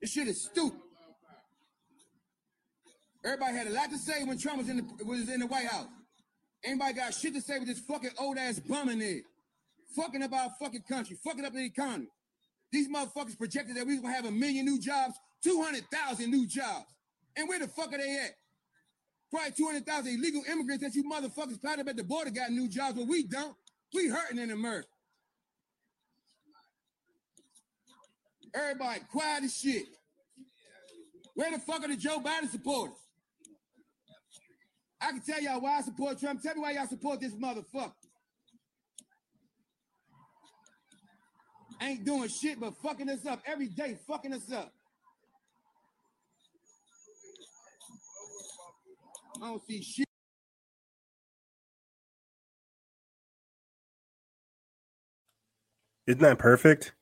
[0.00, 0.80] This shit is stupid.
[3.24, 5.66] Everybody had a lot to say when Trump was in the was in the White
[5.66, 5.88] House.
[6.64, 9.20] Anybody got shit to say with this fucking old ass bum in there?
[9.96, 12.08] Fucking up our fucking country, fucking up the economy.
[12.70, 16.86] These motherfuckers projected that we was gonna have a million new jobs, 200,000 new jobs.
[17.36, 18.32] And where the fuck are they at?
[19.30, 22.98] Probably 200,000 illegal immigrants that you motherfuckers tied up at the border got new jobs,
[22.98, 23.54] but we don't.
[23.94, 24.88] We hurting in America.
[28.54, 29.86] Everybody quiet as shit.
[31.34, 32.96] Where the fuck are the Joe Biden supporters?
[35.00, 36.42] I can tell y'all why I support Trump.
[36.42, 37.92] Tell me why y'all support this motherfucker.
[41.80, 44.72] Ain't doing shit but fucking us up every day, fucking us up.
[49.40, 50.06] I don't see shit.
[56.08, 56.94] Isn't that perfect?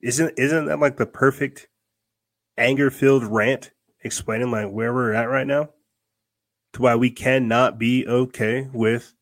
[0.00, 1.68] Isn't isn't that like the perfect
[2.56, 3.72] anger filled rant
[4.04, 5.70] explaining like where we're at right now?
[6.72, 9.14] To why we cannot be okay with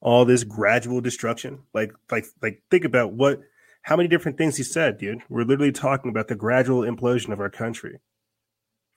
[0.00, 1.60] all this gradual destruction.
[1.72, 3.40] Like, like, like, think about what,
[3.82, 5.22] How many different things he said, dude?
[5.28, 8.00] We're literally talking about the gradual implosion of our country.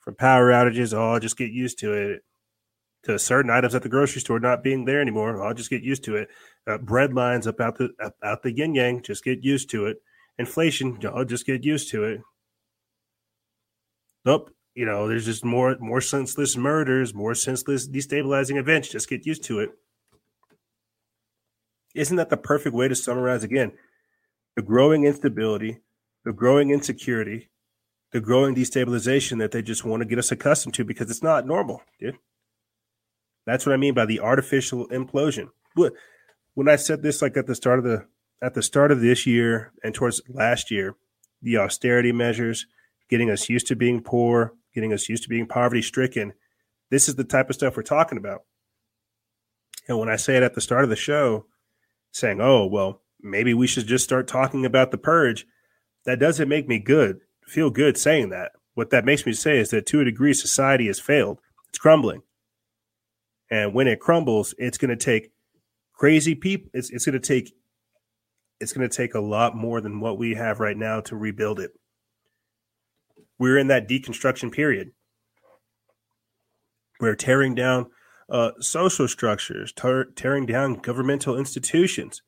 [0.00, 2.22] From power outages, oh, I'll just get used to it.
[3.04, 6.04] To certain items at the grocery store not being there anymore, I'll just get used
[6.04, 6.28] to it.
[6.66, 9.86] Uh, bread lines up out the up out the yin yang, just get used to
[9.86, 9.98] it.
[10.38, 12.20] Inflation, I'll just get used to it.
[14.24, 18.88] Nope, you know, there's just more more senseless murders, more senseless destabilizing events.
[18.88, 19.70] Just get used to it.
[21.96, 23.72] Isn't that the perfect way to summarize again
[24.54, 25.80] the growing instability,
[26.24, 27.50] the growing insecurity,
[28.12, 31.44] the growing destabilization that they just want to get us accustomed to because it's not
[31.44, 32.16] normal, dude.
[33.46, 35.48] That's what I mean by the artificial implosion.
[36.54, 38.06] When I said this like at the start of the
[38.40, 40.94] at the start of this year and towards last year,
[41.42, 42.66] the austerity measures,
[43.10, 46.32] getting us used to being poor, getting us used to being poverty stricken,
[46.90, 48.42] this is the type of stuff we're talking about.
[49.88, 51.46] And when I say it at the start of the show,
[52.12, 55.46] saying, "Oh, well, maybe we should just start talking about the purge,"
[56.04, 58.52] that doesn't make me good feel good saying that.
[58.74, 61.40] What that makes me say is that to a degree, society has failed.
[61.70, 62.22] It's crumbling.
[63.50, 65.32] And when it crumbles, it's going to take
[65.94, 66.70] crazy people.
[66.74, 67.54] It's, it's going to take
[68.60, 71.60] it's going to take a lot more than what we have right now to rebuild
[71.60, 71.70] it.
[73.38, 74.92] We're in that deconstruction period.
[77.00, 77.86] We're tearing down
[78.28, 79.72] uh, social structures,
[80.16, 82.22] tearing down governmental institutions,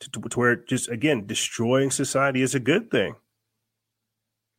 [0.00, 3.16] to, to where just again destroying society is a good thing.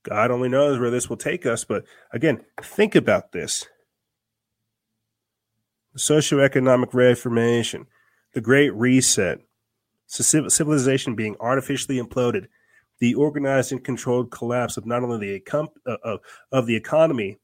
[0.03, 3.67] God only knows where this will take us, but again, think about this.
[5.93, 7.85] The socioeconomic reformation,
[8.33, 9.39] the Great Reset,
[10.07, 12.47] civilization being artificially imploded,
[13.01, 15.43] the organized and controlled collapse of not only the
[15.85, 16.19] uh, of,
[16.53, 17.37] of the economy,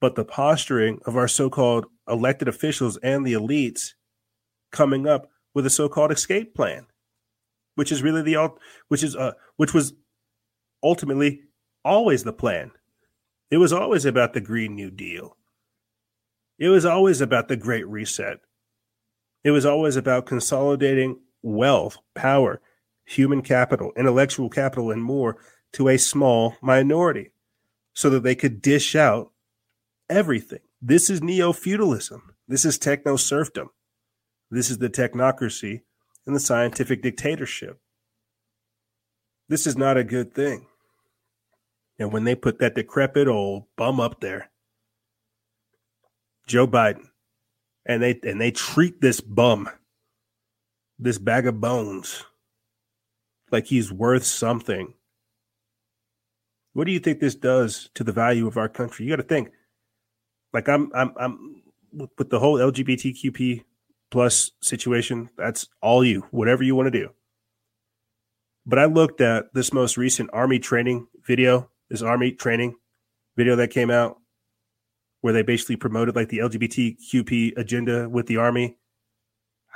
[0.00, 3.94] but the posturing of our so-called elected officials and the elites
[4.70, 6.86] coming up with a so-called escape plan
[7.74, 8.52] which is really the
[8.88, 9.94] which is uh which was
[10.82, 11.42] ultimately
[11.84, 12.70] always the plan.
[13.50, 15.36] It was always about the Green New Deal.
[16.58, 18.38] It was always about the Great Reset.
[19.42, 22.60] It was always about consolidating wealth, power,
[23.04, 25.36] human capital, intellectual capital, and more
[25.72, 27.32] to a small minority
[27.92, 29.30] so that they could dish out
[30.08, 30.60] everything.
[30.80, 32.34] This is neo feudalism.
[32.46, 33.70] This is techno serfdom.
[34.50, 35.82] This is the technocracy
[36.26, 37.80] and the scientific dictatorship.
[39.48, 40.66] This is not a good thing.
[41.98, 44.50] And when they put that decrepit old bum up there,
[46.46, 47.08] Joe Biden,
[47.86, 49.68] and they and they treat this bum,
[50.98, 52.24] this bag of bones,
[53.50, 54.94] like he's worth something.
[56.72, 59.04] What do you think this does to the value of our country?
[59.04, 59.50] You got to think.
[60.52, 61.62] Like I'm, I'm, I'm
[62.16, 63.64] with the whole LGBTQP
[64.10, 67.10] plus situation, that's all you, whatever you want to do.
[68.66, 72.76] But I looked at this most recent army training video, this army training
[73.36, 74.18] video that came out
[75.20, 78.76] where they basically promoted like the LGBTQP agenda with the army.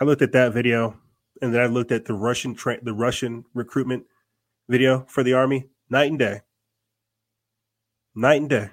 [0.00, 0.96] I looked at that video
[1.40, 4.06] and then I looked at the Russian tra- the Russian recruitment
[4.68, 6.40] video for the army, night and day.
[8.14, 8.70] Night and day.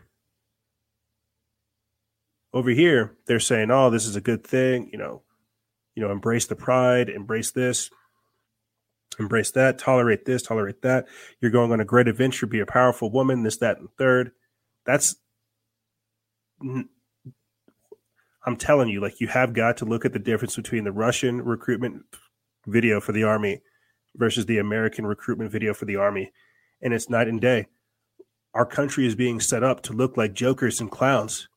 [2.53, 5.23] Over here, they're saying, "Oh, this is a good thing," you know,
[5.93, 7.89] you know, embrace the pride, embrace this,
[9.19, 11.07] embrace that, tolerate this, tolerate that.
[11.39, 14.31] You're going on a great adventure, be a powerful woman, this, that, and third.
[14.85, 15.15] That's,
[16.61, 21.41] I'm telling you, like, you have got to look at the difference between the Russian
[21.43, 22.05] recruitment
[22.67, 23.61] video for the army
[24.15, 26.31] versus the American recruitment video for the army.
[26.81, 27.67] And it's night and day.
[28.53, 31.49] Our country is being set up to look like jokers and clowns.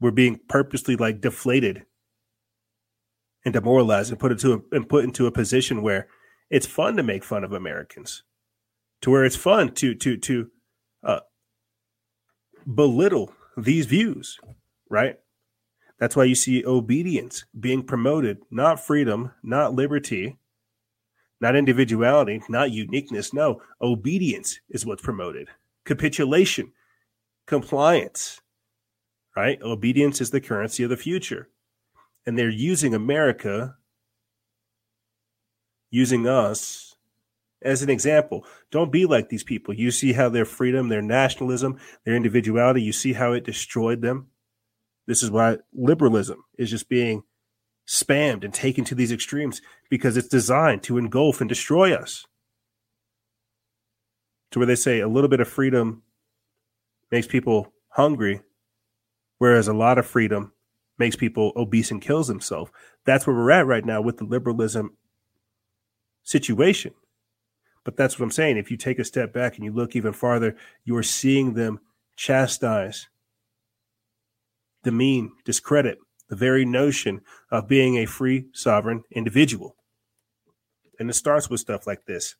[0.00, 1.84] We're being purposely like deflated
[3.44, 6.08] and demoralized and put into a, and put into a position where
[6.50, 8.22] it's fun to make fun of Americans,
[9.02, 10.50] to where it's fun to to to
[11.02, 11.20] uh,
[12.74, 14.38] belittle these views,
[14.88, 15.16] right?
[15.98, 20.38] That's why you see obedience being promoted, not freedom, not liberty,
[21.40, 23.32] not individuality, not uniqueness.
[23.32, 25.48] No, obedience is what's promoted.
[25.84, 26.72] Capitulation,
[27.46, 28.40] compliance,
[29.36, 29.60] right?
[29.62, 31.48] Obedience is the currency of the future
[32.28, 33.76] and they're using America,
[35.90, 36.96] using us
[37.62, 38.44] as an example.
[38.70, 39.72] Don't be like these people.
[39.72, 44.26] You see how their freedom, their nationalism, their individuality, you see how it destroyed them.
[45.08, 47.22] This is why liberalism is just being
[47.86, 52.26] spammed and taken to these extremes because it's designed to engulf and destroy us.
[54.50, 56.02] To where they say a little bit of freedom
[57.10, 58.42] makes people hungry,
[59.38, 60.52] whereas a lot of freedom
[60.98, 62.70] makes people obese and kills himself.
[63.06, 64.98] That's where we're at right now with the liberalism
[66.22, 66.92] situation.
[67.82, 68.58] But that's what I'm saying.
[68.58, 70.54] If you take a step back and you look even farther,
[70.84, 71.80] you're seeing them
[72.16, 73.08] chastise,
[74.84, 75.98] demean, discredit
[76.28, 79.76] the very notion of being a free, sovereign individual.
[80.98, 82.36] And it starts with stuff like this.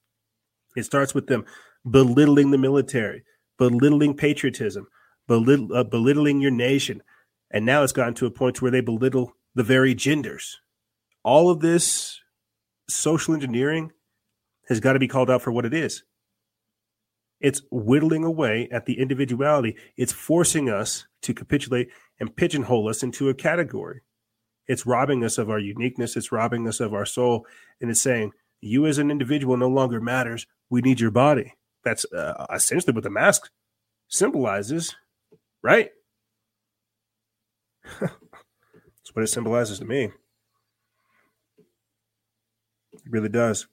[0.77, 1.45] It starts with them
[1.89, 3.25] belittling the military,
[3.57, 4.89] belittling patriotism,
[5.27, 7.03] belittle, uh, belittling your nation.
[7.51, 10.59] And now it's gotten to a point where they belittle the very genders.
[11.25, 12.21] All of this
[12.89, 13.93] social engineering
[14.69, 16.03] has got to be called out for what it is.
[17.41, 19.77] It's whittling away at the individuality.
[19.97, 24.01] It's forcing us to capitulate and pigeonhole us into a category.
[24.67, 26.17] It's robbing us of our uniqueness.
[26.17, 27.47] It's robbing us of our soul.
[27.81, 30.47] And it's saying, you as an individual no longer matters.
[30.69, 31.55] We need your body.
[31.85, 33.51] That's uh, essentially what the mask
[34.09, 34.97] symbolizes,
[35.63, 35.91] right?
[38.01, 40.05] That's what it symbolizes to me.
[40.05, 40.13] It
[43.09, 43.69] really does.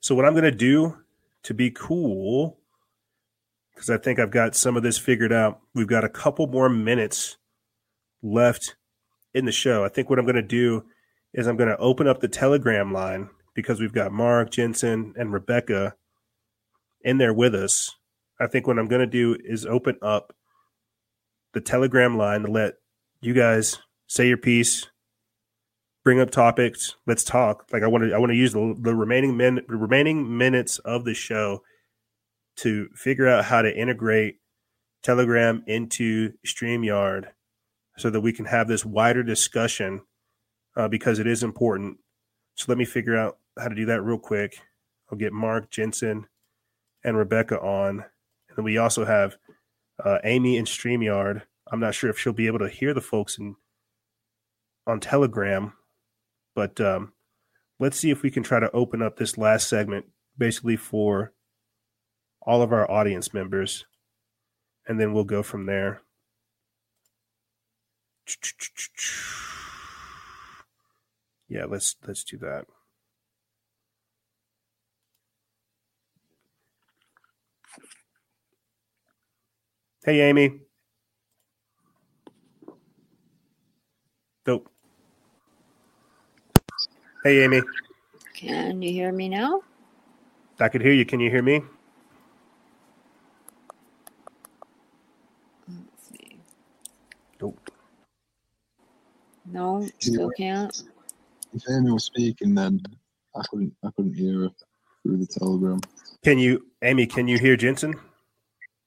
[0.00, 0.98] So, what I'm going to do
[1.46, 2.58] to be cool,
[3.72, 6.68] because I think I've got some of this figured out, we've got a couple more
[6.68, 7.36] minutes
[8.20, 8.74] left
[9.32, 9.84] in the show.
[9.84, 10.84] I think what I'm going to do
[11.32, 15.32] is I'm going to open up the Telegram line because we've got Mark, Jensen, and
[15.32, 15.94] Rebecca
[17.02, 17.94] in there with us.
[18.40, 20.34] I think what I'm going to do is open up
[21.54, 22.74] the Telegram line to let
[23.20, 23.78] you guys
[24.08, 24.88] say your piece,
[26.06, 26.94] bring up topics.
[27.04, 27.66] Let's talk.
[27.72, 31.04] Like I want to, I want to use the, the remaining min, remaining minutes of
[31.04, 31.64] the show
[32.58, 34.36] to figure out how to integrate
[35.02, 37.30] Telegram into Streamyard
[37.98, 40.02] so that we can have this wider discussion
[40.76, 41.98] uh, because it is important.
[42.54, 44.60] So let me figure out how to do that real quick.
[45.10, 46.28] I'll get Mark Jensen
[47.02, 48.04] and Rebecca on,
[48.48, 49.38] and then we also have
[50.04, 51.42] uh, Amy in Streamyard.
[51.66, 53.56] I'm not sure if she'll be able to hear the folks in
[54.86, 55.72] on Telegram
[56.56, 57.12] but um,
[57.78, 60.06] let's see if we can try to open up this last segment
[60.38, 61.32] basically for
[62.40, 63.84] all of our audience members,
[64.88, 66.00] and then we'll go from there.
[71.48, 72.64] Yeah, let's let's do that.
[80.04, 80.60] Hey, Amy.
[84.44, 84.75] Dope.
[87.26, 87.60] Hey, Amy.
[88.34, 89.62] Can you hear me now?
[90.60, 91.04] I could hear you.
[91.04, 91.60] Can you hear me?
[95.68, 96.38] Let's see.
[97.42, 97.58] Nope.
[99.44, 100.84] No, still can't.
[101.52, 102.80] If Amy was speaking, then
[103.34, 103.74] I couldn't.
[103.82, 104.50] I couldn't hear her
[105.02, 105.80] through the telegram.
[106.22, 107.06] Can you, Amy?
[107.06, 107.94] Can you hear Jensen?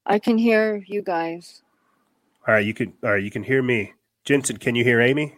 [0.06, 1.60] I can hear you guys.
[2.48, 2.94] All right, you can.
[3.04, 3.92] All right, you can hear me.
[4.24, 5.34] Jensen, can you hear Amy?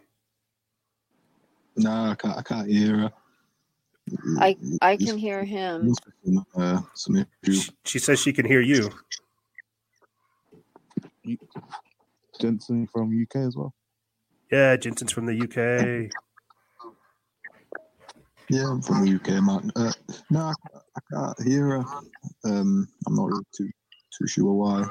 [1.76, 2.38] No, I can't.
[2.38, 3.12] I can't hear her.
[4.38, 5.94] I I can hear him.
[6.54, 7.72] Uh, some issue.
[7.84, 8.90] She says she can hear you.
[12.40, 13.74] Jensen from UK as well.
[14.50, 16.10] Yeah, Jensen's from the UK.
[18.48, 19.72] Yeah, I'm from the UK, man.
[19.76, 19.92] Uh,
[20.30, 20.52] no, I,
[20.96, 21.84] I can't hear her.
[22.44, 23.70] Um, I'm not really too
[24.18, 24.86] too sure why.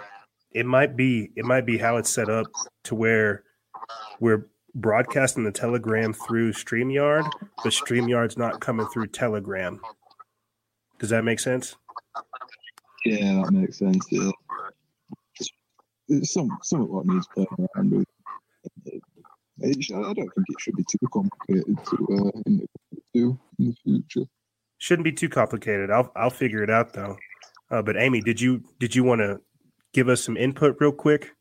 [0.52, 1.32] It might be.
[1.36, 2.48] It might be how it's set up
[2.86, 3.44] to where
[4.20, 7.30] we're broadcasting the Telegram through StreamYard,
[7.64, 9.80] but StreamYard's not coming through Telegram.
[11.00, 11.76] Does that make sense?
[13.06, 14.06] Yeah, that makes sense.
[14.12, 14.30] Yeah,
[16.08, 18.08] it's some some of what needs playing around with.
[19.64, 22.68] I don't think it should be too complicated to uh, in the,
[23.14, 24.28] in the future.
[24.78, 25.92] Shouldn't be too complicated.
[25.92, 27.18] I'll I'll figure it out though.
[27.70, 29.40] Uh, but Amy, did you did you want to
[29.94, 31.34] give us some input real quick?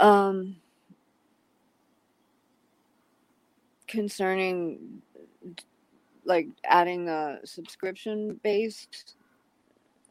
[0.00, 0.56] Um,
[3.86, 5.02] concerning
[6.24, 9.16] like adding a subscription based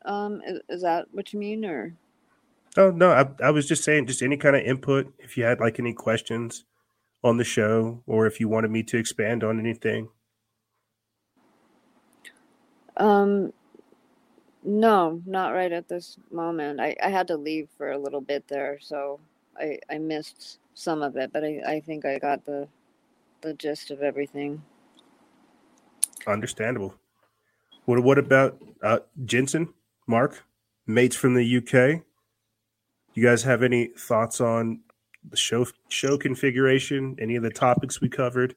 [0.05, 1.93] um is, is that what you mean or
[2.77, 5.13] Oh no, I, I was just saying, just any kind of input.
[5.19, 6.65] If you had like any questions
[7.23, 10.09] on the show, or if you wanted me to expand on anything.
[12.97, 13.53] um
[14.63, 18.47] no not right at this moment i i had to leave for a little bit
[18.47, 19.19] there so
[19.59, 22.67] i i missed some of it but i i think i got the
[23.41, 24.61] the gist of everything
[26.27, 26.95] Understandable.
[27.85, 29.73] What what about uh, Jensen,
[30.07, 30.43] Mark,
[30.85, 32.03] mates from the UK?
[33.13, 34.81] You guys have any thoughts on
[35.29, 37.15] the show show configuration?
[37.19, 38.55] Any of the topics we covered?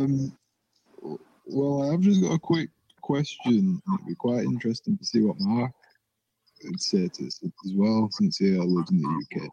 [0.00, 0.36] Um,
[1.46, 2.70] well, I've just got a quick
[3.02, 3.82] question.
[3.94, 5.72] It'd be quite interesting to see what Mark
[6.60, 6.94] this
[7.42, 9.48] as well, since he lives in the UK.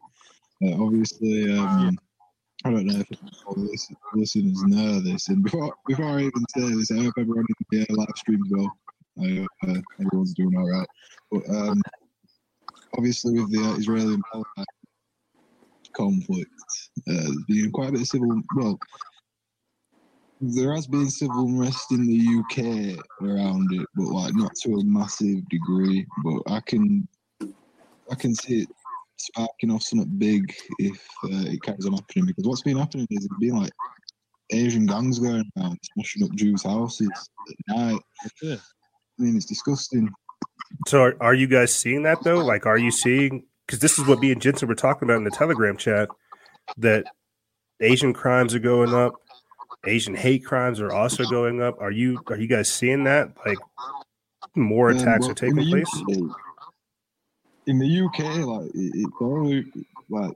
[0.64, 1.96] Uh, obviously, um,
[2.64, 3.08] I don't know if
[3.56, 5.28] listen- listeners know this.
[5.28, 8.42] And before before I even say this, I hope everyone in the uh, live stream
[8.44, 8.78] as well.
[9.22, 10.88] I hope uh, everyone's doing all right.
[11.30, 11.82] But um,
[12.96, 14.64] obviously, with the uh, Israeli and Palestine
[15.92, 16.50] conflict,
[17.08, 18.40] uh, there's been quite a bit of civil.
[18.56, 18.78] Well,
[20.40, 24.84] there has been civil unrest in the UK around it, but like not to a
[24.84, 26.06] massive degree.
[26.24, 27.08] But I can
[28.10, 28.68] I can see it
[29.16, 32.26] sparking off something big if uh, it carries on happening.
[32.26, 33.72] Because what's been happening is it's been like
[34.52, 37.10] Asian gangs going around smashing up Jews' houses
[37.48, 38.00] at night.
[38.44, 38.58] I
[39.18, 40.10] mean, it's disgusting.
[40.86, 42.44] So are, are you guys seeing that though?
[42.44, 43.44] Like, are you seeing?
[43.66, 46.08] Because this is what me and Jensen were talking about in the Telegram chat
[46.76, 47.04] that
[47.80, 49.14] Asian crimes are going up,
[49.86, 51.80] Asian hate crimes are also going up.
[51.80, 53.32] Are you are you guys seeing that?
[53.44, 53.58] Like,
[54.54, 56.02] more attacks well, are taking in place.
[56.08, 56.36] UK
[57.66, 59.64] in the UK, like it, it's already
[60.08, 60.32] like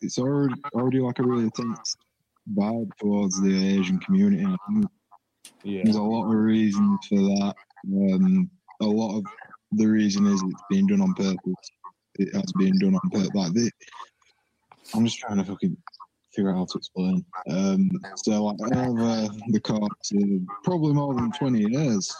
[0.00, 1.96] it's already already like a really tense
[2.54, 4.42] vibe towards the Asian community.
[4.42, 4.86] and I think
[5.62, 5.82] Yeah.
[5.84, 7.54] There's a lot of reasons for that.
[7.86, 8.50] Um,
[8.80, 9.24] a lot of
[9.72, 11.70] the reason is it's being done on purpose.
[12.14, 13.34] It has been done on purpose.
[13.34, 13.70] Like the,
[14.94, 15.76] I'm just trying to fucking
[16.34, 17.24] figure out how to explain.
[17.48, 22.14] Um, so like over the course of probably more than 20 years,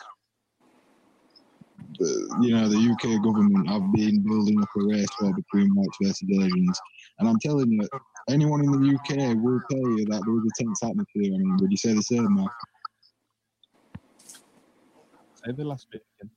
[1.98, 5.96] the, you know, the UK government have been building up a race war between whites
[6.02, 6.80] versus Asians.
[7.18, 7.88] And I'm telling you,
[8.28, 11.34] anyone in the UK will tell you that there is a tense atmosphere.
[11.34, 12.52] I mean, would you say the same, Mark?
[15.44, 16.30] Say the last bit again.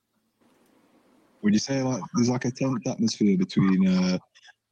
[1.42, 4.18] Would you say like there's like a tense atmosphere between uh,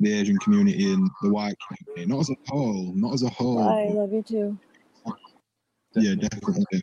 [0.03, 2.13] the Asian community and the white community?
[2.13, 3.69] Not as a whole, not as a whole.
[3.69, 4.59] I love you too.
[5.95, 6.81] Yeah, definitely.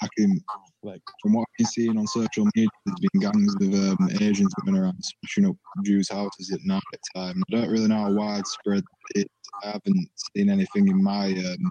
[0.00, 0.40] I can,
[0.84, 4.54] like, from what I've been seeing on social media, there's been gangs of um, Asians
[4.64, 6.82] going around smashing up Jews' houses at night
[7.16, 7.42] time.
[7.48, 8.84] I don't really know how widespread
[9.16, 9.50] it is.
[9.64, 11.70] I haven't seen anything in my um,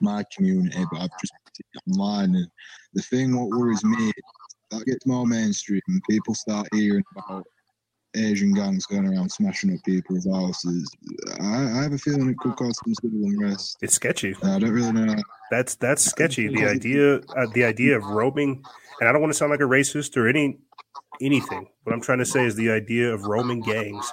[0.00, 2.34] my community, but I've just seen it online.
[2.34, 2.48] And
[2.94, 4.12] the thing what worries me,
[4.70, 7.44] that gets more mainstream, people start hearing about
[8.16, 10.90] Asian gangs going around smashing up people's houses.
[11.40, 13.76] I, I have a feeling it could cause some civil unrest.
[13.82, 14.34] It's sketchy.
[14.42, 15.14] I don't really know.
[15.50, 16.48] That's that's sketchy.
[16.48, 18.64] The idea uh, the idea of roaming,
[19.00, 20.58] and I don't want to sound like a racist or any
[21.20, 21.68] anything.
[21.84, 24.12] What I'm trying to say is the idea of roaming gangs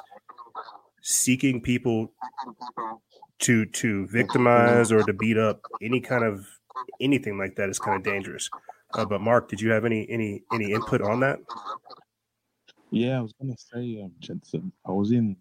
[1.02, 2.14] seeking people
[3.40, 6.48] to to victimize or to beat up any kind of
[7.02, 8.50] anything like that is kind of dangerous.
[8.94, 11.40] Uh, but Mark, did you have any any any input on that?
[12.94, 15.36] Yeah, I was gonna say, um, Jensen, I was in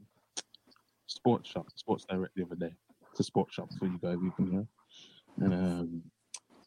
[1.07, 2.75] Sports Shop, Sports Direct the other day.
[3.11, 4.67] It's a sports shop for you guys, you can hear.
[5.37, 6.03] And um,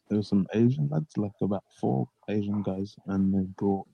[0.08, 3.88] there was some Asian lads, like about four Asian guys, and they brought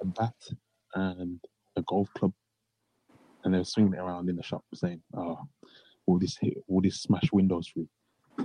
[0.00, 0.36] a bat
[0.94, 1.40] and
[1.74, 2.32] a golf club,
[3.42, 5.40] and they were swinging it around in the shop, saying, "Oh,
[6.06, 6.54] will this hit?
[6.68, 7.88] Will this smash windows through?"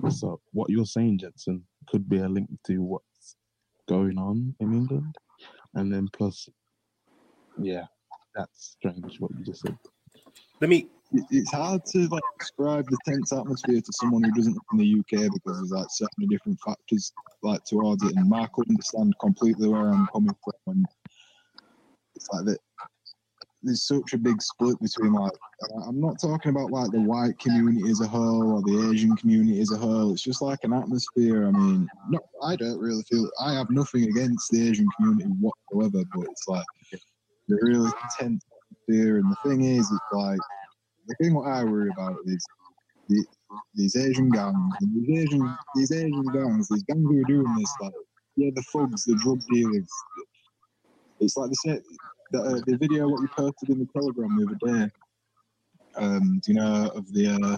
[0.09, 3.35] So what you're saying, Jensen, could be a link to what's
[3.87, 5.15] going on in England,
[5.75, 6.49] and then plus,
[7.57, 7.85] yeah,
[8.33, 9.77] that's strange what you just said.
[10.61, 10.87] Let me.
[11.29, 14.99] It's hard to like describe the tense atmosphere to someone who doesn't live in the
[14.99, 19.13] UK because there's like so many different factors like towards it, and Mark will understand
[19.21, 20.53] completely where I'm coming from.
[20.67, 20.85] And
[22.15, 22.59] it's like that.
[23.65, 25.33] There's such a big split between like
[25.63, 29.15] I- I'm not talking about like the white community as a whole or the Asian
[29.17, 30.11] community as a whole.
[30.13, 31.47] It's just like an atmosphere.
[31.47, 36.03] I mean, no, I don't really feel I have nothing against the Asian community whatsoever,
[36.13, 36.65] but it's like
[37.47, 38.45] the really tense
[38.87, 39.17] atmosphere.
[39.17, 40.39] And the thing is, it's like
[41.07, 42.45] the thing what I worry about is
[43.09, 43.25] the,
[43.73, 47.93] these Asian gangs, these Asian, these Asian gangs, these gangs who are doing this, like
[48.35, 49.89] yeah, the thugs, the drug dealers.
[51.19, 54.45] It's like the sa- the, uh, the video what you posted in the Telegram the
[54.45, 54.91] other day.
[55.95, 57.57] Um, do you know of the uh,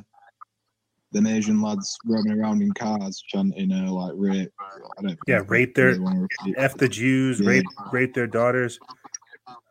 [1.11, 4.51] the Asian lads roaming around in cars chanting uh, like rape?
[4.97, 7.49] I don't Yeah, rape their really wanna repeat f the Jews, Yeah.
[7.49, 8.79] rape rape their daughters.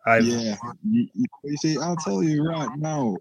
[0.06, 0.56] I yeah,
[0.88, 3.18] you, you, see, I'll tell you right now,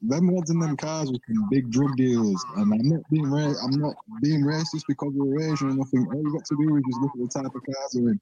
[0.00, 3.54] them lads in them cars were some big drug dealers, and I'm not being ra-
[3.62, 6.06] I'm not being racist because we're Asian or nothing.
[6.10, 8.20] All you got to do is just look at the type of cars they're in.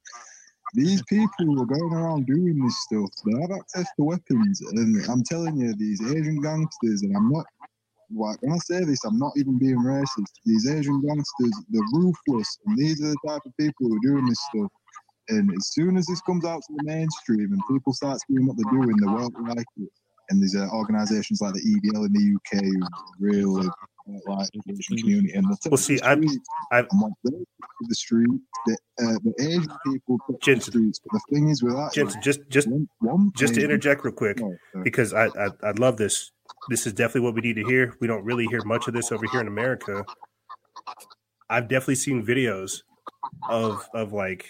[0.73, 3.09] These people are going around doing this stuff.
[3.25, 7.45] They have access to weapons, and I'm telling you, these Asian gangsters, and I'm not.
[8.13, 10.33] Like, when I say this, I'm not even being racist.
[10.45, 14.25] These Asian gangsters, they're ruthless, and these are the type of people who are doing
[14.25, 14.69] this stuff.
[15.29, 18.57] And as soon as this comes out to the mainstream and people start seeing what
[18.57, 19.89] they're doing, they won't like it.
[20.29, 22.81] And there's uh, organisations like the EDL in the UK who
[23.19, 23.69] really
[24.09, 26.23] uh, like Asian community, and the Well, see, I've,
[26.71, 26.87] I've
[27.23, 28.27] the street,
[28.65, 30.99] the, uh, the Asian people to the streets.
[30.99, 32.67] But the thing is with that, Jensen, like, just just
[32.99, 34.83] one just to interject real quick Oh, sorry.
[34.83, 36.31] because I, I I love this.
[36.69, 37.95] This is definitely what we need to hear.
[37.99, 40.03] We don't really hear much of this over here in America.
[41.49, 42.83] I've definitely seen videos
[43.49, 44.45] of of like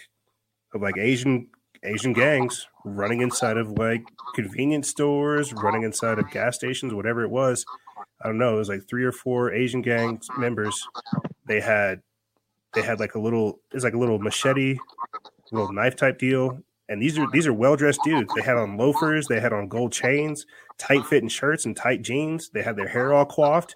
[0.74, 1.48] of like Asian
[1.84, 4.02] Asian gangs running inside of like
[4.34, 7.64] convenience stores, running inside of gas stations, whatever it was.
[8.22, 8.54] I don't know.
[8.54, 10.86] It was like three or four Asian gang members.
[11.46, 12.02] They had
[12.74, 14.78] they had like a little it's like a little machete,
[15.50, 16.58] little knife type deal.
[16.88, 18.32] And these are these are well dressed dudes.
[18.34, 20.46] They had on loafers, they had on gold chains,
[20.78, 22.50] tight fitting shirts and tight jeans.
[22.50, 23.74] They had their hair all coiffed.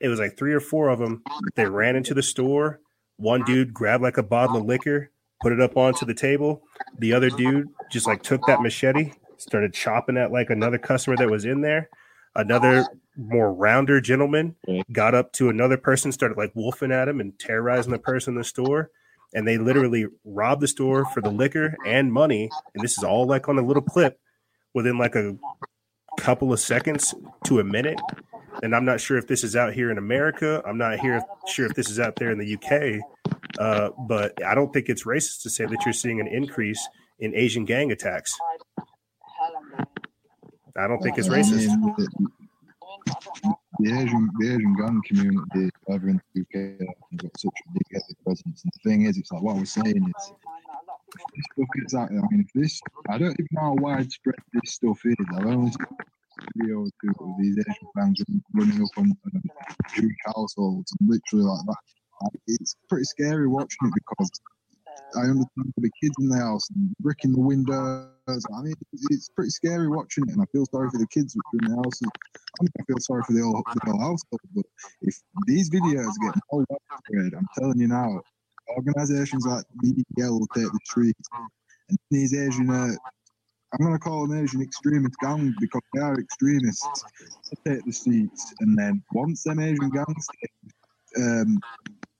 [0.00, 1.22] It was like three or four of them.
[1.54, 2.80] They ran into the store.
[3.16, 5.10] One dude grabbed like a bottle of liquor,
[5.40, 6.62] put it up onto the table.
[6.98, 11.30] The other dude just like took that machete, started chopping at like another customer that
[11.30, 11.88] was in there.
[12.34, 12.86] Another
[13.16, 14.56] more rounder gentleman
[14.90, 18.38] got up to another person, started like wolfing at him and terrorizing the person in
[18.38, 18.90] the store.
[19.34, 22.50] And they literally robbed the store for the liquor and money.
[22.74, 24.18] And this is all like on a little clip
[24.74, 25.36] within like a
[26.18, 27.14] couple of seconds
[27.44, 28.00] to a minute.
[28.62, 30.62] And I'm not sure if this is out here in America.
[30.66, 33.00] I'm not here sure if this is out there in the UK.
[33.58, 36.86] Uh, but I don't think it's racist to say that you're seeing an increase
[37.18, 38.36] in Asian gang attacks.
[40.76, 41.66] I don't think it's racist.
[41.96, 42.08] the,
[43.80, 47.82] the Asian, the Asian gun community over in the UK have got such a big
[47.92, 48.62] heavy presence.
[48.64, 50.32] And the thing is, it's like what I was saying is,
[51.34, 52.20] this stuff gets out there.
[52.20, 55.16] I mean, if this, I don't even know how widespread this stuff is.
[55.36, 58.22] I've only seen a video or two of these Asian gangs
[58.54, 59.42] running up on um,
[59.94, 61.76] Jewish households and literally like that.
[62.22, 64.30] Like, it's pretty scary watching it because
[65.16, 68.08] I understand the kids in the house and bricking the windows.
[68.28, 68.74] I mean,
[69.10, 72.00] it's pretty scary watching it, and I feel sorry for the kids in the house.
[72.02, 74.40] I, mean, I feel sorry for the whole, the whole household.
[74.54, 74.64] But
[75.02, 78.20] if these videos get more widespread, I'm telling you now,
[78.76, 81.28] organisations like EDL will take the streets,
[81.88, 82.92] and these Asian, uh,
[83.74, 87.04] I'm going to call them Asian extremist gangs because they are extremists.
[87.64, 91.60] They take the streets, and then once them Asian gangs take, um,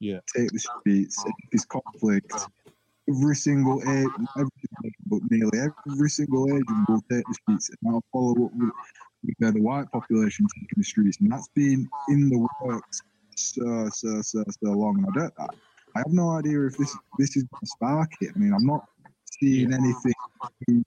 [0.01, 0.19] yeah.
[0.36, 2.32] take the streets, there's conflict,
[3.09, 4.51] every single Asian, every,
[5.07, 8.70] but nearly every single Asian will take the streets, and I'll follow up with,
[9.24, 13.03] with the white population taking the streets, and that's been in the works
[13.37, 15.05] so so so so long.
[15.09, 15.47] I don't, I,
[15.97, 18.33] I have no idea if this this is going to spark it.
[18.35, 18.85] I mean, I'm not
[19.41, 20.12] seeing anything
[20.69, 20.83] to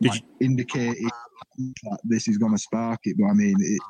[0.00, 0.96] like, indicate
[1.84, 3.80] that this is going to spark it, but I mean, it,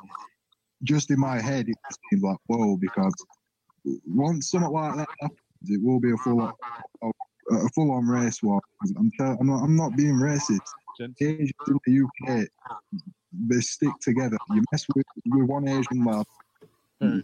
[0.83, 1.77] just in my head, it
[2.09, 3.13] seems like whoa because
[4.07, 5.39] once something like that happens,
[5.69, 6.41] it will be a full
[7.01, 7.07] a,
[7.55, 8.61] a full on race war.
[8.97, 10.59] I'm tell, I'm not I'm not being racist.
[11.21, 12.47] Asians in the UK,
[13.47, 14.37] they stick together.
[14.53, 16.25] You mess with, with one Asian lad,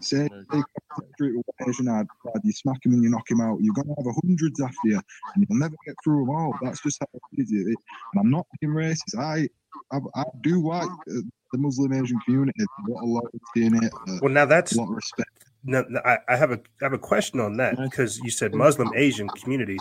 [0.01, 0.63] say they come
[0.95, 3.39] to the street with one Asian lad, lad, you smack him and you knock him
[3.41, 3.59] out.
[3.61, 4.99] You're gonna have hundreds after you,
[5.35, 6.53] and you'll never get through them all.
[6.61, 7.51] That's just how it is.
[7.51, 7.67] It-
[8.13, 9.17] And I'm not being racist.
[9.17, 9.47] I
[9.93, 11.21] I, I do like uh,
[11.53, 12.53] the Muslim Asian community.
[12.57, 13.93] There's a lot of loyalty in it.
[14.07, 15.29] Uh, Well, now that's a lot of respect.
[15.63, 18.53] No, no, I, I have a I have a question on that because you said
[18.53, 19.77] Muslim Asian community.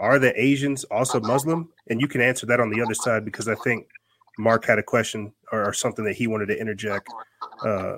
[0.00, 1.70] Are the Asians also Muslim?
[1.88, 3.88] And you can answer that on the other side because I think
[4.38, 7.08] Mark had a question or, or something that he wanted to interject.
[7.64, 7.96] Uh,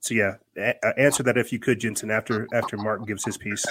[0.00, 2.10] so yeah, a- answer that if you could, Jensen.
[2.10, 3.64] After after Mark gives his piece.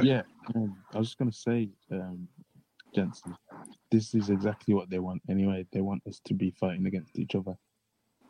[0.00, 0.22] Yeah,
[0.54, 2.26] um, I was just gonna say, um,
[2.94, 3.36] Jensen,
[3.92, 5.64] this is exactly what they want anyway.
[5.72, 7.56] They want us to be fighting against each other.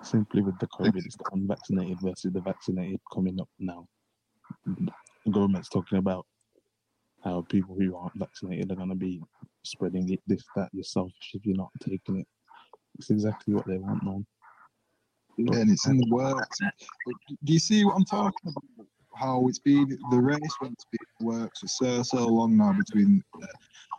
[0.03, 3.87] Simply with the COVID, it's the unvaccinated versus the vaccinated coming up now.
[4.65, 6.27] The government's talking about
[7.25, 9.21] how people who aren't vaccinated are gonna be
[9.65, 10.85] spreading it, this, that, you're
[11.35, 12.27] if you're not taking it.
[12.99, 14.27] It's exactly what they want, man.
[15.37, 16.59] Yeah, and it's in the works.
[17.45, 18.87] Do you see what I'm talking about?
[19.15, 23.23] How it's been the race when it's been works for so so long now between
[23.43, 23.47] uh,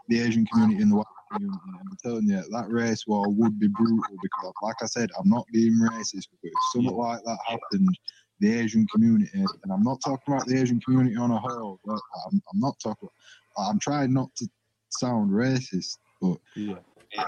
[0.10, 4.18] the Asian community and the white I'm telling you, that race war would be brutal
[4.22, 6.28] because, like I said, I'm not being racist.
[6.32, 7.98] But if something like that happened,
[8.40, 11.80] the Asian community, and I'm not talking about the Asian community on a whole.
[11.86, 13.10] But I'm, I'm not talking.
[13.58, 14.48] I'm trying not to
[14.90, 16.76] sound racist, but yeah.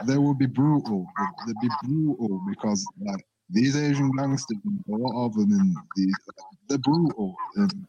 [0.05, 1.05] they would be brutal.
[1.45, 6.15] They'd be brutal because like these Asian gangsters, a lot of them, and these,
[6.67, 7.35] they're brutal.
[7.55, 7.87] And,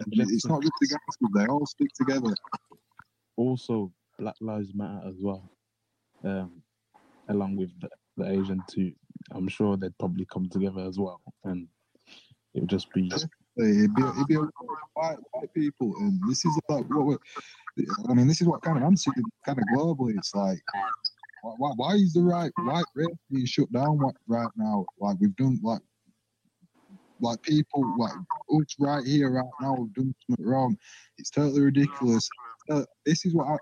[0.00, 2.34] and it's not just the gangsters; they all stick together.
[3.36, 5.50] also Black Lives Matter as well,
[6.24, 6.62] um,
[7.28, 8.92] along with the, the Asian too.
[9.32, 11.66] I'm sure they'd probably come together as well, and
[12.54, 13.10] it would just be
[13.58, 14.36] It'd be, it'd be
[14.94, 17.18] white, white people, and this is like what we're,
[18.08, 20.16] I mean, this is what kind of I'm seeing kind of globally.
[20.16, 20.58] It's like,
[21.42, 24.86] why, why, why is the right white race being shut down right, right now?
[25.00, 25.82] Like we've done, like
[27.20, 28.12] like people like
[28.50, 30.76] us right here, right now, have done something wrong.
[31.18, 32.28] It's totally ridiculous.
[32.70, 33.56] Uh, this is what I,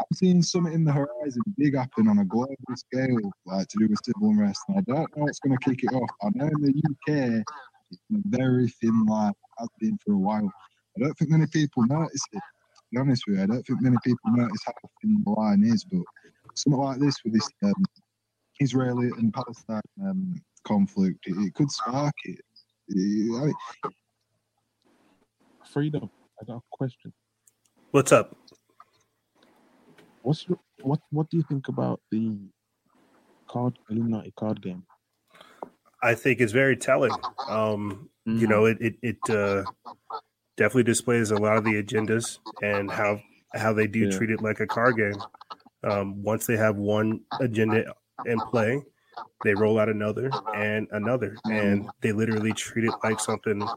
[0.00, 3.88] I'm seeing something in the horizon big happen on a global scale, like to do
[3.88, 4.60] with civil unrest.
[4.68, 6.08] And I don't know what's going to kick it off.
[6.22, 7.44] I know in the UK,
[7.90, 10.50] it's a very thin line, has been for a while.
[10.96, 12.38] I don't think many people notice it.
[12.38, 14.72] To be honest with you, I don't think many people notice how
[15.02, 15.84] thin the line is.
[15.84, 16.00] But
[16.54, 17.84] something like this with this um,
[18.58, 22.40] Israeli and Palestine um, conflict, it, it could spark it.
[22.90, 23.54] I mean,
[25.70, 26.10] Freedom.
[26.40, 27.12] I got a question.
[27.92, 28.36] What's up?
[30.22, 32.36] What's your, what What do you think about the
[33.48, 34.84] card Illuminati card game?
[36.02, 37.18] I think it's very telling.
[37.48, 39.66] Um, You know, it it, it uh,
[40.56, 43.20] definitely displays a lot of the agendas and how
[43.54, 44.16] how they do Yeah.
[44.16, 45.24] treat it like a card game.
[45.82, 47.94] Um, once they have one agenda
[48.24, 48.84] in play,
[49.42, 53.68] they roll out another and another, and they literally treat it like something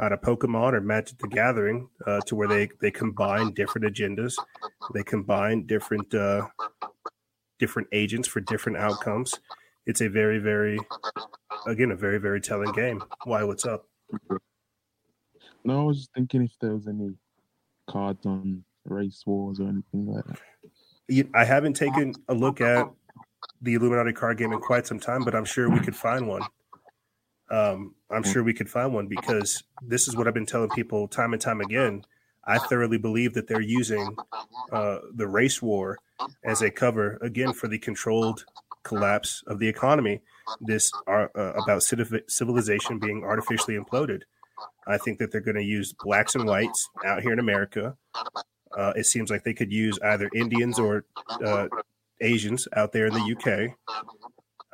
[0.00, 4.34] out of Pokemon or Magic the Gathering, uh, to where they they combine different agendas,
[4.94, 6.46] they combine different uh,
[7.58, 9.34] different agents for different outcomes.
[9.86, 10.78] It's a very very
[11.66, 13.02] again a very very telling game.
[13.24, 13.44] Why?
[13.44, 13.86] What's up?
[15.64, 17.14] No, I was just thinking if there was any
[17.88, 21.26] cards on race wars or anything like that.
[21.34, 22.88] I haven't taken a look at
[23.62, 26.42] the Illuminati card game in quite some time, but I'm sure we could find one.
[27.50, 31.08] Um, I'm sure we could find one because this is what I've been telling people
[31.08, 32.04] time and time again.
[32.44, 34.16] I thoroughly believe that they're using
[34.72, 35.98] uh, the race war
[36.44, 38.44] as a cover again for the controlled
[38.84, 40.22] collapse of the economy.
[40.60, 44.22] This are uh, about civilization being artificially imploded.
[44.86, 47.96] I think that they're going to use blacks and whites out here in America.
[48.76, 51.04] Uh, it seems like they could use either Indians or
[51.44, 51.66] uh,
[52.20, 53.76] Asians out there in the UK.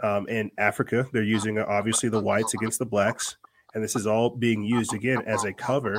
[0.03, 3.37] Um, in Africa, they're using uh, obviously the whites against the blacks,
[3.75, 5.97] and this is all being used again as a cover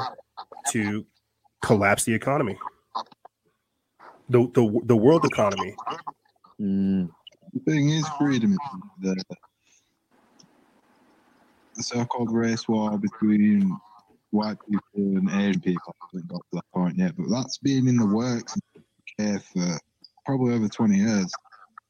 [0.70, 1.06] to
[1.62, 2.58] collapse the economy,
[4.30, 5.76] the the, the world economy.
[6.60, 8.58] The thing is, freedom is
[9.00, 9.24] the,
[11.76, 13.78] the so-called race war between
[14.32, 15.96] white people and Asian people.
[16.02, 19.40] I haven't got to that point yet, but that's been in the works in the
[19.40, 19.80] for
[20.26, 21.32] probably over 20 years,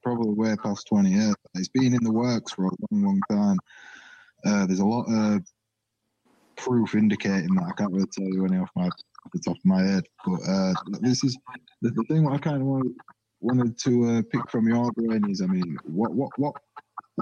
[0.03, 1.35] probably way past 20 years.
[1.55, 3.57] It's been in the works for a long, long time.
[4.45, 5.41] Uh, there's a lot of
[6.57, 7.65] proof indicating that.
[7.69, 10.39] I can't really tell you any off my off the top of my head, but
[10.47, 11.37] uh, this is
[11.81, 12.25] the, the thing.
[12.25, 12.93] What I kind of wanted,
[13.39, 16.53] wanted to uh, pick from your brain is, I mean, what what what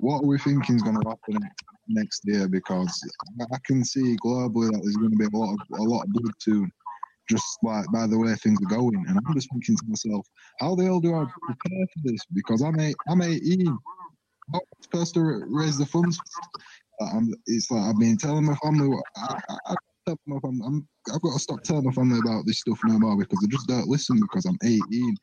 [0.02, 1.48] what are we thinking is going to happen
[1.88, 2.48] next, year?
[2.48, 3.00] Because
[3.40, 6.14] I can see globally that there's going to be a lot of a lot of
[6.14, 6.72] blood soon,
[7.30, 9.04] just like by the way things are going.
[9.08, 10.28] And I'm just thinking to myself,
[10.60, 12.22] how the hell do I prepare for this?
[12.34, 13.66] Because I'm eight, I'm 18.
[13.66, 13.80] How am
[14.54, 16.20] I oh, supposed to raise the funds?
[17.14, 18.88] I'm, it's like I've been telling my family.
[18.88, 19.76] What, I, I, I
[20.28, 23.18] my family, I'm, I've got to stop telling my family about this stuff no more
[23.18, 25.16] because they just don't listen because I'm 18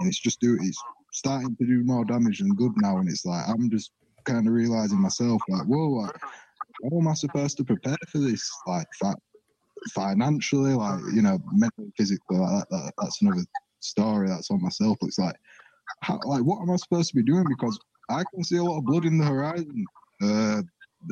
[0.00, 0.78] and it's just do it's
[1.12, 2.98] starting to do more damage than good now.
[2.98, 3.92] And it's like I'm just
[4.24, 6.16] kind of realizing myself like, whoa, like,
[6.90, 8.50] how am I supposed to prepare for this?
[8.66, 9.14] Like, fi-
[9.92, 13.44] financially, like you know, mentally, physically, like that, that, that's another
[13.80, 14.28] story.
[14.28, 14.98] That's on myself.
[15.02, 15.36] It's like,
[16.02, 17.44] how, like, what am I supposed to be doing?
[17.48, 17.78] Because
[18.10, 19.86] I can see a lot of blood in the horizon.
[20.22, 20.62] Uh,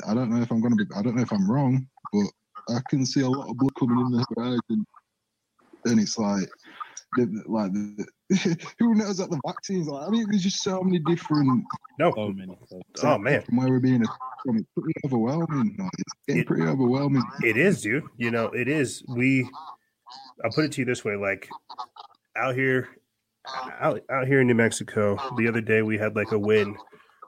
[0.06, 0.84] I don't know if I'm gonna be.
[0.96, 2.26] I don't know if I'm wrong, but
[2.68, 4.86] I can see a lot of blood coming in the horizon,
[5.84, 6.48] and it's like,
[7.16, 8.06] the, the- like the,
[8.78, 9.88] who knows that the vaccines?
[9.88, 11.64] Like, I mean, there's just so many different.
[11.98, 12.58] No, so many.
[13.02, 14.02] Oh man, from where we're being,
[14.44, 15.76] from it's pretty overwhelming.
[15.78, 17.22] Like, it's getting pretty overwhelming.
[17.42, 18.04] It is, dude.
[18.16, 19.04] You know, it is.
[19.08, 19.48] We,
[20.44, 21.48] I'll put it to you this way: like
[22.36, 22.88] out here,
[23.78, 26.76] out, out here in New Mexico, the other day we had like a win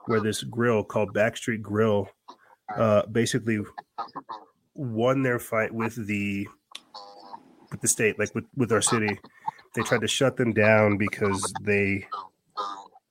[0.06, 2.08] where this grill called Backstreet Grill,
[2.76, 3.60] uh, basically
[4.74, 6.48] won their fight with the
[7.70, 9.18] with the state, like with with our city.
[9.74, 12.06] They tried to shut them down because they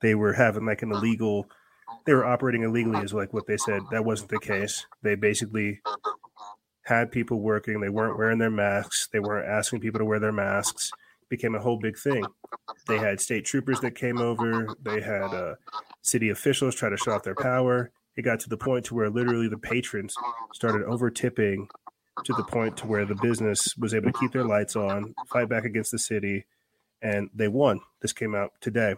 [0.01, 1.47] they were having like an illegal
[2.05, 3.81] they were operating illegally is like what they said.
[3.91, 4.85] That wasn't the case.
[5.01, 5.81] They basically
[6.83, 7.79] had people working.
[7.79, 9.07] They weren't wearing their masks.
[9.11, 10.91] They weren't asking people to wear their masks.
[11.29, 12.25] Became a whole big thing.
[12.87, 14.67] They had state troopers that came over.
[14.81, 15.55] They had uh,
[16.01, 17.91] city officials try to shut off their power.
[18.15, 20.13] It got to the point to where literally the patrons
[20.53, 21.69] started over tipping
[22.25, 25.49] to the point to where the business was able to keep their lights on fight
[25.49, 26.45] back against the city
[27.03, 28.95] and they won this came out today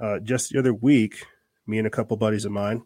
[0.00, 1.26] uh, just the other week,
[1.66, 2.82] me and a couple buddies of mine,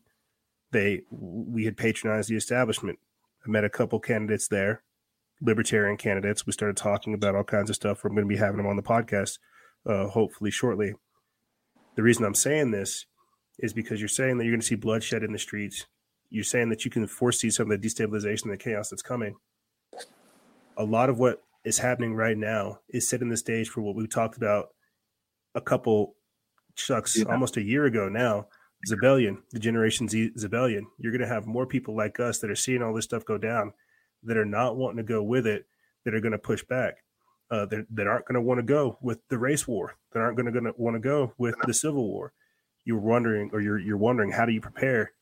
[0.70, 2.98] they we had patronized the establishment.
[3.46, 4.82] I met a couple candidates there,
[5.40, 6.46] libertarian candidates.
[6.46, 8.02] We started talking about all kinds of stuff.
[8.02, 9.38] We're going to be having them on the podcast,
[9.84, 10.94] uh, hopefully shortly.
[11.96, 13.04] The reason I'm saying this
[13.58, 15.86] is because you're saying that you're going to see bloodshed in the streets.
[16.30, 19.36] you're saying that you can foresee some of the destabilization and the chaos that's coming.
[20.78, 24.06] A lot of what is happening right now is setting the stage for what we
[24.06, 24.68] talked about
[25.54, 26.16] a couple
[26.74, 27.24] shucks Yeah.
[27.26, 28.48] almost a year ago now.
[28.88, 30.86] Zebellion, the Generation Z Zebellion.
[30.98, 33.38] You're going to have more people like us that are seeing all this stuff go
[33.38, 33.74] down,
[34.24, 35.66] that are not wanting to go with it,
[36.04, 37.04] that are going to push back,
[37.50, 40.36] uh, that, that aren't going to want to go with the race war, that aren't
[40.36, 42.32] going to want to go with the civil war.
[42.84, 45.12] You're wondering, or you're you're wondering, how do you prepare?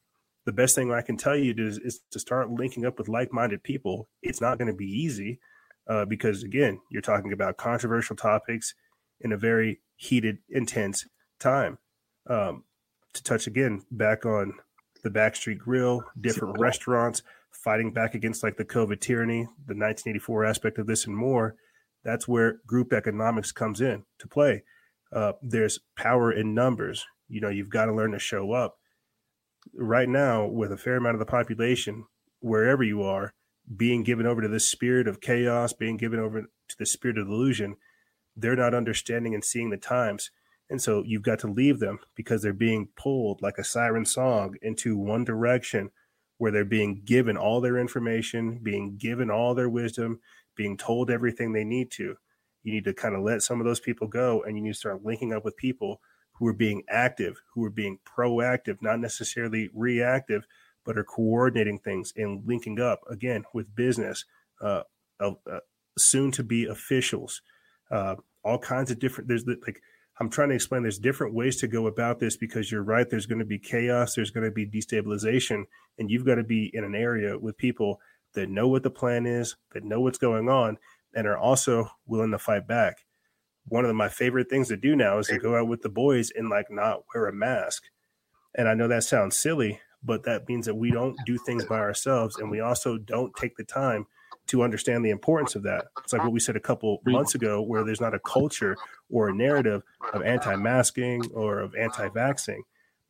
[0.47, 3.63] The best thing I can tell you is, is to start linking up with like-minded
[3.63, 4.09] people.
[4.23, 5.39] It's not going to be easy
[5.89, 8.75] uh, because, again, you're talking about controversial topics
[9.21, 11.07] in a very heated, intense
[11.39, 11.79] time.
[12.29, 12.65] Um,
[13.13, 14.55] to touch again back on
[15.03, 20.79] the Backstreet Grill, different restaurants fighting back against like the COVID tyranny, the 1984 aspect
[20.79, 21.57] of this, and more.
[22.05, 24.63] That's where group economics comes in to play.
[25.13, 27.05] Uh, there's power in numbers.
[27.29, 28.77] You know, you've got to learn to show up.
[29.75, 32.07] Right now, with a fair amount of the population,
[32.41, 33.35] wherever you are,
[33.77, 37.27] being given over to this spirit of chaos, being given over to the spirit of
[37.27, 37.77] delusion,
[38.37, 40.31] they're not understanding and seeing the times.
[40.69, 44.55] And so you've got to leave them because they're being pulled like a siren song
[44.63, 45.91] into one direction
[46.39, 50.21] where they're being given all their information, being given all their wisdom,
[50.57, 52.17] being told everything they need to.
[52.63, 54.79] You need to kind of let some of those people go and you need to
[54.79, 56.01] start linking up with people
[56.35, 60.47] who are being active, who are being proactive, not necessarily reactive,
[60.85, 64.25] but are coordinating things and linking up again with business,
[64.61, 64.83] uh,
[65.21, 65.33] uh,
[65.99, 67.43] soon to be officials,
[67.91, 69.29] uh, all kinds of different.
[69.29, 69.83] There's like
[70.21, 70.83] I'm trying to explain.
[70.83, 73.09] There's different ways to go about this because you're right.
[73.09, 74.15] There's going to be chaos.
[74.15, 75.65] There's going to be destabilization,
[75.99, 78.01] and you've got to be in an area with people
[78.35, 80.77] that know what the plan is, that know what's going on,
[81.15, 83.07] and are also willing to fight back.
[83.67, 86.31] One of my favorite things to do now is to go out with the boys
[86.31, 87.85] and like not wear a mask.
[88.55, 91.79] And I know that sounds silly, but that means that we don't do things by
[91.79, 94.07] ourselves and we also don't take the time
[94.47, 95.87] to understand the importance of that.
[96.03, 98.77] It's like what we said a couple months ago, where there's not a culture
[99.09, 99.83] or a narrative
[100.13, 102.59] of anti-masking or of anti-vaxxing.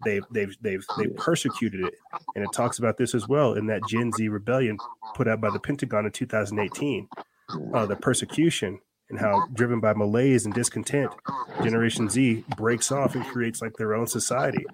[0.05, 1.95] They've they've they've they've persecuted it,
[2.35, 4.79] and it talks about this as well in that Gen Z rebellion
[5.15, 7.09] put out by the Pentagon in 2018.
[7.75, 8.79] Uh, the persecution
[9.11, 11.11] and how driven by malaise and discontent,
[11.62, 14.65] Generation Z breaks off and creates like their own society.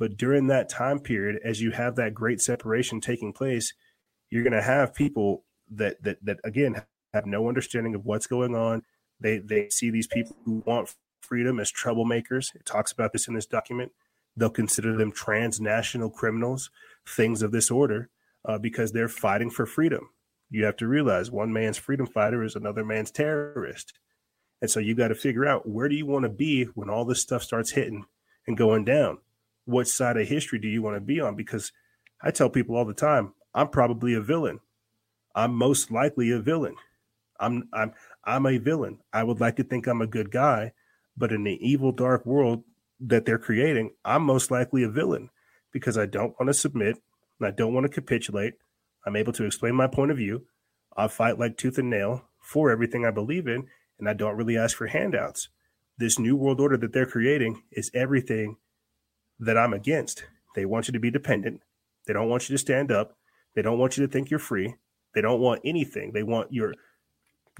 [0.00, 3.74] But during that time period, as you have that great separation taking place,
[4.30, 6.82] you're going to have people that that that again
[7.12, 8.82] have no understanding of what's going on.
[9.20, 12.54] They they see these people who want freedom as troublemakers.
[12.54, 13.92] It talks about this in this document.
[14.34, 16.70] They'll consider them transnational criminals,
[17.06, 18.08] things of this order,
[18.46, 20.08] uh, because they're fighting for freedom.
[20.48, 23.92] You have to realize one man's freedom fighter is another man's terrorist,
[24.62, 27.04] and so you got to figure out where do you want to be when all
[27.04, 28.06] this stuff starts hitting
[28.46, 29.18] and going down.
[29.64, 31.36] What side of history do you want to be on?
[31.36, 31.72] Because
[32.22, 34.60] I tell people all the time, I'm probably a villain.
[35.34, 36.76] I'm most likely a villain.
[37.38, 37.92] I'm I'm
[38.24, 38.98] I'm a villain.
[39.12, 40.72] I would like to think I'm a good guy,
[41.16, 42.64] but in the evil dark world
[43.00, 45.30] that they're creating, I'm most likely a villain
[45.72, 46.98] because I don't want to submit
[47.38, 48.54] and I don't want to capitulate.
[49.06, 50.46] I'm able to explain my point of view.
[50.96, 53.68] I fight like tooth and nail for everything I believe in,
[53.98, 55.48] and I don't really ask for handouts.
[55.96, 58.56] This new world order that they're creating is everything
[59.40, 60.24] that I'm against.
[60.54, 61.62] They want you to be dependent.
[62.06, 63.16] They don't want you to stand up.
[63.54, 64.74] They don't want you to think you're free.
[65.14, 66.12] They don't want anything.
[66.12, 66.74] They want your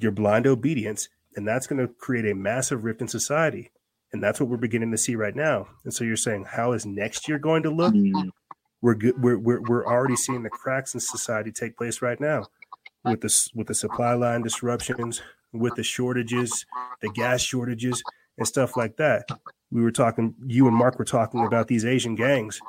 [0.01, 3.71] your blind obedience, and that's going to create a massive rift in society.
[4.13, 5.69] And that's what we're beginning to see right now.
[5.85, 7.95] And so you're saying, how is next year going to look?
[7.95, 8.31] Mm.
[8.83, 9.23] We're good.
[9.23, 12.47] We're, we're we're already seeing the cracks in society take place right now,
[13.05, 16.65] with this with the supply line disruptions, with the shortages,
[17.03, 18.03] the gas shortages,
[18.39, 19.29] and stuff like that.
[19.71, 20.35] We were talking.
[20.47, 22.61] You and Mark were talking about these Asian gangs,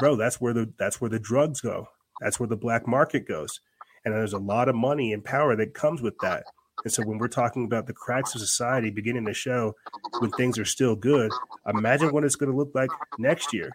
[0.00, 0.16] bro.
[0.16, 1.88] That's where the that's where the drugs go.
[2.20, 3.60] That's where the black market goes
[4.04, 6.44] and there's a lot of money and power that comes with that.
[6.84, 9.74] And so when we're talking about the cracks of society beginning to show
[10.18, 11.30] when things are still good,
[11.66, 13.70] imagine what it's going to look like next year.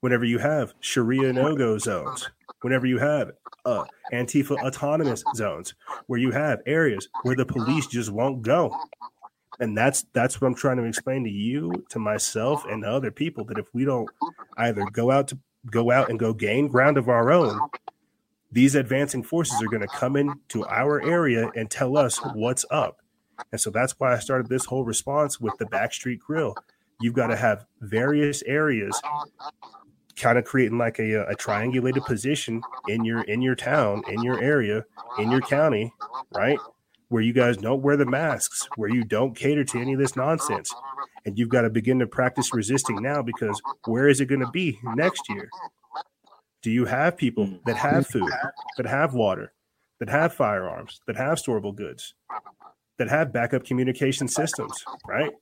[0.00, 2.28] Whenever you have Sharia no-go zones,
[2.60, 3.30] whenever you have
[3.64, 5.74] uh, Antifa autonomous zones,
[6.06, 8.76] where you have areas where the police just won't go.
[9.60, 13.10] And that's that's what I'm trying to explain to you, to myself, and to other
[13.10, 14.08] people that if we don't
[14.56, 15.38] either go out to
[15.70, 17.60] go out and go gain ground of our own,
[18.50, 22.98] these advancing forces are going to come into our area and tell us what's up.
[23.50, 26.54] And so that's why I started this whole response with the Backstreet Grill.
[27.00, 29.00] You've got to have various areas
[30.16, 34.40] kind of creating like a, a triangulated position in your in your town, in your
[34.40, 34.84] area,
[35.18, 35.92] in your county,
[36.32, 36.58] right?
[37.12, 40.16] Where you guys don't wear the masks, where you don't cater to any of this
[40.16, 40.72] nonsense.
[41.26, 44.50] And you've got to begin to practice resisting now because where is it going to
[44.50, 45.50] be next year?
[46.62, 47.64] Do you have people mm.
[47.66, 48.32] that have food,
[48.78, 49.52] that have water,
[50.00, 52.14] that have firearms, that have storable goods,
[52.96, 55.32] that have backup communication systems, right?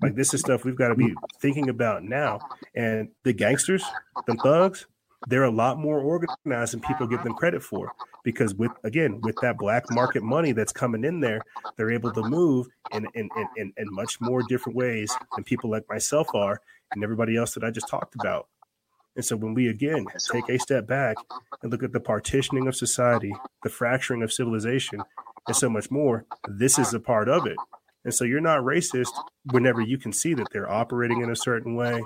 [0.00, 2.38] Like this is stuff we've got to be thinking about now.
[2.76, 3.82] And the gangsters,
[4.28, 4.86] the thugs,
[5.28, 7.92] they're a lot more organized than people give them credit for.
[8.24, 11.40] Because with again, with that black market money that's coming in there,
[11.76, 15.88] they're able to move in in, in, in, much more different ways than people like
[15.88, 16.60] myself are
[16.92, 18.48] and everybody else that I just talked about.
[19.16, 21.16] And so when we again take a step back
[21.62, 23.32] and look at the partitioning of society,
[23.62, 25.02] the fracturing of civilization,
[25.46, 27.56] and so much more, this is a part of it.
[28.04, 29.12] And so you're not racist
[29.50, 32.02] whenever you can see that they're operating in a certain way.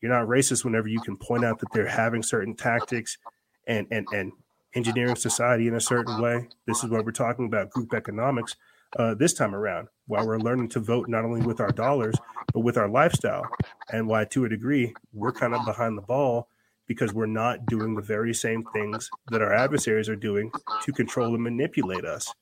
[0.00, 3.18] You're not racist whenever you can point out that they're having certain tactics
[3.66, 4.32] and and and
[4.74, 6.48] engineering society in a certain way.
[6.66, 8.56] This is what we're talking about group economics
[8.98, 12.14] uh, this time around, while we're learning to vote not only with our dollars,
[12.52, 13.48] but with our lifestyle.
[13.90, 16.48] And why, to a degree, we're kind of behind the ball
[16.86, 20.52] because we're not doing the very same things that our adversaries are doing
[20.82, 22.32] to control and manipulate us.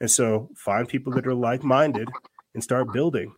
[0.00, 2.08] And so find people that are like minded
[2.54, 3.34] and start building.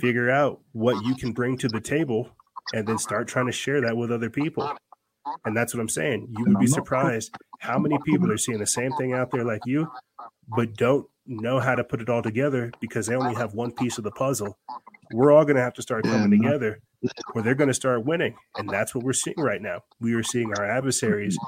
[0.00, 2.30] Figure out what you can bring to the table
[2.72, 4.72] and then start trying to share that with other people.
[5.44, 6.28] And that's what I'm saying.
[6.36, 9.62] You would be surprised how many people are seeing the same thing out there like
[9.66, 9.90] you,
[10.48, 13.98] but don't know how to put it all together because they only have one piece
[13.98, 14.58] of the puzzle.
[15.12, 16.80] We're all going to have to start coming together
[17.34, 18.34] or they're going to start winning.
[18.56, 19.82] And that's what we're seeing right now.
[20.00, 21.38] We are seeing our adversaries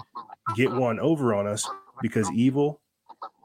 [0.54, 1.68] get one over on us
[2.02, 2.80] because evil,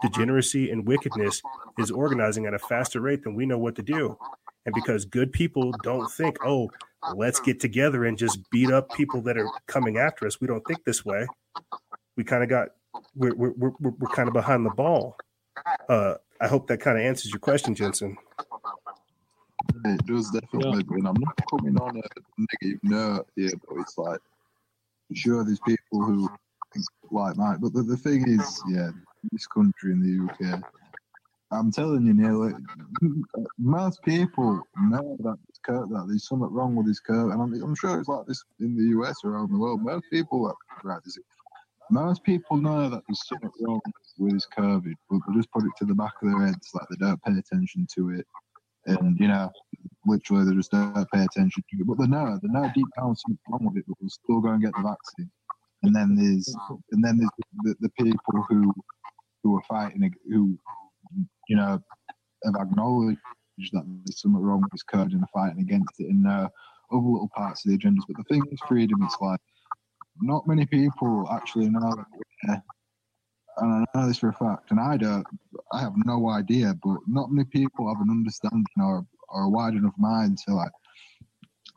[0.01, 1.41] degeneracy, and wickedness
[1.77, 4.17] is organizing at a faster rate than we know what to do.
[4.65, 6.69] And because good people don't think, oh,
[7.15, 10.39] let's get together and just beat up people that are coming after us.
[10.41, 11.27] We don't think this way.
[12.15, 12.69] We kind of got,
[13.15, 15.17] we're, we're, we're, we're kind of behind the ball.
[15.87, 18.17] Uh, I hope that kind of answers your question, Jensen.
[19.85, 22.01] It does definitely, and I'm not coming on a
[22.37, 24.19] negative note here, but it's like,
[25.13, 26.29] sure, there's people who
[26.73, 28.89] think like Mike, but the, the thing is, yeah,
[29.31, 30.61] this country in the UK,
[31.51, 32.55] I'm telling you, Neil, like,
[33.57, 37.53] most people know that it's cur- that there's something wrong with this curve, and I'm,
[37.63, 39.81] I'm sure it's like this in the US or around the world.
[39.81, 41.17] Most people, that, right, there's-
[41.91, 43.81] most people know that there's something wrong
[44.19, 46.87] with this COVID, but they just put it to the back of their heads, like
[46.89, 48.27] they don't pay attention to it,
[48.85, 49.49] and you know,
[50.05, 51.87] literally they just don't pay attention to it.
[51.87, 54.49] But they know, they know deep down something wrong with it, but they'll still go
[54.49, 55.31] and get the vaccine.
[55.81, 56.47] And then there's,
[56.91, 57.31] and then there's
[57.63, 58.71] the, the people who
[59.43, 60.59] who are fighting, who
[61.49, 61.79] you know,
[62.45, 63.19] have acknowledged
[63.73, 66.47] that there's something wrong with this code and are fighting against it in uh,
[66.91, 68.03] other little parts of the agendas.
[68.07, 69.41] But the thing is, freedom, it's like
[70.21, 72.05] not many people actually know
[73.61, 75.25] and I know this for a fact, and I don't,
[75.73, 79.73] I have no idea, but not many people have an understanding or, or a wide
[79.73, 80.71] enough mind to like,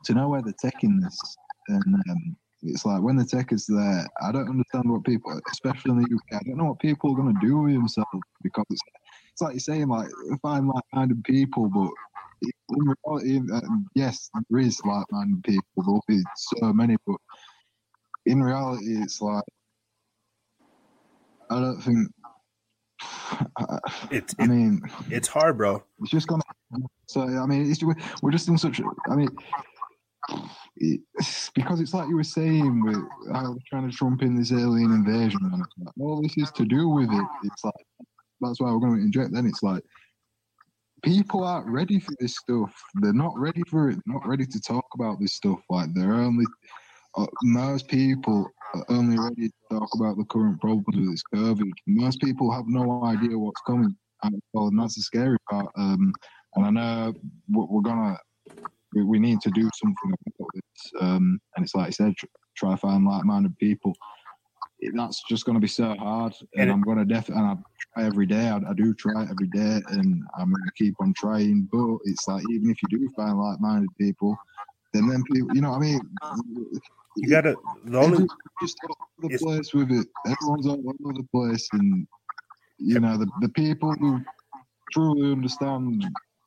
[0.05, 1.19] to know where they're taking this.
[1.67, 5.91] And um, it's like when the tech is there, I don't understand what people, especially
[5.91, 8.09] in the UK, I don't know what people are going to do with themselves
[8.41, 8.81] because it's,
[9.33, 10.09] it's like you're saying, like,
[10.41, 11.89] find like minded people, but
[12.69, 17.17] in reality, um, yes, there is like minded people, there'll be so many, but
[18.27, 19.43] in reality, it's like,
[21.49, 22.07] I don't think.
[24.11, 25.83] It's, I mean, it's hard, bro.
[26.01, 26.43] It's just gonna.
[27.07, 27.83] So I mean, it's,
[28.21, 28.81] we're just in such.
[29.09, 29.29] I mean,
[30.77, 33.03] it's because it's like you were saying with
[33.33, 36.51] how they're trying to trump in this alien invasion and it's like, all this is
[36.51, 37.25] to do with it.
[37.43, 37.73] It's like
[38.43, 39.33] that's why we're going to inject.
[39.33, 39.83] Then it's like
[41.03, 42.73] people aren't ready for this stuff.
[43.01, 43.99] They're not ready for it.
[44.05, 45.59] Not ready to talk about this stuff.
[45.69, 46.45] Like they're only
[47.15, 51.71] uh, most people are only ready to talk about the current problems with this COVID.
[51.87, 53.95] Most people have no idea what's coming.
[54.23, 55.67] And, well, that's the scary part.
[55.77, 56.13] Um,
[56.55, 57.13] and I know
[57.49, 58.17] we're, gonna
[58.95, 61.01] we, we need to do something about this.
[61.01, 62.25] Um, and it's like I said, tr-
[62.55, 63.93] try to find like-minded people.
[64.93, 67.43] That's just going to be so hard, and, I'm going to definitely.
[67.43, 67.55] And I
[67.95, 68.47] try every day.
[68.47, 71.67] I, I do try every day, and I'm going to keep on trying.
[71.71, 74.37] But it's like even if you do find like-minded people,
[74.93, 76.09] then then people, you know what I mean.
[77.15, 78.27] You gotta the only
[78.61, 80.07] just all over the place with it.
[80.25, 82.07] Everyone's all over the place, and
[82.77, 84.21] you know the the people who
[84.91, 86.03] truly understand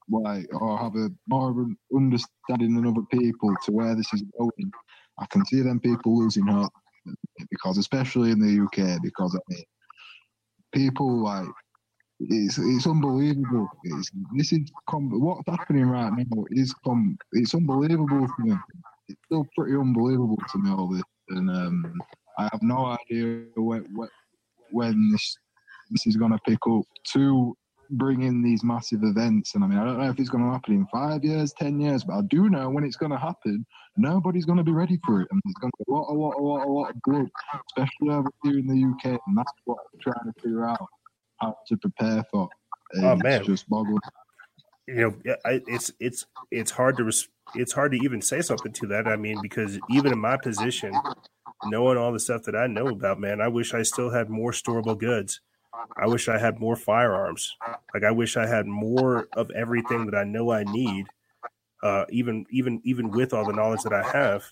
[0.08, 4.22] why or have a more of an understanding than other people to where this is
[4.38, 4.72] going.
[5.18, 6.72] I can see them people losing hope
[7.50, 9.64] because, especially in the UK, because I mean,
[10.72, 11.48] people like
[12.20, 13.68] it's it's unbelievable.
[13.84, 18.56] It's, this is what's happening right now is com- it's unbelievable to me.
[19.08, 21.94] It's still pretty unbelievable to me all this, and um,
[22.38, 24.08] I have no idea when when,
[24.70, 25.36] when this
[25.90, 26.82] this is going to pick up.
[27.04, 27.56] Two
[27.90, 29.54] bring in these massive events.
[29.54, 31.80] And I mean, I don't know if it's going to happen in five years, 10
[31.80, 34.98] years, but I do know when it's going to happen, nobody's going to be ready
[35.06, 35.28] for it.
[35.30, 37.28] And there's going to be a lot, a lot, a lot, a lot of blood,
[37.70, 39.20] especially over here in the UK.
[39.26, 40.86] And that's what I'm trying to figure out
[41.40, 42.48] how to prepare for.
[42.96, 43.44] Oh, It's man.
[43.44, 43.98] just boggling.
[44.88, 45.36] you know
[45.68, 49.16] it's it's it's hard to res- it's hard to even say something to that i
[49.16, 50.92] mean because even in my position
[51.64, 54.52] knowing all the stuff that i know about man i wish i still had more
[54.52, 55.40] storable goods
[55.96, 57.56] i wish i had more firearms.
[57.94, 61.06] Like i wish i had more of everything that i know i need
[61.82, 64.44] uh even even even with all the knowledge that i have.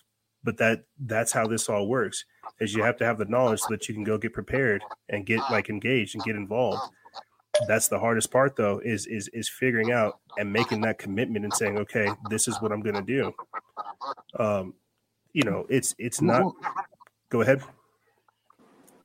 [0.43, 2.25] But that that's how this all works
[2.59, 5.25] is you have to have the knowledge so that you can go get prepared and
[5.25, 6.83] get like engaged and get involved.
[7.67, 11.53] That's the hardest part though is is is figuring out and making that commitment and
[11.53, 13.33] saying okay this is what i'm going to do.
[14.37, 14.73] Um
[15.33, 16.53] you know it's it's not
[17.29, 17.63] go ahead.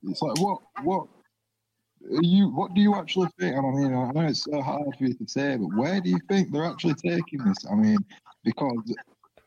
[0.04, 1.06] It's like what what
[2.08, 3.56] you what do you actually think?
[3.56, 6.10] And I mean, I know it's so hard for you to say, but where do
[6.10, 7.66] you think they're actually taking this?
[7.70, 8.04] I mean,
[8.44, 8.78] because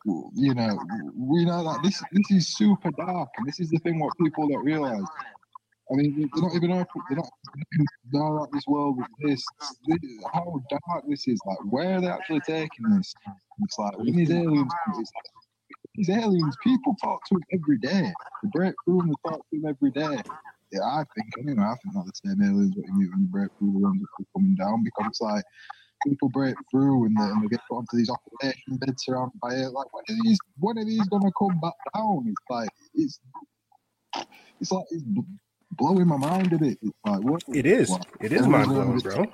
[0.05, 0.79] you know
[1.15, 4.47] we know that this this is super dark, and this is the thing what people
[4.47, 5.05] don't realize.
[5.91, 7.01] I mean, they're not even open.
[7.09, 7.29] They're not
[7.75, 9.77] even know that this world exists.
[9.85, 9.99] This,
[10.33, 11.41] how dark this is.
[11.45, 13.13] Like, where are they actually taking this?
[13.61, 18.13] It's like when these aliens, it's like these aliens, people talk to them every day.
[18.41, 20.21] They break through they talk to them every day.
[20.73, 23.27] Yeah, I think anyway, I think not the same aliens what you meet when you
[23.29, 25.45] break through the ones that are coming down because it's like
[26.07, 29.53] people break through and they, and they get put onto these occupation beds surrounded by
[29.55, 29.71] it.
[29.73, 32.25] Like when are these when are these gonna come back down?
[32.27, 33.19] It's like it's
[34.61, 35.03] it's like it's
[35.71, 36.79] blowing my mind a bit.
[36.81, 39.31] It's like what it is what- it is mind blowing bro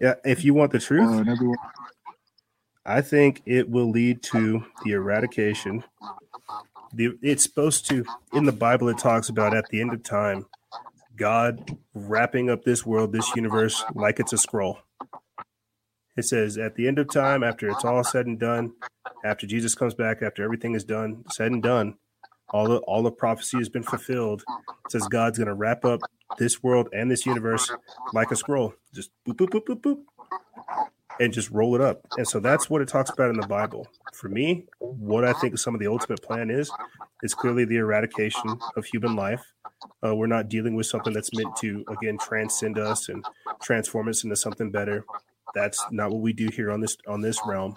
[0.00, 1.24] yeah if you want the truth uh,
[2.84, 5.84] I think it will lead to the eradication.
[6.92, 10.46] The, it's supposed to, in the Bible, it talks about at the end of time,
[11.20, 14.78] God wrapping up this world, this universe, like it's a scroll.
[16.16, 18.72] It says, at the end of time, after it's all said and done,
[19.22, 21.96] after Jesus comes back, after everything is done, said and done,
[22.48, 24.42] all the all the prophecy has been fulfilled.
[24.86, 26.00] It says God's going to wrap up
[26.38, 27.70] this world and this universe
[28.14, 28.72] like a scroll.
[28.94, 29.98] Just boop boop boop boop boop
[31.20, 32.00] and just roll it up.
[32.16, 33.86] And so that's what it talks about in the Bible.
[34.14, 36.72] For me, what I think some of the ultimate plan is,
[37.22, 39.44] is clearly the eradication of human life.
[40.04, 43.24] Uh, we're not dealing with something that's meant to, again, transcend us and
[43.62, 45.04] transform us into something better.
[45.54, 47.74] That's not what we do here on this on this realm.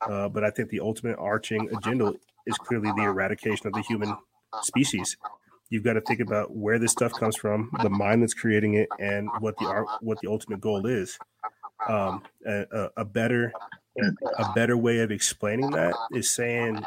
[0.00, 2.14] Uh, but I think the ultimate arching agenda
[2.46, 4.16] is clearly the eradication of the human
[4.62, 5.16] species.
[5.70, 8.88] You've got to think about where this stuff comes from, the mind that's creating it,
[8.98, 11.18] and what the art, what the ultimate goal is
[11.88, 13.52] um, a, a, a better
[14.38, 16.82] a better way of explaining that is saying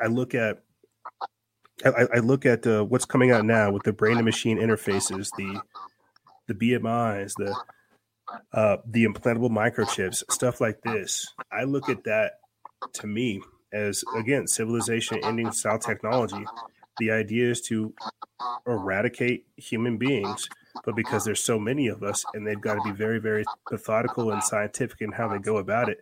[0.00, 0.62] I look at
[1.84, 5.28] I, I look at uh, what's coming out now with the brain and machine interfaces,
[5.36, 5.60] the
[6.46, 7.56] the BMIs, the
[8.52, 11.32] uh, the implantable microchips, stuff like this.
[11.52, 12.32] I look at that
[12.94, 13.42] to me
[13.72, 16.44] as again civilization ending style technology.
[16.98, 17.94] The idea is to
[18.66, 20.48] eradicate human beings
[20.84, 24.30] but because there's so many of us and they've got to be very very methodical
[24.30, 26.00] and scientific in how they go about it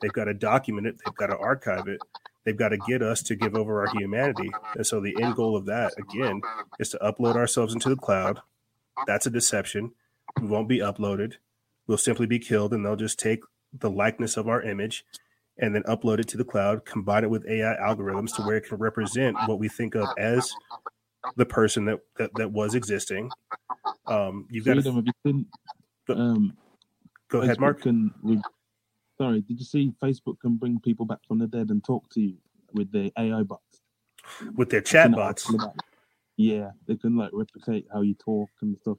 [0.00, 2.00] they've got to document it they've got to archive it
[2.44, 4.50] they've got to get us to give over our humanity.
[4.74, 6.42] And so the end goal of that again
[6.78, 8.40] is to upload ourselves into the cloud.
[9.06, 9.92] That's a deception.
[10.40, 11.34] We won't be uploaded.
[11.86, 13.40] We'll simply be killed and they'll just take
[13.72, 15.04] the likeness of our image
[15.58, 18.66] and then upload it to the cloud combine it with ai algorithms to where it
[18.66, 20.52] can represent what we think of as
[21.36, 23.30] the person that that, that was existing.
[24.06, 25.46] Um, you've got Freedom, have you seen,
[26.08, 26.56] um,
[27.28, 27.82] Go ahead, Mark.
[27.82, 28.12] Can,
[29.20, 32.20] sorry, did you see Facebook can bring people back from the dead and talk to
[32.20, 32.36] you
[32.72, 33.82] with their AI bots?
[34.54, 35.46] with their chat bots.
[35.46, 35.84] article about it.
[36.36, 38.96] Yeah, they can like replicate how you talk and stuff.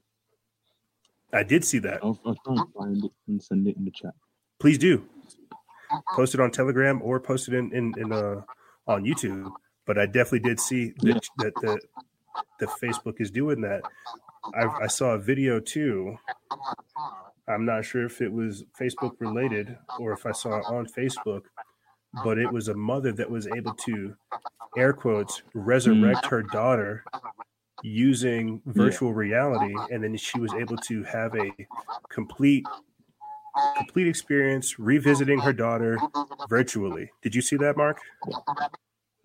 [1.32, 2.00] I did see that.
[2.04, 4.14] I'll, I'll try and find it and send it in the chat.
[4.60, 5.04] Please do
[6.14, 8.42] post it on Telegram or post it in in, in uh,
[8.86, 9.50] on YouTube.
[9.86, 11.80] But I definitely did see that that the
[12.60, 13.82] the Facebook is doing that.
[14.54, 16.16] I, I saw a video too.
[17.52, 21.42] I'm not sure if it was Facebook related or if I saw it on Facebook,
[22.24, 24.14] but it was a mother that was able to
[24.76, 26.28] air quotes resurrect mm.
[26.28, 27.04] her daughter
[27.82, 31.50] using virtual reality and then she was able to have a
[32.10, 32.64] complete
[33.76, 35.98] complete experience revisiting her daughter
[36.48, 38.00] virtually did you see that mark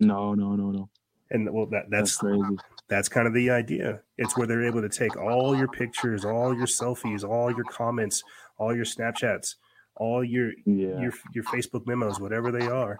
[0.00, 0.88] No, no, no, no.
[1.30, 2.56] and well that that's, That's crazy.
[2.88, 4.00] That's kind of the idea.
[4.16, 8.22] It's where they're able to take all your pictures all your selfies all your comments
[8.58, 9.54] all your snapchats
[9.96, 12.98] all your your your facebook memos whatever they are.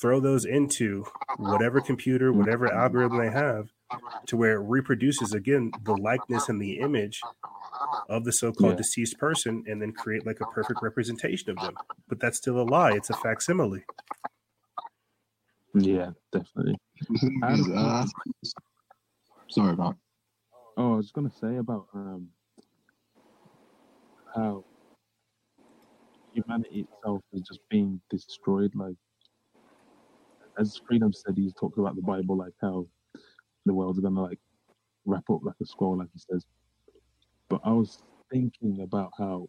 [0.00, 1.04] Throw those into
[1.36, 3.70] whatever computer whatever algorithm they have
[4.26, 7.20] to where it reproduces again the likeness and the image
[8.08, 8.76] of the so-called Yeah.
[8.78, 11.74] deceased person and then create like a perfect representation of them.
[12.08, 12.92] But that's still a lie.
[12.92, 13.84] It's a facsimile.
[15.74, 16.78] Yeah, definitely.
[19.50, 19.96] Sorry, Mark.
[20.76, 22.28] Oh, I was gonna say about um
[24.34, 24.64] how
[26.32, 28.72] humanity itself is just being destroyed.
[28.74, 28.96] Like,
[30.58, 32.86] as Freedom said, he's talked about the Bible, like how
[33.66, 34.40] the world's gonna like
[35.06, 36.44] wrap up like a scroll, like he says.
[37.48, 39.48] But I was thinking about how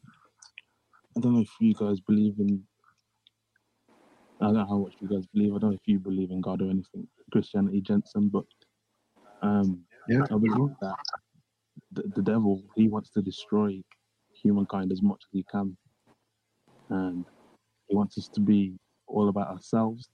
[1.17, 2.64] I don't know if you guys believe in.
[4.41, 5.56] I don't know how much you guys believe.
[5.56, 8.45] I don't know if you believe in God or anything, Christianity, Jensen, but
[9.42, 10.24] um, Yeah.
[10.24, 10.96] I believe that
[11.92, 13.82] the, the devil he wants to destroy
[14.44, 15.78] humankind as much as he can,
[16.90, 17.26] and
[17.88, 18.76] he wants us to be
[19.08, 20.10] all about ourselves.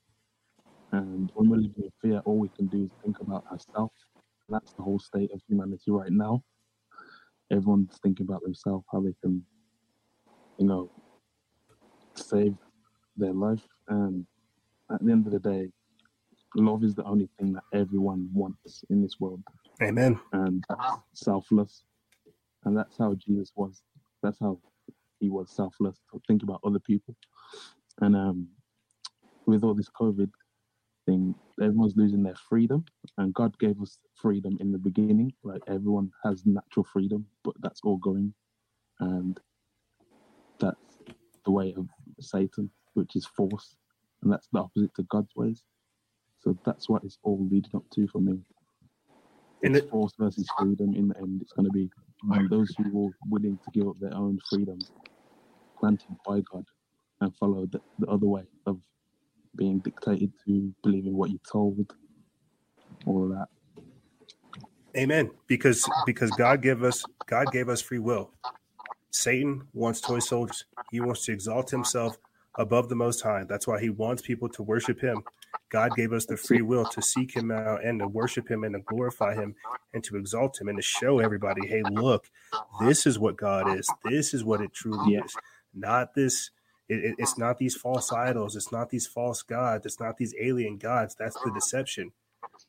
[0.92, 3.94] And when we're living in fear, all we can do is think about ourselves.
[4.50, 6.44] That's the whole state of humanity right now.
[7.50, 9.46] Everyone's thinking about themselves, how they can,
[10.58, 10.92] you know,
[12.16, 12.56] save
[13.16, 13.66] their life.
[13.88, 14.26] And
[14.92, 15.70] at the end of the day,
[16.56, 19.42] love is the only thing that everyone wants in this world.
[19.82, 20.64] amen And
[21.14, 21.84] selfless.
[22.66, 23.82] And that's how Jesus was.
[24.24, 24.60] That's how
[25.20, 25.98] he was selfless.
[26.12, 27.16] To think about other people.
[28.02, 28.48] And um,
[29.46, 30.30] with all this COVID
[31.08, 32.86] thing, everyone's losing their freedom.
[33.18, 35.34] And God gave us freedom in the beginning.
[35.44, 38.34] Like everyone has natural freedom, but that's all going.
[39.00, 39.40] And
[40.60, 41.00] that's
[41.46, 41.88] the way of
[42.20, 43.76] Satan, which is force.
[44.24, 45.64] And that's the opposite to God's ways.
[46.44, 48.40] So that's what it's all leading up to for me.
[49.62, 50.94] It's force versus freedom.
[50.96, 51.90] In the end, it's going to be
[52.50, 54.80] those who are willing to give up their own freedom,
[55.78, 56.66] granted by God,
[57.22, 58.80] and follow the, the other way of
[59.56, 61.94] being dictated to believing what you're told,
[63.06, 63.48] all of that.
[64.98, 65.32] Amen.
[65.48, 68.34] Because because God gave us God gave us free will.
[69.12, 70.66] Satan wants toy soldiers.
[70.90, 72.18] He wants to exalt himself
[72.58, 73.46] above the most high.
[73.48, 75.24] That's why he wants people to worship him.
[75.72, 78.76] God gave us the free will to seek him out and to worship him and
[78.76, 79.56] to glorify him
[79.94, 82.30] and to exalt him and to show everybody, hey, look,
[82.82, 83.88] this is what God is.
[84.04, 85.36] This is what it truly is.
[85.74, 86.52] Not this
[86.90, 88.56] it, it- it's not these false idols.
[88.58, 89.86] It's not these false gods.
[89.86, 91.16] It's not these alien gods.
[91.18, 92.12] That's the deception.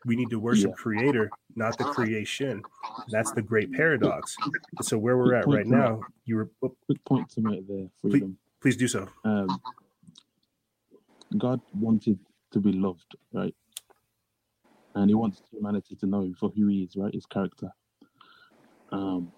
[0.05, 0.75] We need to worship Yeah.
[0.75, 2.63] Creator, not the creation.
[3.09, 4.37] That's the great paradox.
[4.81, 8.39] So where we're at right now, you were oh, Quick point to make there, freedom.
[8.61, 9.09] please do so.
[9.25, 9.61] Um,
[11.37, 12.19] God wanted
[12.53, 13.55] to be loved, right?
[14.95, 17.15] And He wants humanity to know Him for who He is, right?
[17.15, 17.71] His character,
[18.93, 19.33] um,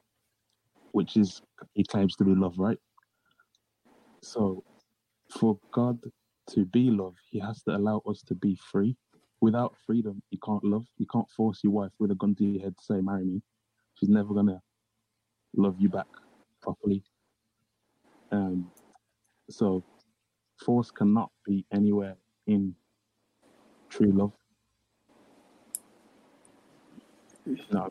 [0.92, 1.42] which is
[1.74, 2.78] He claims to be love, right?
[4.22, 4.64] So,
[5.38, 5.98] for God
[6.50, 8.96] to be love, He has to allow us to be free.
[9.40, 10.86] Without freedom, you can't love.
[10.98, 13.42] You can't force your wife with a gun to your head to say, "Marry me."
[13.94, 14.60] She's never gonna
[15.56, 16.06] love you back
[16.62, 17.04] properly.
[18.32, 18.70] Um,
[19.50, 19.84] so
[20.64, 22.74] force cannot be anywhere in
[23.94, 24.32] true love.
[27.72, 27.90] No.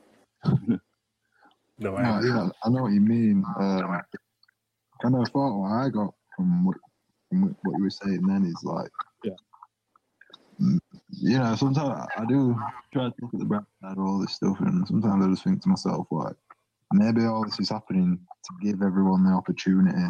[1.80, 3.43] No, Yeah, yeah, I know what you mean.
[3.57, 4.01] Um,
[5.01, 6.77] kind of thought what I got from what,
[7.30, 8.91] from what you were saying then is like,
[9.23, 9.33] Yeah.
[10.61, 12.56] mm, you know, sometimes I I do
[12.93, 15.43] try to look at the bright side of all this stuff, and sometimes I just
[15.43, 16.35] think to myself, like,
[16.91, 20.07] maybe all this is happening to give everyone the opportunity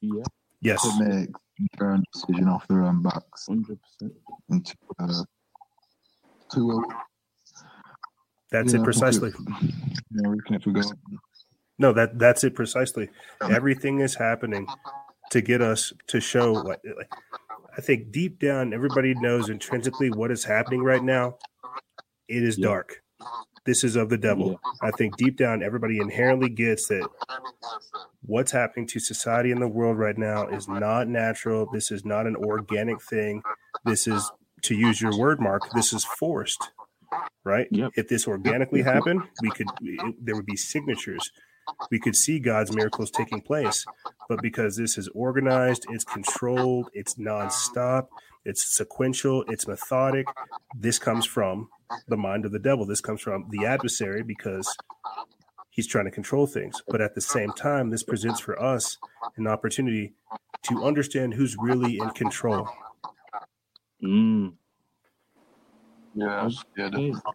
[0.00, 0.24] Yeah.
[0.60, 0.82] Yes.
[0.82, 1.30] to make
[1.78, 4.12] their own decision off their own backs Hundred percent.
[4.50, 5.24] and to, uh,
[6.52, 6.94] to uh,
[8.50, 9.32] That's it know, precisely.
[9.60, 10.86] You know, we can forget.
[11.78, 13.08] No, that that's it precisely.
[13.42, 14.66] Everything is happening
[15.30, 17.10] to get us to show what like,
[17.76, 21.36] I think deep down everybody knows intrinsically what is happening right now.
[22.28, 22.68] It is Yeah.
[22.68, 23.02] dark.
[23.64, 24.60] This is of the devil.
[24.82, 27.08] I think deep down everybody inherently gets that
[28.22, 31.68] what's happening to society in the world right now is not natural.
[31.72, 33.42] This is not an organic thing.
[33.84, 34.30] This is
[34.62, 36.70] to use your word mark, this is forced.
[37.44, 37.68] Right?
[37.70, 37.92] Yep.
[37.96, 41.30] If this organically happened, we could it, there would be signatures
[41.90, 43.84] we could see God's miracles taking place.
[44.28, 48.08] But because this is organized, it's controlled, it's nonstop,
[48.44, 50.26] it's sequential, it's methodic,
[50.74, 51.68] this comes from
[52.06, 52.86] the mind of the devil.
[52.86, 54.76] This comes from the adversary because
[55.70, 56.82] he's trying to control things.
[56.88, 58.98] But at the same time, this presents for us
[59.36, 60.14] an opportunity
[60.64, 62.68] to understand who's really in control.
[64.02, 64.54] Mm.
[66.14, 67.30] Yeah, I was yeah, saying, I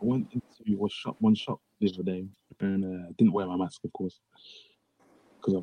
[0.00, 2.26] went into a shop, one shop the other day,
[2.60, 4.18] and uh, didn't wear my mask, of course,
[5.36, 5.62] because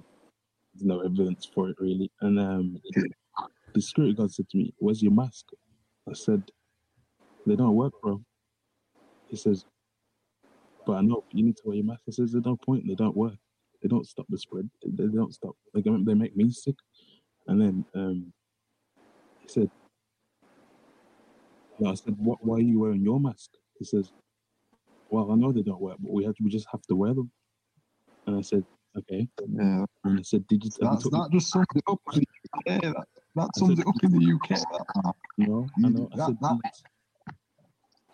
[0.73, 2.11] there's no evidence for it really.
[2.21, 2.81] And um,
[3.73, 5.47] the security guard said to me, "Where's your mask?"
[6.09, 6.43] I said,
[7.45, 8.21] "They don't work, bro."
[9.27, 9.65] He says,
[10.85, 12.01] but I know you need to wear your mask.
[12.07, 12.87] I says, there's no point.
[12.87, 13.33] They don't work.
[13.81, 14.69] They don't stop the spread.
[14.85, 15.55] They, they don't stop.
[15.73, 16.75] They, they make me sick.
[17.47, 18.31] And then um,
[19.41, 19.69] he said,
[21.79, 23.49] no, I said, what, why are you wearing your mask?
[23.79, 24.11] He says,
[25.09, 27.13] well, I know they don't work, but we have to, we just have to wear
[27.13, 27.31] them.
[28.27, 28.63] And I said,
[28.97, 29.27] okay.
[29.49, 29.85] Yeah.
[30.03, 30.69] And I said, did you?
[30.71, 32.81] you That's, took that just sums it up in the UK.
[32.93, 34.49] That, that sums it up in the UK.
[34.49, 36.09] That, No, I know.
[36.13, 36.71] I that- said, that- "Did-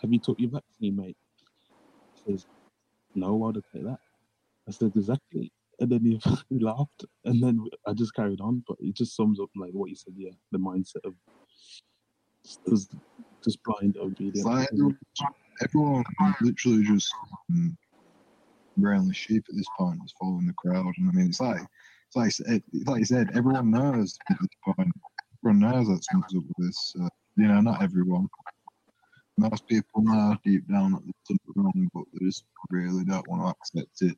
[0.01, 1.17] have you took your vaccine, mate?
[2.13, 2.45] He says,
[3.15, 3.99] no, why would I take that?
[4.67, 5.51] I said, exactly.
[5.79, 8.63] And then he, he laughed, and then I just carried on.
[8.67, 11.13] But it just sums up like what you said, yeah, the mindset of
[12.67, 12.93] just,
[13.43, 14.45] just, blind obedience.
[14.45, 14.97] Like everyone,
[15.61, 16.03] everyone
[16.41, 17.13] literally just
[17.49, 17.77] um,
[18.77, 20.93] brainless sheep at this point is following the crowd.
[20.97, 21.61] And I mean, it's like
[22.07, 24.91] it's like it, it's like you said, everyone knows at this point.
[25.43, 26.93] Everyone knows that something's up with this.
[27.01, 28.27] Uh, you know, not everyone.
[29.37, 33.41] Most people know deep down that there's something wrong, but they just really don't want
[33.43, 34.17] to accept it.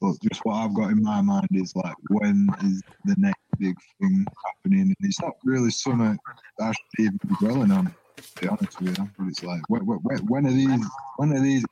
[0.00, 3.74] But just what I've got in my mind is like, when is the next big
[4.00, 4.82] thing happening?
[4.82, 6.18] And it's not really something
[6.60, 9.10] I should even be dwelling on to be honest with you.
[9.18, 11.64] But it's like, when, when, when are these, when are these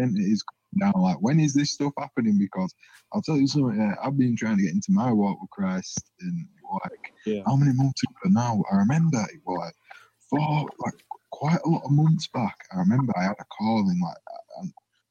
[0.00, 1.02] entities coming down?
[1.02, 2.38] Like, when is this stuff happening?
[2.38, 2.72] Because
[3.12, 3.80] I'll tell you something.
[3.80, 7.42] Uh, I've been trying to get into my walk with Christ, and like, Yeah.
[7.46, 8.62] how many months ago now?
[8.72, 9.74] I remember it was like
[10.30, 10.94] four, like
[11.32, 12.56] quite a lot of months back.
[12.72, 14.16] I remember I had a calling, like,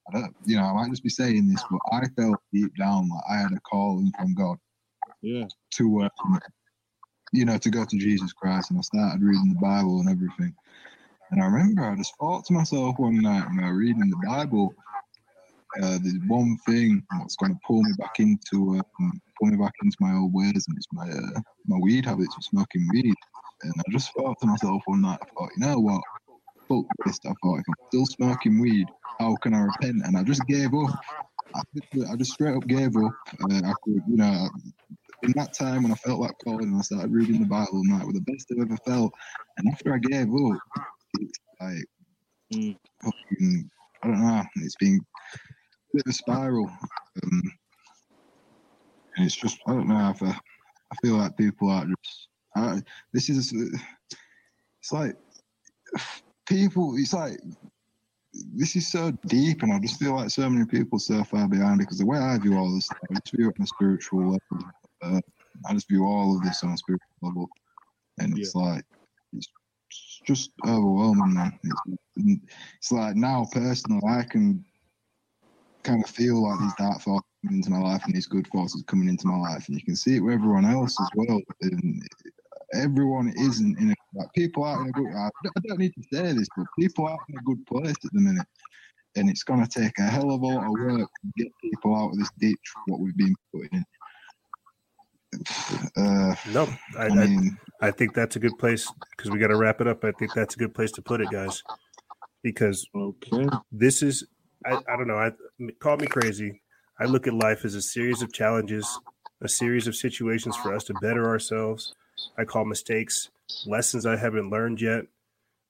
[0.10, 3.10] I, don't, you know, I might just be saying this, but I felt deep down
[3.10, 4.58] like I had a calling from God
[5.22, 5.48] Yeah.
[5.76, 6.40] to, um,
[7.34, 10.56] you know, to go to Jesus Christ, and I started reading the Bible and everything.
[11.32, 14.28] And I remember I just thought to myself one night when I was reading the
[14.28, 14.76] Bible,
[15.82, 19.72] uh, there's one thing that's going to pull me back into um, pull me back
[19.82, 23.16] into my old ways, and it's my uh, my weed habits of smoking weed.
[23.64, 26.02] And I just thought to myself one night, I thought, you know what?
[26.68, 27.20] Fuck this.
[27.26, 28.88] I thought, if I'm still smoking weed,
[29.20, 30.02] how can I repent?
[30.06, 31.00] And I just gave up.
[31.54, 31.62] I,
[32.12, 33.12] I just straight up gave up.
[33.50, 34.50] Uh, I could, you know,
[35.24, 37.92] in that time when I felt like calling and I started reading the Bible, and
[37.92, 39.14] that was the best I've ever felt.
[39.58, 40.60] And after I gave up,
[41.20, 41.86] it's like,
[43.04, 43.70] fucking,
[44.04, 45.00] I don't know, it's been
[45.34, 45.38] a
[45.94, 46.72] bit of a spiral.
[47.24, 47.42] Um,
[49.18, 52.82] and it's just, I don't know, if I, I feel like people are just, I,
[53.14, 55.16] this is, it's like,
[56.48, 57.40] people, it's like,
[58.54, 61.80] this is so deep, and I just feel like so many people so far behind.
[61.80, 64.72] Because the way I view all this, I just view it on a spiritual level.
[65.02, 65.20] Uh,
[65.68, 67.50] I just view all of this on a spiritual level,
[68.20, 68.86] and it's like
[69.34, 69.50] it's
[70.26, 71.60] just overwhelming, man.
[71.64, 72.40] It's,
[72.78, 74.64] it's like now, personally, I can
[75.84, 78.84] kind of feel like these dark forces coming into my life and these good forces
[78.88, 81.42] coming into my life, and you can see it with everyone else as well.
[81.64, 82.02] And
[82.74, 85.08] everyone isn't in a like people aren't in a good.
[85.08, 87.96] I don't- I don't need to say this, but people aren't in a good place
[88.04, 88.48] at the minute,
[89.16, 91.96] and it's going to take a hell of a lot of work to get people
[91.96, 92.58] out of this ditch.
[92.88, 93.86] What we've been putting in.
[95.98, 96.68] Uh, No,
[96.98, 99.80] I, I mean, I, I think that's a good place because we got to wrap
[99.82, 100.04] it up.
[100.04, 101.64] I think that's a good place to put it, guys,
[102.44, 104.26] because okay, this is
[104.66, 105.18] I, I don't know.
[105.18, 105.32] I
[105.80, 106.62] call me crazy.
[107.00, 109.00] I look at life as a series of challenges,
[109.42, 111.96] a series of situations for us to better ourselves.
[112.38, 113.30] I call mistakes
[113.66, 115.06] lessons I haven't learned yet.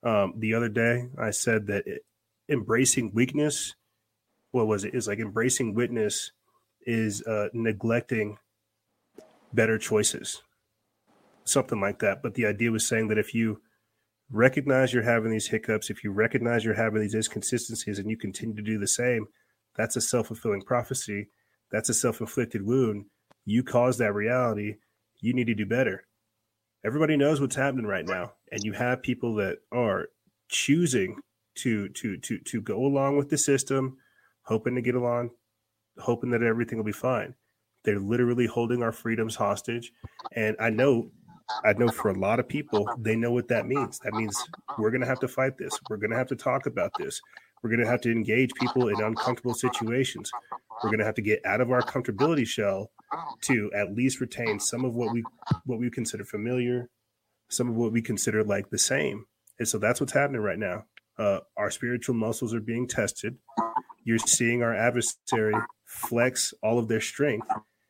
[0.03, 2.03] Um, the other day, I said that it,
[2.49, 3.75] embracing weakness,
[4.51, 4.95] what was it?
[4.95, 6.31] Is like embracing witness
[6.85, 8.37] is uh, neglecting
[9.53, 10.41] better choices,
[11.43, 12.23] something like that.
[12.23, 13.61] But the idea was saying that if you
[14.31, 18.55] recognize you're having these hiccups, if you recognize you're having these inconsistencies and you continue
[18.55, 19.27] to do the same,
[19.75, 21.29] that's a self fulfilling prophecy.
[21.71, 23.05] That's a self inflicted wound.
[23.45, 24.75] You caused that reality.
[25.19, 26.05] You need to do better.
[26.83, 30.07] Everybody knows what's happening right now, and you have people that are
[30.49, 31.19] choosing
[31.55, 33.97] to to to to go along with the system,
[34.43, 35.29] hoping to get along,
[35.99, 37.35] hoping that everything will be fine.
[37.83, 39.91] They're literally holding our freedoms hostage,
[40.35, 41.11] and I know
[41.63, 43.99] I know for a lot of people, they know what that means.
[43.99, 44.35] That means
[44.79, 45.79] we're going to have to fight this.
[45.89, 47.21] We're going to have to talk about this.
[47.61, 50.31] We're going to have to engage people in uncomfortable situations.
[50.83, 52.89] We're going to have to get out of our comfortability shell
[53.41, 55.23] to at least retain some of what we
[55.65, 56.89] what we consider familiar,
[57.49, 59.25] some of what we consider like the same.
[59.59, 60.85] And so that's what's happening right now.
[61.17, 63.37] Uh, our spiritual muscles are being tested.
[64.03, 65.53] You're seeing our adversary
[65.85, 67.47] flex all of their strength,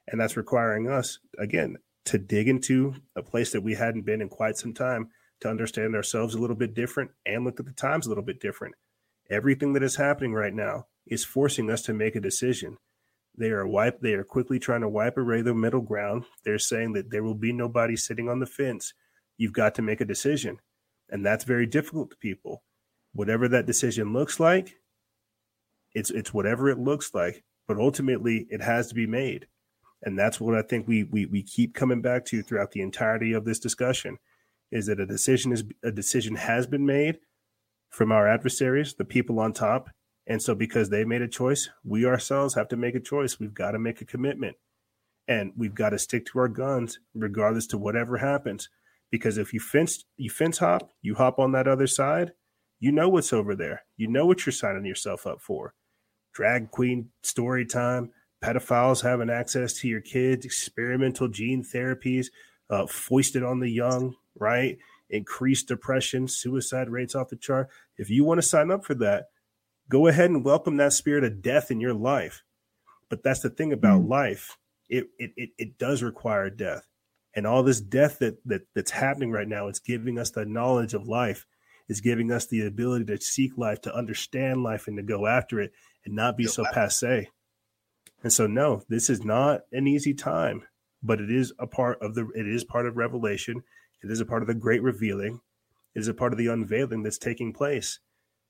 [0.08, 4.30] and that's requiring us again to dig into a place that we hadn't been in
[4.30, 5.10] quite some time
[5.40, 8.40] to understand ourselves a little bit different and look at the times a little bit
[8.40, 8.76] different.
[9.30, 12.78] Everything that is happening right now is forcing us to make a decision.
[13.42, 16.26] They are wipe they are quickly trying to wipe away the middle ground.
[16.46, 18.94] They're saying that there will be nobody sitting on the fence.
[19.38, 20.60] You've got to make a decision.
[21.10, 22.64] And that's very difficult to people.
[23.14, 24.78] Whatever that decision looks like,
[25.94, 29.48] It's it's whatever it looks like, but ultimately it has to be made.
[30.04, 33.34] And that's what I think we we we keep coming back to throughout the entirety
[33.34, 34.18] of this discussion
[34.72, 37.20] is that a decision is a decision has been made
[37.90, 39.90] from our adversaries, the people on top.
[40.28, 43.40] And so because they made a choice, we ourselves have to make a choice.
[43.40, 44.58] We've got to make a commitment.
[45.28, 48.70] And we've got to stick to our guns regardless to whatever happens.
[49.12, 52.32] Because if you fence you fence hop, you hop on that other side,
[52.80, 53.84] you know what's over there.
[53.98, 55.74] You know what you're signing yourself up for.
[56.34, 58.12] Drag queen story time,
[58.44, 62.28] pedophiles having access to your kids, experimental gene therapies,
[62.70, 64.78] uh, foisted on the young, right?
[65.10, 67.70] Increased depression, suicide rates off the chart.
[67.98, 69.26] If you want to sign up for that,
[69.92, 72.44] go ahead and welcome that spirit of death in your life.
[73.10, 74.58] But that's the thing about life.
[74.90, 76.88] It, it it it does require death.
[77.36, 80.94] And all this death that, that that's happening right now, it's giving us the knowledge
[80.94, 81.46] of life.
[81.88, 85.60] It's giving us the ability to seek life, to understand life, and to go after
[85.60, 85.74] it
[86.06, 87.30] and not be so passe.
[88.24, 90.64] And so, no, this is not an easy time,
[91.04, 92.30] but it is a part of the.
[92.34, 93.64] It is part of Revelation.
[94.02, 95.42] It is a part of the great revealing.
[95.94, 98.00] It is a part of the unveiling that's taking place.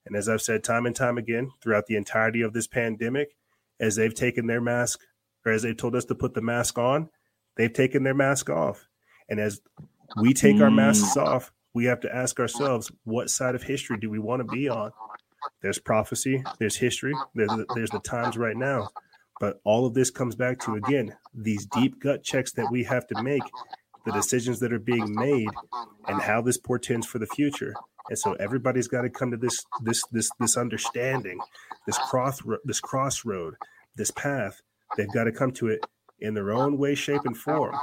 [0.05, 3.35] And as I've said time and time again throughout the entirety of this pandemic,
[3.79, 4.99] as they've taken their mask,
[5.45, 7.09] or as they've told us to put the mask on,
[7.57, 8.87] they've taken their mask off.
[9.29, 9.61] And as
[10.19, 11.25] we take our masks mm.
[11.25, 14.67] off, we have to ask ourselves, what side of history do we want to be
[14.67, 14.91] on?
[15.61, 18.89] There's prophecy, there's history, there's, there's the times right now.
[19.39, 23.07] But all of this comes back to, again, these deep gut checks that we have
[23.07, 23.41] to make,
[24.05, 25.49] the decisions that are being made,
[26.07, 27.73] and how this portends for the future.
[28.09, 31.39] And so everybody's got to come to this this this this understanding,
[31.85, 33.55] this cross this crossroad,
[33.95, 34.61] this path.
[34.97, 35.85] They've got to come to it
[36.19, 37.75] in their own way, shape, and form.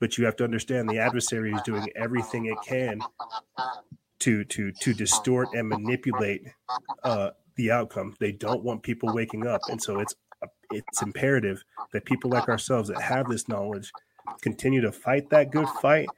[0.00, 3.00] But you have to understand the adversary is doing everything it can
[4.20, 6.42] to to to distort and manipulate
[7.02, 8.14] uh, the outcome.
[8.18, 10.14] They don't want people waking up, and so it's
[10.70, 13.90] it's imperative that people like ourselves that have this knowledge
[14.42, 16.08] continue to fight that good fight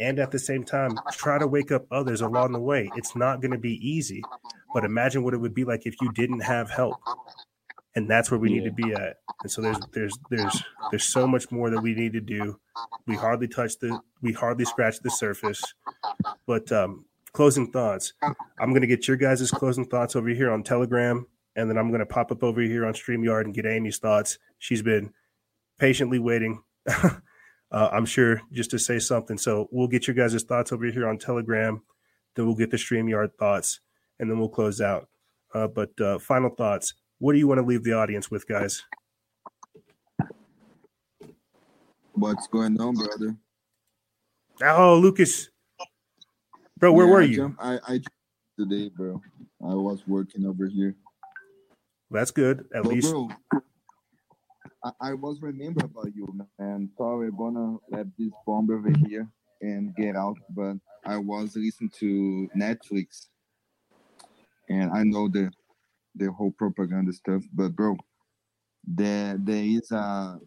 [0.00, 2.90] and at the same time try to wake up others along the way.
[2.96, 4.22] It's not going to be easy
[4.72, 6.96] but imagine what it would be like if you didn't have help.
[7.94, 9.18] And that's where we need to be at.
[9.42, 12.58] And so there's there's there's there's so much more that we need to do.
[13.06, 15.62] We hardly touch the we hardly scratch the surface.
[16.46, 17.04] But um
[17.34, 18.14] closing thoughts.
[18.22, 21.88] I'm going to get your guys' closing thoughts over here on telegram and then i'm
[21.88, 24.38] going to pop up over here on streamyard and get amy's thoughts.
[24.58, 25.12] She's been
[25.78, 26.62] patiently waiting
[27.72, 29.38] uh, I'm sure, just to say something.
[29.38, 31.82] So we'll get your guys' thoughts over here on Telegram.
[32.36, 33.80] Then we'll get the StreamYard thoughts,
[34.20, 35.08] and then we'll close out.
[35.54, 36.94] Uh, but uh, final thoughts.
[37.18, 38.82] What do you want to leave the audience with, guys?
[42.12, 43.36] What's going on, brother?
[44.62, 45.48] Oh, Lucas,
[46.78, 47.56] bro, where Yeah, were I you?
[47.58, 48.00] I, I
[48.58, 49.20] today, bro.
[49.62, 50.94] I was working over here.
[52.10, 52.66] That's good.
[52.74, 53.30] At least bro,
[54.84, 56.26] I, I was remember about you,
[56.58, 56.90] man.
[56.96, 59.28] Sorry, gonna let this bomb over here
[59.60, 60.74] and get out, but
[61.06, 63.26] I was listening to Netflix,
[64.68, 65.50] and I know the
[66.16, 67.42] the whole propaganda stuff.
[67.52, 67.96] But bro,
[68.84, 70.38] there there is a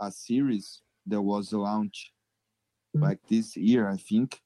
[0.00, 2.10] a series that was launched
[2.94, 4.40] like this year, I think.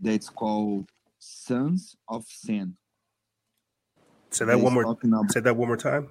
[0.00, 2.76] That's called Sons of Sin.
[4.30, 4.96] say that one more.
[5.28, 6.08] Say that one more time.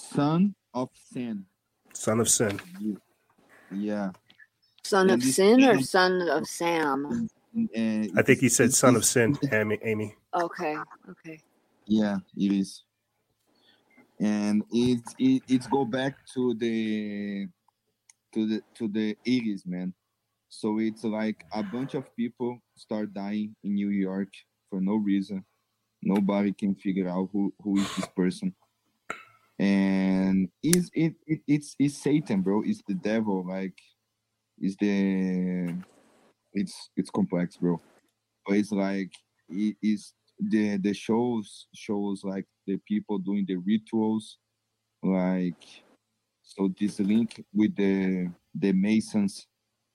[0.00, 1.46] Son of Sin.
[1.94, 2.60] Son of sin.
[3.70, 4.10] Yeah.
[4.84, 7.28] Son And of this Sin or Son of Sam?
[8.16, 9.78] I think he said son of sin, Amy.
[9.84, 10.16] Amy.
[10.34, 10.76] Okay,
[11.10, 11.42] okay.
[11.86, 12.84] Yeah, it is.
[14.20, 17.48] And it it it's go back to the
[18.34, 19.94] to the to the eighties, man.
[20.48, 24.28] So it's like a bunch of people start dying in New York
[24.68, 25.44] for no reason.
[26.02, 28.54] Nobody can figure out who, who is this person.
[29.60, 32.62] And is it, it it's it's Satan, bro.
[32.64, 33.46] It's the devil.
[33.46, 33.78] Like
[34.58, 35.74] it's the
[36.54, 37.78] it's it's complex, bro.
[38.46, 39.12] But it's like
[39.50, 44.38] it is the the shows shows like the people doing the rituals,
[45.02, 45.62] like
[46.42, 49.46] so this link with the the masons,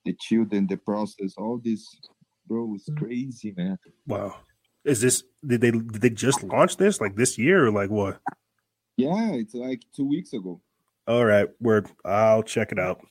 [0.06, 1.88] the children, the process, all this,
[2.46, 2.98] bro, is mm.
[2.98, 3.80] crazy, man.
[4.06, 4.36] Wow.
[4.84, 8.20] Is this did they did they just launch this like this year or like what?
[8.98, 10.62] Yeah, it's like two weeks ago.
[11.08, 11.88] All right, word.
[12.04, 13.06] I'll check it out.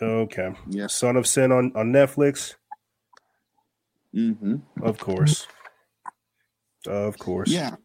[0.00, 0.52] Okay.
[0.68, 0.86] Yeah.
[0.86, 2.54] Son of Sin on on Netflix.
[4.14, 4.56] Mm-hmm.
[4.82, 5.46] Of course.
[6.86, 7.50] Of course.
[7.50, 7.76] Yeah,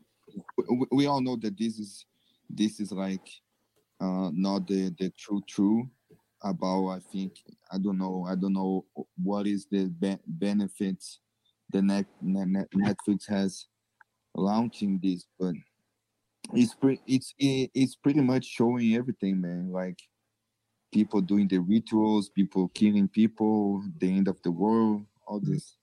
[0.57, 2.05] we, we all know that this is
[2.49, 3.27] this is like
[3.99, 5.89] uh not the the true true
[6.43, 6.89] about.
[6.89, 7.33] I think
[7.71, 8.25] I don't know.
[8.27, 8.85] I don't know
[9.21, 11.19] what is the be- benefits
[11.71, 13.67] the net, net, net Netflix has
[14.33, 15.53] launching this, but
[16.53, 19.71] it's pretty it's it's pretty much showing everything, man.
[19.71, 19.99] Like
[20.91, 25.53] people doing the rituals, people killing people, the end of the world, all mm-hmm.
[25.53, 25.77] this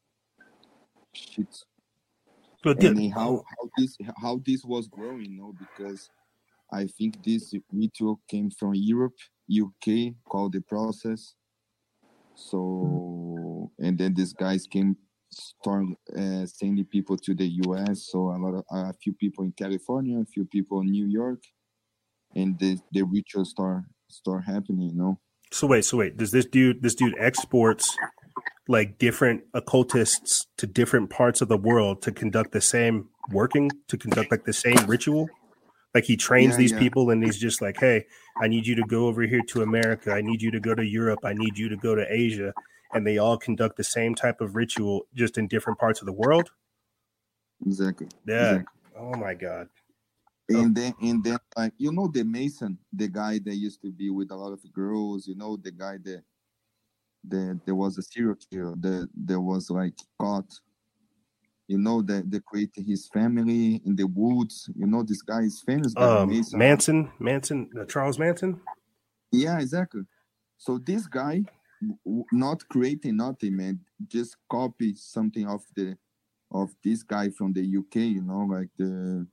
[1.12, 1.64] shit.
[2.62, 6.08] But and how how this how this was growing, you know, because
[6.72, 9.16] I think this ritual came from Europe,
[9.50, 11.34] UK, called the process.
[12.34, 14.96] So and then these guys came
[15.32, 15.86] start
[16.16, 18.08] uh, sending people to the US.
[18.10, 21.42] So a lot of a few people in California, a few people in New York,
[22.34, 24.90] and the the ritual start start happening.
[24.90, 25.20] You know.
[25.52, 27.96] So wait, so wait, does this dude this dude exports
[28.68, 33.98] like different occultists to different parts of the world to conduct the same working, to
[33.98, 35.28] conduct like the same ritual?
[35.94, 36.78] Like he trains Yeah, these yeah.
[36.78, 38.06] people and he's just like, Hey,
[38.40, 40.84] I need you to go over here to America, I need you to go to
[40.84, 42.54] Europe, I need you to go to Asia,
[42.94, 46.12] and they all conduct the same type of ritual just in different parts of the
[46.12, 46.50] world?
[47.64, 48.08] Exactly.
[48.26, 48.42] Yeah.
[48.44, 48.80] exactly.
[48.98, 49.68] Oh my god.
[50.48, 54.10] And then and then like you know the Mason, the guy that used to be
[54.10, 56.22] with a lot of girls, you know, the guy that
[57.28, 60.52] that there was a serial killer that there was like caught.
[61.68, 64.68] You know that they created his family in the woods.
[64.74, 66.58] You know this guy is famous Um, Mason.
[66.58, 68.60] Manson, Manson, uh, Charles Manson.
[69.30, 70.02] Yeah, exactly.
[70.58, 71.44] So this guy,
[72.32, 75.96] not creating nothing, man, just copy something of the
[76.50, 77.96] of this guy from the UK.
[77.96, 79.26] You know, like the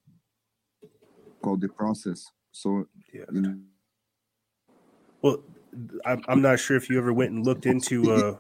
[1.42, 2.26] called the process.
[2.52, 3.66] So in-
[5.22, 5.44] Well,
[6.06, 8.12] I'm, I'm not sure if you ever went and looked into.
[8.12, 8.38] Uh,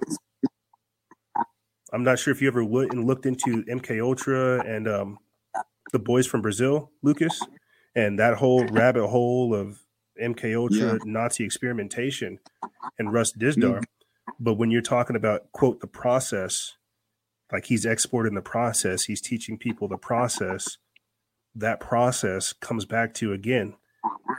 [1.93, 5.17] I'm not sure if you ever went and looked into MK Ultra and um,
[5.91, 7.41] the boys from Brazil, Lucas,
[7.95, 9.79] and that whole rabbit hole of
[10.21, 10.97] MK Ultra Yeah.
[11.05, 12.39] Nazi experimentation
[12.99, 13.83] and Russ Dizdar.
[14.40, 16.76] But when you're talking about quote the process,
[17.51, 20.77] like he's exporting the process, he's teaching people the process.
[21.56, 23.76] That process comes back to again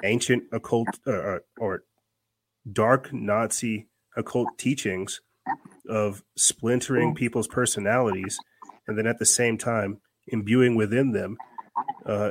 [0.04, 1.84] ancient occult uh, uh, or
[2.70, 5.20] dark Nazi occult teachings
[5.88, 8.38] of splintering people's personalities,
[8.86, 9.98] and then at the same time
[10.28, 11.36] imbuing within them
[12.06, 12.30] uh,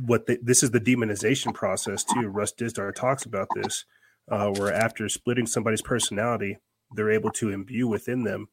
[0.00, 2.28] what they, this is the demonization process too.
[2.28, 3.84] Russ Dizdar talks about this,
[4.30, 6.58] uh, where after splitting somebody's personality,
[6.92, 8.48] they're able to imbue within them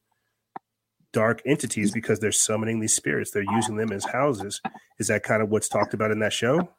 [1.16, 3.32] dark entities because they're summoning these spirits.
[3.32, 4.62] They're using them as houses.
[5.00, 6.70] Is that kind of what's talked about in that show?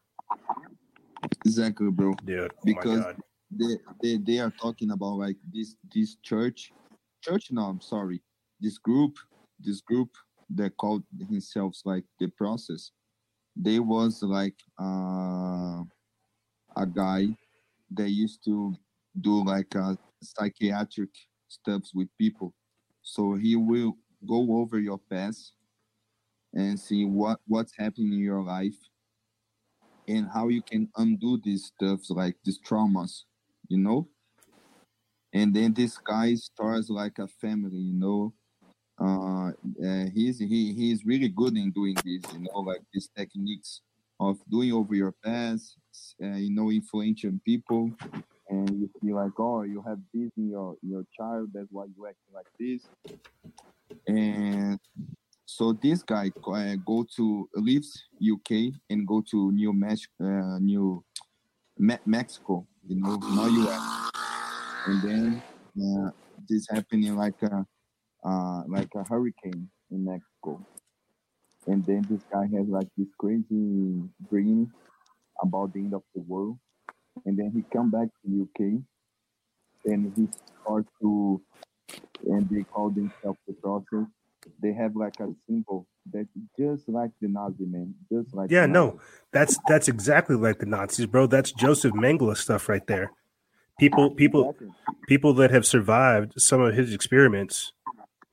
[1.45, 2.13] exactly, bro.
[2.25, 3.17] Dude, oh my because God.
[3.51, 6.73] they, they they are talking about like this this church,
[7.23, 7.49] church.
[7.51, 8.23] No, I'm sorry.
[8.61, 9.17] This group,
[9.59, 10.11] this group
[10.51, 12.91] that called themselves like the process.
[13.57, 15.83] They was like uh,
[16.77, 17.29] a guy
[17.93, 18.75] that used to
[19.21, 21.09] do like a psychiatric
[21.49, 22.55] stuffs with people.
[23.03, 25.53] So he will go over your past
[26.55, 28.77] and see what what's happening in your life
[30.09, 33.23] and how you can undo these stuffs like these traumas,
[33.69, 34.09] you know.
[35.33, 38.33] And then this guy starts like a family, you know.
[39.01, 39.51] Uh,
[39.85, 43.83] uh, he's he he's really good in doing this, you know, like these techniques
[44.21, 45.77] of doing over your past,
[46.23, 47.93] uh, you know, influencing people,
[48.49, 52.07] and you feel like, oh, you have this in your your child, that's why you
[52.07, 52.87] acting like this,
[54.07, 54.79] and
[55.45, 61.05] so this guy uh, go to leaves UK and go to New Mexico, uh, New
[61.79, 64.11] Me- Mexico, you know, not US,
[64.87, 65.43] and then
[65.81, 66.11] uh,
[66.49, 67.65] this happening like a
[68.25, 70.61] uh, like a hurricane in Mexico,
[71.67, 74.73] and then this guy has like this crazy dream
[75.43, 76.59] about the end of the world,
[77.25, 78.83] and then he come back to UK,
[79.85, 80.29] and he
[80.63, 81.41] start to,
[82.27, 84.07] and they call themselves the process.
[84.61, 86.29] They have like a symbol that
[86.59, 89.01] just like the Nazi man, just like Yeah, no,
[89.33, 91.27] that's that's exactly like the Nazis, bro.
[91.27, 93.13] That's Josef Mengele stuff right there.
[93.79, 94.57] People, people,
[95.07, 97.73] people that have survived some of his experiments,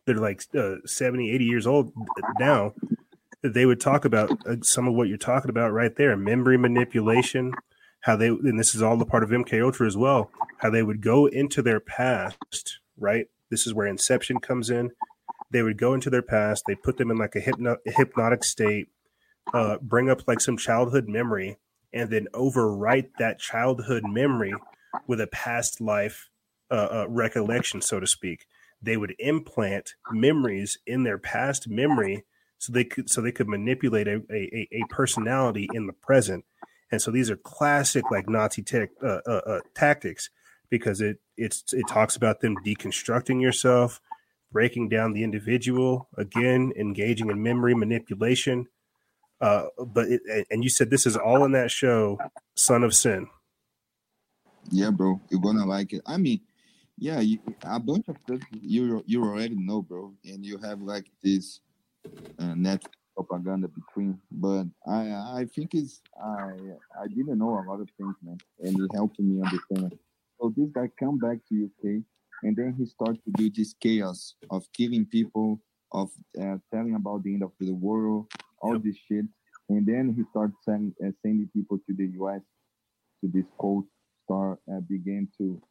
[0.06, 1.92] they're like uh, 70, 80 years old
[2.40, 2.74] now.
[3.42, 7.54] They would talk about uh, some of what you're talking about right there: memory manipulation.
[8.04, 10.32] How they, and this is all the part of MK Ultra as well.
[10.58, 13.28] How they would go into their past, right?
[13.50, 14.92] This is where Inception comes in.
[15.52, 16.66] They would go into their past.
[16.68, 18.88] They put them in like a hypno- hypnotic state
[19.54, 21.58] uh, bring up like some childhood memory
[21.94, 24.54] and then overwrite that childhood memory
[25.08, 26.30] with a past life
[26.72, 28.48] uh, uh, recollection, so to speak.
[28.82, 32.26] They would implant memories in their past memory
[32.58, 36.46] so they could so they could manipulate a, a, a personality in the present.
[36.94, 40.30] And so these are classic like Nazi tech, uh, uh, uh, tactics
[40.70, 44.00] because it it's it talks about them deconstructing yourself,
[44.52, 48.68] breaking down the individual, again engaging in memory manipulation,
[49.42, 52.18] Uh, but it, and you said this is all in that show,
[52.56, 53.28] Son of Sin.
[54.72, 56.02] Yeah, bro, you're gonna like it.
[56.06, 56.40] I mean,
[56.98, 61.08] yeah, you, a bunch of stuff you you already know, bro, and you have like
[61.22, 61.60] this
[62.40, 62.86] uh, net
[63.16, 64.20] propaganda between.
[64.32, 66.54] But I I think it's I
[67.02, 69.98] I didn't know a lot of things, man, and it helped me understand.
[70.40, 72.04] So this guy come back to UK,
[72.44, 75.62] and then he starts to do this chaos of killing people,
[75.92, 76.10] of
[76.42, 79.26] uh, telling about the end of the world, all this shit,
[79.70, 82.42] and then he starts sending uh, sending people to the US
[83.22, 83.86] to this cult
[84.26, 85.62] star uh, began to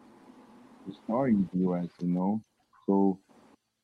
[0.87, 2.41] to star in the US, you know.
[2.87, 3.19] So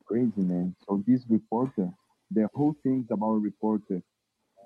[0.07, 0.75] crazy, man.
[0.87, 1.91] So this reporter,
[2.31, 4.03] the whole thing's about a reporter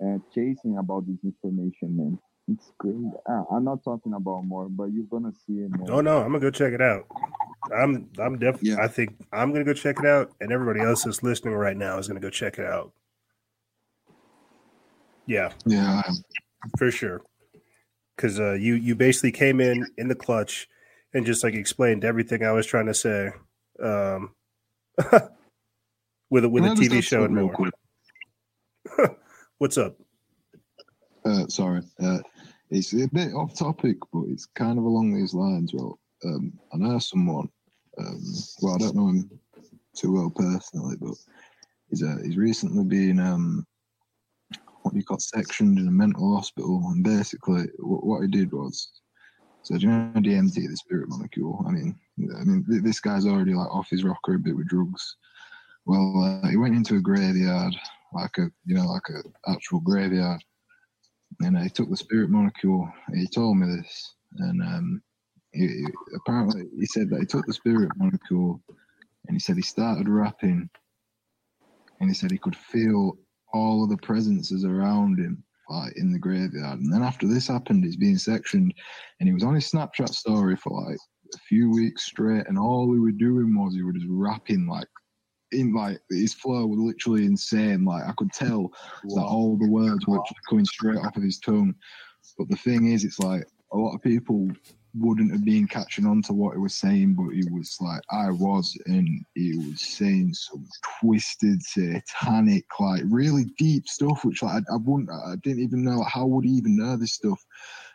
[0.05, 2.19] uh, chasing about this information, man.
[2.49, 2.97] It's great.
[3.29, 5.99] Uh, I'm not talking about more, but you're gonna see it more.
[5.99, 7.07] Oh no, I'm gonna go check it out.
[7.75, 8.75] I'm I'm definitely.
[8.83, 11.99] I think I'm gonna go check it out, and everybody else that's listening right now
[11.99, 12.93] is gonna go check it out.
[15.27, 16.03] Yeah, yeah,
[16.77, 17.23] for sure.
[18.17, 20.69] Because uh, you you basically came in in the clutch
[21.15, 23.31] and just like explained everything I was trying to say
[23.81, 24.35] um,
[26.33, 27.53] with a with a TV show and more.
[27.53, 27.75] quick?
[29.59, 29.97] What's up?
[31.27, 32.21] Uh, sorry, uh,
[32.71, 35.75] it's a bit off topic, but it's kind of along these lines.
[35.75, 37.51] Well, um, I know someone.
[37.99, 38.25] Um,
[38.63, 39.31] well, I don't know him
[39.95, 41.15] too well personally, but
[41.91, 43.67] he's uh, he's recently been um,
[44.81, 48.91] what you call sectioned in a mental hospital, and basically what, what he did was.
[49.65, 51.63] So do you know DMT, the spirit molecule?
[51.69, 51.95] I mean,
[52.41, 55.19] I mean, this guy's already like off his rocker a bit with drugs.
[55.85, 57.75] Well, uh, he went into a graveyard,
[58.13, 60.41] like a you know, like a actual graveyard,
[61.41, 62.89] and he took the spirit molecule.
[63.15, 65.03] He told me this, and um,
[65.53, 65.87] he, he-
[66.17, 68.61] apparently he said that he took the spirit molecule,
[69.27, 70.69] and he said he started rapping,
[72.01, 73.19] and he said he could feel
[73.53, 76.79] all of the presences around him, like in the graveyard.
[76.79, 78.73] And then after this happened, he's being sectioned,
[79.19, 80.99] and he was on his Snapchat story for like
[81.35, 84.87] a few weeks straight, and all he was doing was he was just rapping like
[85.53, 87.85] in like his flow was literally insane.
[87.85, 88.73] Like I could tell
[89.05, 91.75] that all the words were coming straight off of his tongue.
[92.39, 94.49] But the thing is, it's like a lot of people
[94.95, 98.31] wouldn't have been catching on to what he was saying, but he was like I
[98.31, 100.67] was, and he was saying some
[101.01, 105.99] twisted, satanic, like really deep stuff, which like I, I wouldn't, I didn't even know
[105.99, 107.43] like, how would he even know this stuff.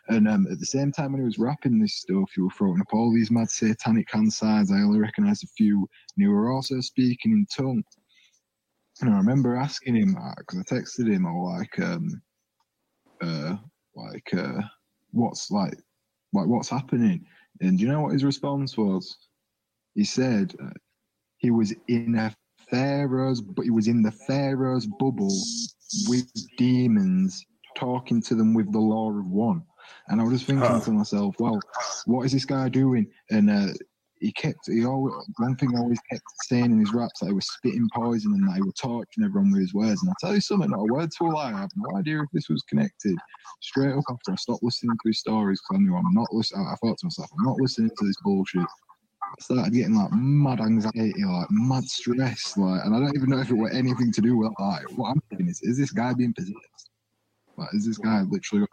[0.08, 2.80] And um, at the same time, when he was rapping this stuff, he was throwing
[2.80, 4.72] up all these mad satanic hand signs.
[4.72, 7.84] I only recognised a few, and he were also speaking in tongue.
[9.00, 12.22] And I remember asking him because I texted him, was like, um,
[13.20, 13.56] uh,
[13.94, 14.62] like, uh,
[15.12, 15.76] what's like,
[16.32, 17.26] like what's happening?
[17.60, 19.16] And do you know what his response was?
[19.94, 20.70] He said uh,
[21.36, 22.34] he was in a
[22.70, 25.36] pharaoh's, but he was in the pharaoh's bubble
[26.08, 27.44] with demons,
[27.76, 29.62] talking to them with the law of one.
[30.08, 31.60] And I was just thinking to myself, well,
[32.06, 33.06] what is this guy doing?
[33.30, 33.72] And uh,
[34.20, 37.32] he kept, he always, one thing I always kept saying in his raps, that he
[37.32, 40.02] was spitting poison and that he was torturing everyone with his words.
[40.02, 41.52] And I'll tell you something, not a word to a lie.
[41.52, 43.16] I have no idea if this was connected.
[43.60, 46.66] Straight up after I stopped listening to his stories, because I knew I'm not listening,
[46.66, 48.62] I thought to myself, I'm not listening to this bullshit.
[48.62, 53.40] I started getting like mad anxiety, like mad stress, like, and I don't even know
[53.40, 56.14] if it were anything to do with like what I'm thinking is, is this guy
[56.14, 56.90] being possessed?
[57.56, 58.66] Like, is this guy literally?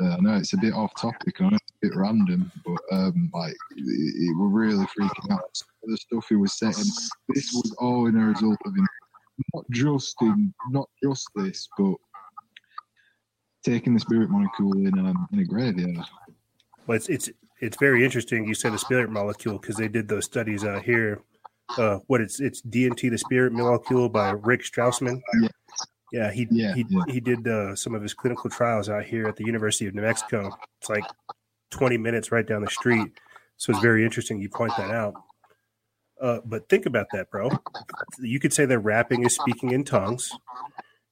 [0.00, 2.80] Uh, I know it's a bit off topic, I know it's a bit random, but
[2.92, 5.40] um, like it, it were really freaking out.
[5.54, 6.72] Some of The stuff he was saying,
[7.28, 8.86] this was all in a result of him,
[9.54, 11.94] not just in, not just this, but
[13.64, 16.04] taking the spirit molecule in um, in a graveyard.
[16.86, 18.46] Well, it's it's it's very interesting.
[18.46, 21.22] You said the spirit molecule because they did those studies out here.
[21.78, 25.20] Uh, what it's it's DMT, the spirit molecule by Rick Strassman.
[25.40, 25.48] Yeah,
[26.16, 29.44] yeah, he he he did uh, some of his clinical trials out here at the
[29.44, 30.50] University of New Mexico.
[30.80, 31.04] It's like
[31.70, 33.12] twenty minutes right down the street,
[33.58, 34.40] so it's very interesting.
[34.40, 35.14] You point that out.
[36.18, 37.50] Uh, but think about that, bro.
[38.18, 40.32] You could say that rapping is speaking in tongues.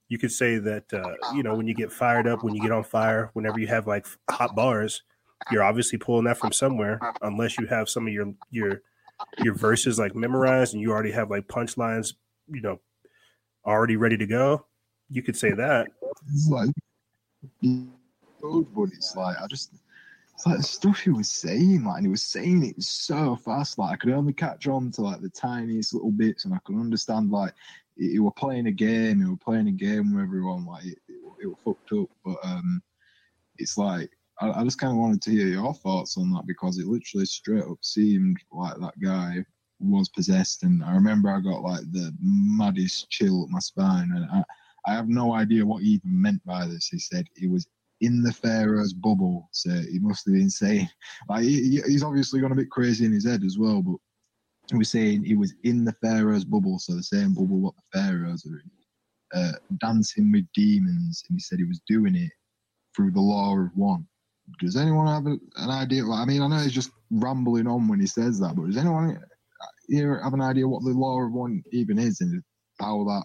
[0.08, 2.72] You could say that uh, you know when you get fired up, when you get
[2.72, 5.02] on fire, whenever you have like hot bars,
[5.50, 8.80] you're obviously pulling that from somewhere, unless you have some of your your
[9.42, 12.14] your verses like memorized and you already have like punchlines,
[12.48, 12.80] you know,
[13.66, 14.64] already ready to go.
[15.10, 15.88] You could say that.
[16.32, 16.70] It's like,
[17.62, 19.72] but it's like I just
[20.34, 23.78] it's like the stuff he was saying, like, and he was saying it so fast,
[23.78, 26.76] like I could only catch on to like the tiniest little bits, and I could
[26.76, 27.54] understand like
[27.96, 31.46] he, were playing a game, he were playing a game with everyone, like it, it,
[31.46, 32.82] it fucked up, but um,
[33.58, 34.10] it's like
[34.40, 37.26] I, I just kind of wanted to hear your thoughts on that because it literally
[37.26, 39.44] straight up seemed like that guy
[39.78, 44.24] was possessed, and I remember I got like the maddest chill up my spine, and
[44.32, 44.42] I,
[44.86, 46.88] I have no idea what he even meant by this.
[46.88, 47.66] He said he was
[48.00, 50.88] in the Pharaoh's bubble, so he must have been saying
[51.28, 53.82] like he, he's obviously gone a bit crazy in his head as well.
[53.82, 53.96] But
[54.70, 57.98] he was saying he was in the Pharaoh's bubble, so the same bubble what the
[57.98, 62.30] Pharaohs are in, uh, dancing with demons, and he said he was doing it
[62.94, 64.06] through the law of one.
[64.60, 66.06] Does anyone have a, an idea?
[66.08, 69.18] I mean, I know he's just rambling on when he says that, but does anyone
[69.88, 72.42] here have an idea what the law of one even is and
[72.78, 73.24] how that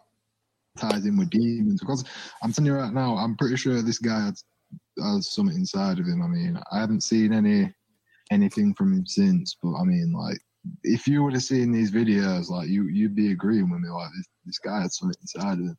[0.79, 1.79] ties in with demons?
[1.79, 2.03] Because
[2.41, 4.43] I'm telling you right now, I'm pretty sure this guy has,
[5.01, 6.21] has something inside of him.
[6.21, 7.73] I mean, I haven't seen any
[8.31, 10.39] anything from him since, but I mean, like,
[10.83, 14.09] if you would have seen these videos, like, you you'd be agreeing with me, like,
[14.15, 15.77] this, this guy had something inside of him,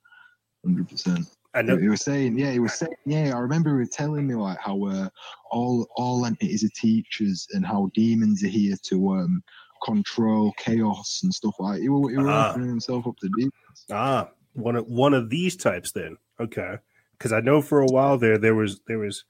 [0.65, 1.27] hundred percent.
[1.55, 1.77] I know.
[1.77, 3.33] He was saying, yeah, he was saying, yeah.
[3.35, 5.09] I remember he was telling me like how uh,
[5.51, 9.43] all all entities are teachers and how demons are here to um,
[9.85, 11.81] control chaos and stuff like.
[11.81, 12.51] He, wa- he was Ah.
[12.51, 13.85] opening himself up to demons.
[13.91, 16.17] Ah, one of one of these types then.
[16.39, 16.77] Okay,
[17.13, 19.25] because I know for a while there there was there was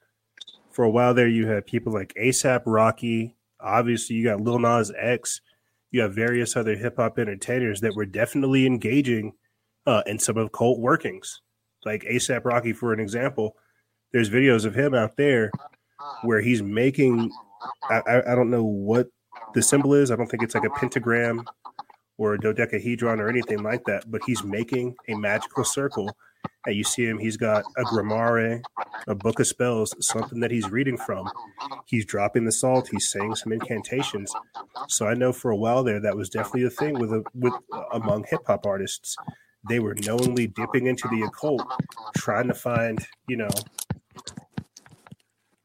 [0.71, 3.35] for a while there you had people like ASAP Rocky.
[3.59, 5.41] Obviously, you got Lil Nas X.
[5.91, 9.33] You have various other hip hop entertainers that were definitely engaging
[9.85, 11.41] uh, in some of cult workings.
[11.85, 13.55] Like ASAP Rocky, for an example,
[14.13, 15.51] there's videos of him out there
[16.23, 17.31] where he's making.
[17.89, 19.07] I, I, I don't know what
[19.53, 20.11] the symbol is.
[20.11, 21.43] I don't think it's like a pentagram
[22.21, 26.15] or a dodecahedron or anything like that, but he's making a magical circle.
[26.67, 28.61] And you see him, he's got a grimoire,
[29.07, 31.27] a book of spells, something that he's reading from.
[31.87, 34.31] He's dropping the salt, he's saying some incantations.
[34.87, 37.53] So I know for a while there that was definitely a thing with a, with
[37.91, 39.15] among hip hop artists.
[39.67, 41.63] They were knowingly dipping into the occult,
[42.15, 43.49] trying to find, you know,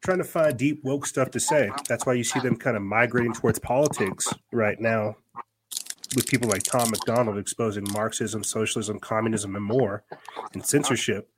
[0.02, 1.70] trying to find deep woke stuff to say.
[1.86, 5.16] That's why you see them kind of migrating towards politics right now
[6.16, 10.02] with people like Tom McDonald exposing Marxism, socialism, communism, and more,
[10.54, 11.28] and censorship.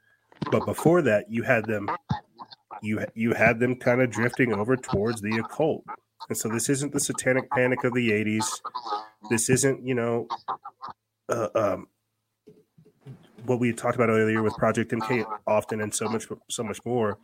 [0.52, 1.90] But before that, you had them,
[2.80, 5.84] you you had them kind of drifting over towards the occult.
[6.28, 8.60] And so this isn't the satanic panic of the '80s.
[9.28, 10.28] This isn't, you know,
[11.28, 11.88] uh, um,
[13.44, 17.18] what we talked about earlier with Project MK, often and so much, so much more.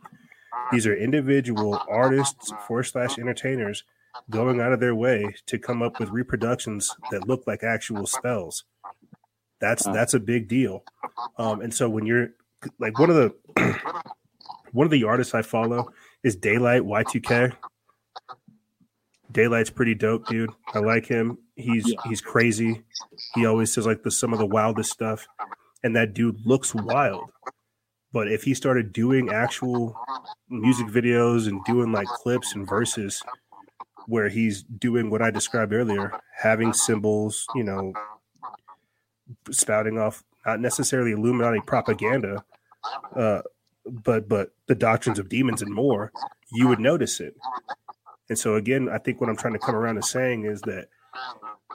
[0.71, 3.83] These are individual artists for slash entertainers
[4.29, 8.63] going out of their way to come up with reproductions that look like actual spells.
[9.59, 10.83] That's that's a big deal.
[11.37, 12.29] Um, and so when you're
[12.79, 13.79] like one of the
[14.71, 15.91] one of the artists I follow
[16.23, 17.53] is Daylight Y2K.
[19.31, 20.51] Daylight's pretty dope, dude.
[20.73, 21.37] I like him.
[21.55, 22.83] He's he's crazy.
[23.33, 25.27] He always says like the some of the wildest stuff,
[25.83, 27.31] and that dude looks wild.
[28.11, 29.95] But if he started doing actual
[30.49, 33.21] music videos and doing like clips and verses
[34.07, 37.93] where he's doing what I described earlier, having symbols, you know,
[39.51, 42.43] spouting off not necessarily Illuminati propaganda,
[43.15, 43.41] uh,
[43.85, 46.11] but but the doctrines of demons and more,
[46.51, 47.35] you would notice it.
[48.29, 50.89] And so again, I think what I'm trying to come around to saying is that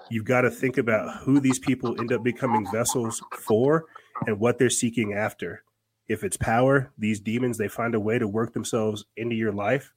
[0.09, 3.87] you've got to think about who these people end up becoming vessels for
[4.27, 5.63] and what they're seeking after.
[6.09, 9.93] If it's power, these demons they find a way to work themselves into your life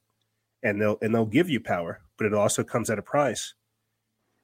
[0.64, 3.54] and they'll and they'll give you power, but it also comes at a price.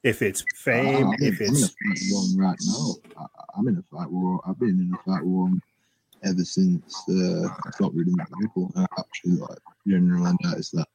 [0.02, 2.94] If it's fame, I'm in- if I'm in a it's fight war right now.
[3.18, 3.26] I,
[3.58, 4.40] I'm in a fight war.
[4.46, 5.50] I've been in a fight war
[6.22, 8.70] ever since uh, I got rid of my people.
[8.74, 10.86] And I actually like generally noticed that.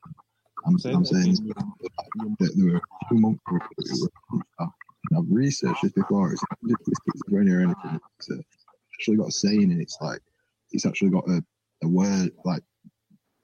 [0.66, 1.36] I'm, Say I'm saying
[2.40, 4.40] that there were two months ago that were
[5.10, 6.32] and I've researched this before.
[6.32, 8.00] It's not just schizophrenia or anything.
[8.18, 8.38] It's uh,
[8.96, 10.22] actually got a saying, and it's like
[10.72, 11.44] it's actually got a,
[11.84, 12.64] a word like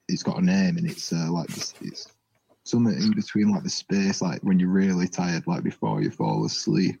[0.08, 2.08] it's got a name, and it's uh, like this, it's
[2.64, 6.44] something in between like the space, like when you're really tired, like before you fall
[6.44, 7.00] asleep,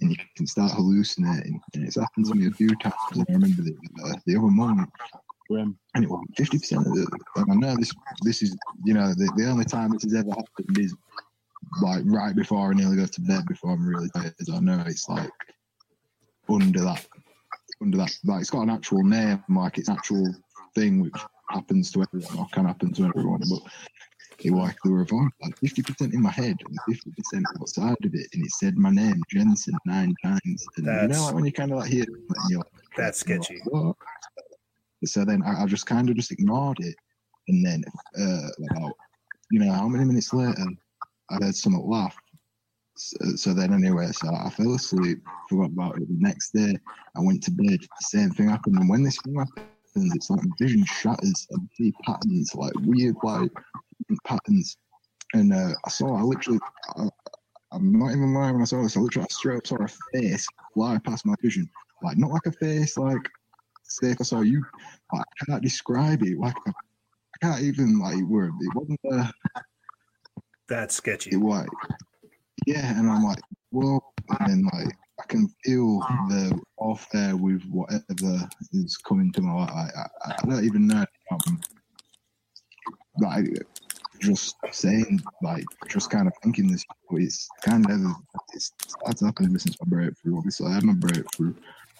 [0.00, 1.60] and you can start hallucinating.
[1.74, 2.94] And it's happened to me a few times.
[3.12, 4.90] And I remember the, uh, the other morning,
[5.50, 7.06] and it was fifty percent of the.
[7.36, 7.92] And I know this.
[8.22, 10.94] This is you know the, the only time this has ever happened is
[11.82, 14.34] like right before I nearly go to bed before I'm really tired.
[14.52, 15.30] I know it's like
[16.48, 17.06] under that,
[17.82, 18.16] under that.
[18.24, 20.34] Like it's got an actual name, like it's an actual
[20.74, 21.14] thing which
[21.50, 23.40] happens to everyone or can happen to everyone.
[23.48, 23.60] But
[24.44, 25.06] it was like there were
[25.42, 28.76] like fifty percent in my head and fifty percent outside of it, and it said
[28.76, 30.42] my name Jensen nine times.
[30.44, 32.08] And you That's- know, like when you kind of like hear it,
[32.52, 32.66] like,
[32.96, 33.60] that's sketchy.
[33.64, 33.96] what?
[35.04, 36.96] So then I, I just kind of just ignored it,
[37.48, 37.84] and then
[38.18, 38.92] uh, about
[39.50, 40.66] you know how many minutes later,
[41.30, 42.16] I heard someone laugh.
[42.96, 45.18] So, so then anyway, so I fell asleep,
[45.50, 46.08] forgot about it.
[46.08, 46.76] The next day,
[47.14, 47.78] I went to bed.
[47.80, 49.34] The same thing happened, and when this thing
[49.96, 53.50] happens, it's like vision shatters and see patterns, like weird, like
[54.24, 54.76] patterns.
[55.34, 56.60] And uh, I saw, I literally,
[56.96, 57.08] I,
[57.72, 58.96] I'm not even lying when I saw this.
[58.96, 61.68] I literally I straight up saw a face fly past my vision,
[62.02, 63.28] like not like a face, like
[63.84, 64.64] steak I saw you.
[65.12, 66.38] I can't describe it.
[66.38, 68.52] Like I, I can't even like word.
[68.60, 69.30] It wasn't uh,
[70.68, 71.30] That's sketchy.
[71.32, 71.66] it was
[72.66, 77.62] yeah, and I'm like, well, and then like I can feel the off there with
[77.70, 79.70] whatever is coming to my life.
[79.70, 81.04] I, I, I don't even know.
[81.30, 81.60] Um,
[83.18, 83.46] like
[84.20, 88.00] just saying, like just kind of thinking this, but it's kind of
[88.52, 88.72] it's
[89.04, 90.36] that's happened since my breakthrough.
[90.36, 91.54] Obviously, I had my breakthrough.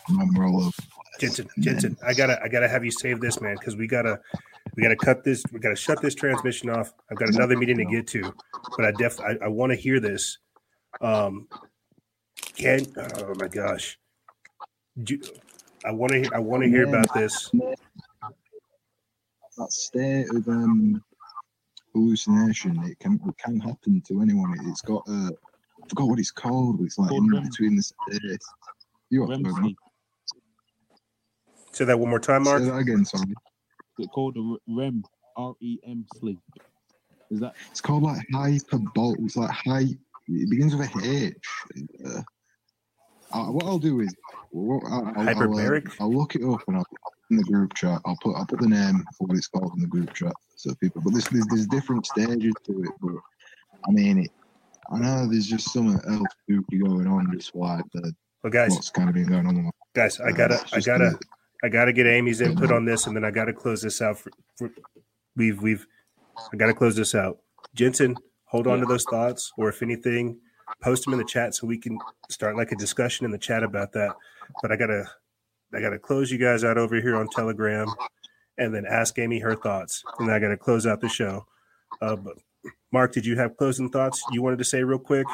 [0.08, 0.74] I remember all of
[1.18, 4.20] Jensen, Jensen, I gotta, I gotta have you save this, man, because we gotta,
[4.76, 6.92] we gotta cut this, we gotta shut this transmission off.
[7.10, 8.32] I've got another meeting to get to,
[8.76, 10.38] but I def, I, I want to hear this.
[11.00, 11.48] Um,
[12.56, 12.86] can,
[13.16, 13.98] oh my gosh,
[15.02, 15.18] Do
[15.84, 17.50] I want to, I want to hear about this.
[17.52, 17.76] that
[19.72, 21.02] state of um,
[21.94, 22.82] hallucination.
[22.84, 24.52] It can it can happen to anyone.
[24.54, 25.30] It, has got a
[25.82, 26.80] I forgot what it's called.
[26.80, 28.46] It's like in between the states.
[29.10, 29.72] You got to know.
[31.72, 32.62] Say that one more time, Mark.
[32.62, 33.34] Say that again, sorry.
[33.98, 35.04] It's called a REM,
[35.36, 36.38] R E M sleep.
[37.30, 37.54] Is that?
[37.70, 39.20] It's called like hyperbolic.
[39.20, 39.86] It's like high.
[40.28, 41.36] It begins with a H.
[42.04, 42.22] Uh,
[43.36, 44.14] uh, what I'll do is,
[44.50, 46.98] what, I'll, I'll, I'll, uh, I'll look it up and I'll put
[47.30, 48.00] in the group chat.
[48.04, 50.74] I'll put I'll put the name for what it's called in the group chat so
[50.76, 51.02] people.
[51.02, 52.92] But there's there's, there's different stages to it.
[53.00, 53.16] But
[53.86, 54.30] I mean, it,
[54.90, 58.90] I know there's just something else spooky going on, just like the Well, guys, what's
[58.90, 59.70] kind of been going on.
[59.94, 61.26] guys, I Uh, gotta, it's I gotta, the-
[61.64, 64.18] I gotta get Amy's input on this, and then I gotta close this out.
[64.18, 64.70] For, for
[65.36, 65.86] we've, we've,
[66.52, 67.38] I gotta close this out.
[67.74, 70.38] Jensen, hold on to those thoughts, or if anything,
[70.82, 71.98] post them in the chat so we can
[72.30, 74.14] start like a discussion in the chat about that.
[74.62, 75.10] But I gotta,
[75.74, 77.88] I gotta close you guys out over here on Telegram,
[78.58, 81.46] and then ask Amy her thoughts, and then I gotta close out the show.
[82.00, 82.34] Uh, but
[82.92, 85.26] Mark, did you have closing thoughts you wanted to say real quick?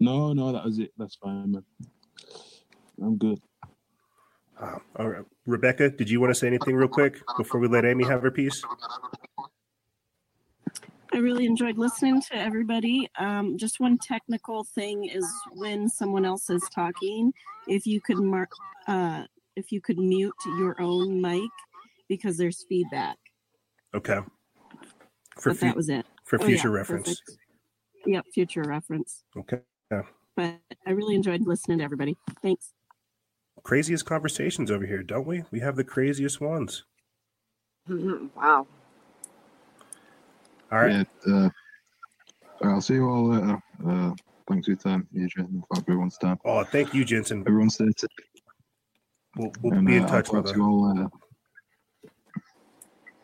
[0.00, 0.92] No, no, that was it.
[0.98, 1.64] That's fine, man.
[3.00, 3.40] I'm good.
[4.60, 5.24] Uh, all right.
[5.46, 8.30] Rebecca, did you want to say anything real quick before we let Amy have her
[8.30, 8.62] piece?
[11.14, 13.08] I really enjoyed listening to everybody.
[13.20, 17.32] Um, just one technical thing is when someone else is talking,
[17.68, 18.50] if you could mark,
[18.88, 19.22] uh,
[19.54, 21.48] if you could mute your own mic
[22.08, 23.16] because there's feedback.
[23.94, 24.18] Okay.
[25.38, 26.04] For but fu- that was it.
[26.24, 27.20] For Oh, future yeah, reference.
[27.20, 27.38] perfect.
[28.06, 29.22] Yep, future reference.
[29.36, 29.60] Okay.
[29.92, 30.02] Yeah.
[30.34, 32.16] But I really enjoyed listening to everybody.
[32.42, 32.72] Thanks.
[33.62, 35.44] Craziest conversations over here, don't we?
[35.52, 36.84] We have the craziest ones.
[37.88, 38.66] wow.
[40.74, 41.06] All right.
[41.24, 41.50] Yeah, uh,
[42.64, 43.62] I'll see you all later.
[43.88, 44.10] Uh,
[44.48, 45.48] thanks for your time, Adrian.
[45.52, 46.36] and For everyone's time.
[46.44, 47.44] Oh, thank you, Jensen.
[47.46, 48.10] Everyone stay safe.
[49.36, 50.52] We'll, we'll And, be in uh, touch, talk brother.
[50.52, 51.08] to you all later.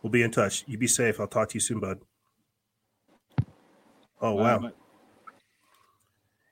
[0.02, 0.62] We'll be in touch.
[0.68, 1.18] You be safe.
[1.18, 1.98] I'll talk to you soon, bud.
[4.20, 4.58] Oh wow.
[4.60, 4.70] bye.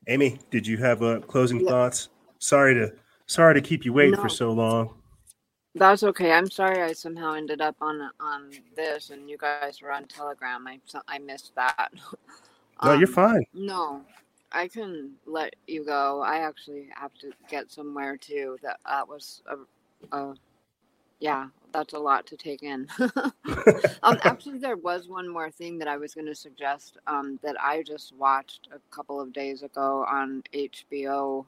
[0.09, 2.09] Amy, did you have uh, closing thoughts?
[2.41, 2.93] Sorry to
[3.27, 4.23] sorry to keep you waiting No.
[4.23, 4.95] for so long.
[5.79, 6.33] That's okay.
[6.33, 10.67] I'm sorry I somehow ended up on on this and you guys were on Telegram.
[10.69, 11.91] I I missed that.
[12.83, 13.45] No, you're Um, fine.
[13.55, 14.03] No,
[14.53, 16.23] I can let you go.
[16.23, 18.59] I actually have to get somewhere too.
[18.63, 20.35] That that was a, a
[21.21, 22.89] yeah, that's a lot to take in.
[24.03, 27.57] um, actually, there was one more thing that I was going to suggest um, that
[27.61, 31.47] I just watched a couple of days ago on HBO.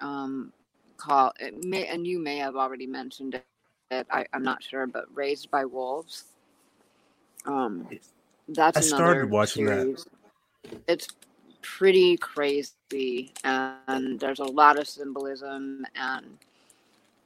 [0.00, 0.52] Um,
[0.98, 3.46] call it may, and you may have already mentioned it.
[3.92, 6.24] It I, I'm not sure, but Raised by Wolves.
[7.44, 7.88] Um,
[8.48, 10.04] that's I started watching that.
[10.88, 11.08] It's
[11.60, 16.38] pretty crazy, and there's a lot of symbolism, and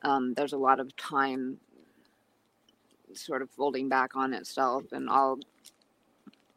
[0.03, 1.59] um, there's a lot of time
[3.15, 5.39] sort of folding back on itself, and all.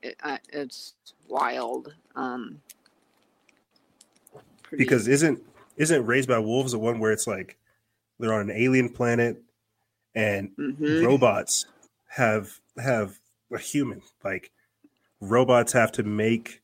[0.01, 0.93] It, uh, it's
[1.27, 1.93] wild.
[2.15, 2.61] Um,
[4.71, 5.43] Because isn't
[5.75, 7.57] isn't Raised by Wolves the one where it's like
[8.17, 9.41] they're on an alien planet
[10.19, 11.03] and Mhm.
[11.03, 11.65] robots
[12.07, 13.19] have have
[13.51, 14.51] a human like
[15.22, 16.61] robots have to make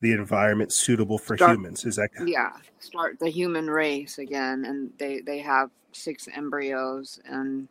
[0.00, 1.84] the environment suitable for Start- humans.
[1.84, 7.68] Is that yeah start the human race again and they they have six embryos and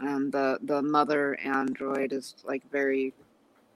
[0.00, 3.12] and the the mother android is like very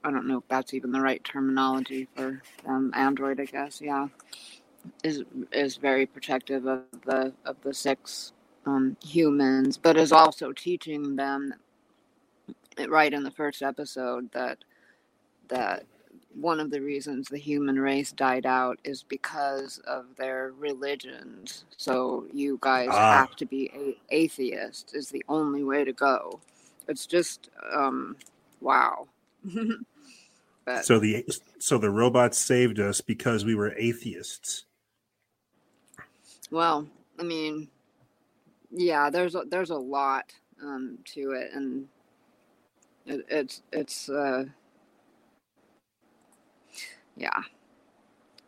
[0.05, 4.09] i don't know if that's even the right terminology for um android i guess yeah
[5.05, 8.33] is is very protective of the of the six
[8.67, 11.55] um humans but is also teaching them
[12.89, 14.59] right in the first episode that
[15.49, 15.85] that
[16.35, 21.65] one of the reasons the human race died out is because of their religions.
[21.79, 23.21] So you guys Ah.
[23.21, 26.41] have to be a- atheist is the only way to go.
[26.89, 28.17] It's just um
[28.61, 29.09] wow.
[30.67, 31.25] but so the
[31.59, 34.67] so the robots saved us because we were atheists.
[36.51, 36.87] well,
[37.19, 37.69] I mean
[38.71, 41.87] yeah, there's a, there's a lot um, to it, and
[43.07, 44.45] it, it's it's uh,
[47.17, 47.43] yeah.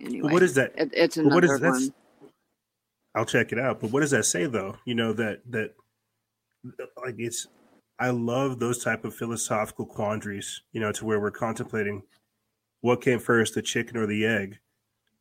[0.00, 0.72] Anyway, what is that?
[0.76, 1.70] It, it's but what another is that?
[1.70, 1.94] one.
[3.14, 3.80] I'll check it out.
[3.80, 4.76] But what does that say though?
[4.84, 5.74] You know that that
[7.02, 7.46] like it's.
[8.00, 10.62] I love those type of philosophical quandaries.
[10.72, 12.02] You know, to where we're contemplating
[12.80, 14.58] what came first, the chicken or the egg.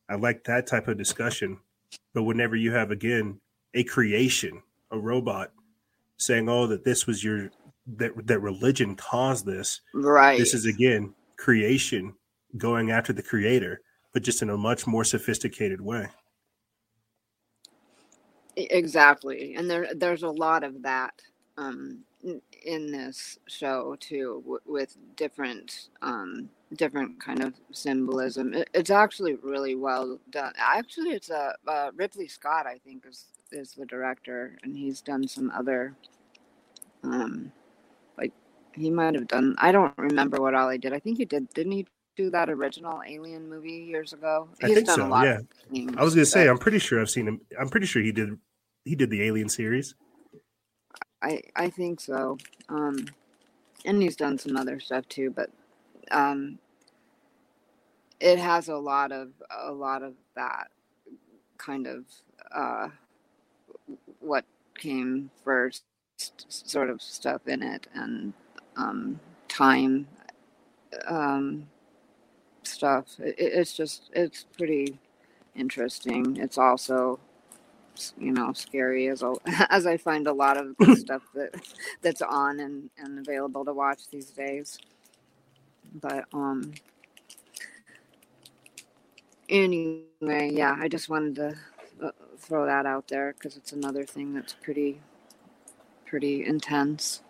[0.08, 1.58] I like that type of discussion.
[2.14, 3.40] But whenever you have again
[3.74, 5.52] a creation, a robot
[6.16, 7.50] saying, "Oh, that this was your
[7.96, 10.38] that that religion caused this," Right.
[10.38, 12.14] This is again creation
[12.56, 13.80] going after the creator,
[14.12, 16.08] but just in a much more sophisticated way.
[18.56, 21.14] Exactly, and there there's a lot of that
[21.56, 28.54] um, in, in this show too, w- with different um, different kind of symbolism.
[28.54, 30.52] It, it's actually really well done.
[30.58, 35.00] Actually, it's a uh, uh, Ridley Scott, I think, is is the director, and he's
[35.00, 35.94] done some other,
[37.02, 37.52] um,
[38.16, 38.32] like
[38.74, 39.54] he might have done.
[39.58, 40.92] I don't remember what all he did.
[40.92, 41.48] I think he did.
[41.50, 41.86] Didn't he
[42.16, 44.48] do that original Alien movie years ago?
[44.62, 45.06] I think done so.
[45.06, 45.38] a lot Yeah,
[45.72, 45.94] things.
[45.96, 47.40] I was gonna say I'm pretty sure I've seen him.
[47.58, 48.38] I'm pretty sure he did.
[48.84, 49.94] He did the Alien series.
[51.22, 52.38] I I think so.
[52.68, 53.06] Um,
[53.84, 55.50] and he's done some other stuff too, but
[56.10, 56.58] um,
[58.20, 60.68] it has a lot of a lot of that
[61.56, 62.04] kind of
[62.54, 62.88] uh,
[64.28, 64.44] what
[64.78, 65.82] came first
[66.48, 68.32] sort of stuff in it, and
[68.76, 70.06] um, time
[71.08, 71.66] um,
[72.62, 73.06] stuff.
[73.18, 74.98] It, it's just it's pretty
[75.54, 76.36] interesting.
[76.36, 77.18] It's also
[78.18, 79.34] you know scary as a,
[79.70, 81.54] as I find a lot of the stuff that
[82.02, 84.78] that's on and, and available to watch these days.
[86.00, 86.72] But um
[89.48, 91.56] anyway, yeah, I just wanted to
[92.38, 95.00] throw that out there because it's another thing that's pretty
[96.06, 97.22] pretty intense.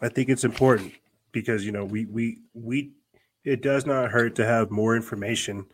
[0.00, 0.94] I think it's important
[1.32, 2.92] because you know we we we
[3.44, 5.66] it does not hurt to have more information,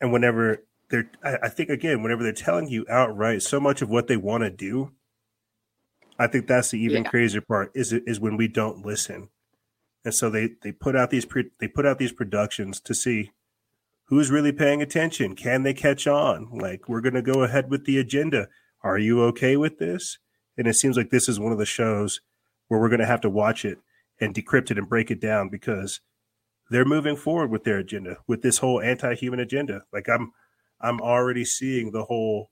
[0.00, 3.90] and whenever they're I, I think again whenever they're telling you outright so much of
[3.90, 4.92] what they want to do,
[6.18, 7.10] I think that's the even Yeah.
[7.10, 9.28] crazier part is is when we don't listen,
[10.04, 13.30] and so they they put out these pre, they put out these productions to see
[14.12, 16.50] who's really paying attention, can they catch on?
[16.52, 18.48] Like we're gonna go ahead with the agenda.
[18.82, 20.18] Are you okay with this?
[20.58, 22.20] And it seems like this is one of the shows
[22.68, 23.78] where we're going to have to watch it
[24.20, 26.00] and decrypt it and break it down because
[26.68, 30.32] they're moving forward with their agenda with this whole anti-human agenda like i'm
[30.80, 32.50] i'm already seeing the whole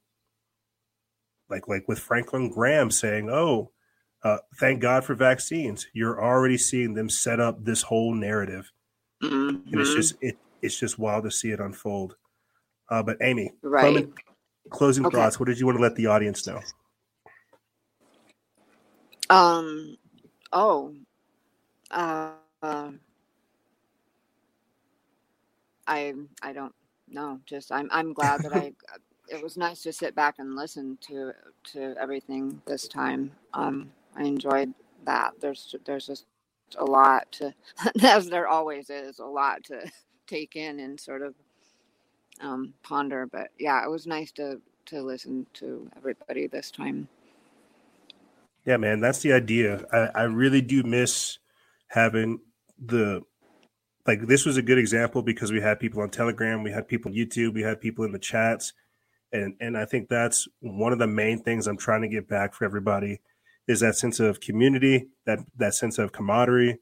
[1.49, 3.71] like like with franklin graham saying oh
[4.23, 8.71] uh, thank god for vaccines you're already seeing them set up this whole narrative
[9.23, 12.17] and it's just it it's just wild to see it unfold
[12.91, 14.07] uh, but amy Right.
[14.07, 14.13] closing,
[14.71, 15.09] closing Okay.
[15.09, 16.65] thoughts what did you want to let the audience know
[19.31, 19.97] Um.
[20.53, 20.95] Oh.
[21.91, 22.33] Uh.
[22.63, 22.91] uh,
[25.89, 26.75] I I don't
[27.09, 27.41] know.
[27.47, 28.75] Just I'm I'm glad that I.
[29.31, 31.33] It was nice to sit back and listen to
[31.73, 33.33] to everything this time.
[33.55, 33.93] Um.
[34.17, 34.75] I enjoyed
[35.07, 35.33] that.
[35.41, 36.27] There's there's just
[36.79, 37.55] a lot to,
[38.05, 39.81] as there always is, a lot to
[40.31, 41.35] take in and sort of
[42.41, 43.27] um, ponder.
[43.27, 47.09] But yeah, it was nice to to listen to everybody this time.
[48.67, 49.85] Yeah, man, that's the idea.
[49.93, 51.39] I, I really do miss
[51.89, 52.41] having
[52.79, 53.23] the
[54.07, 57.11] like this was a good example because we had people on Telegram, we had people
[57.11, 58.73] on YouTube, we had people in the chats.
[59.33, 62.55] And and I think that's one of the main things I'm trying to get back
[62.55, 63.21] for everybody
[63.69, 66.79] is that sense of community, that that sense of camaraderie,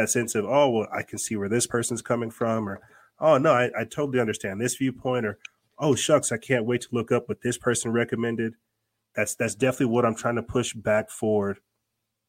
[0.00, 2.80] that sense of, oh well, I can see where this person's coming from, or
[3.18, 5.38] oh no, I, I totally understand this viewpoint, or
[5.78, 8.54] oh shucks, I can't wait to look up what this person recommended
[9.14, 11.58] that's that's definitely what I'm trying to push back forward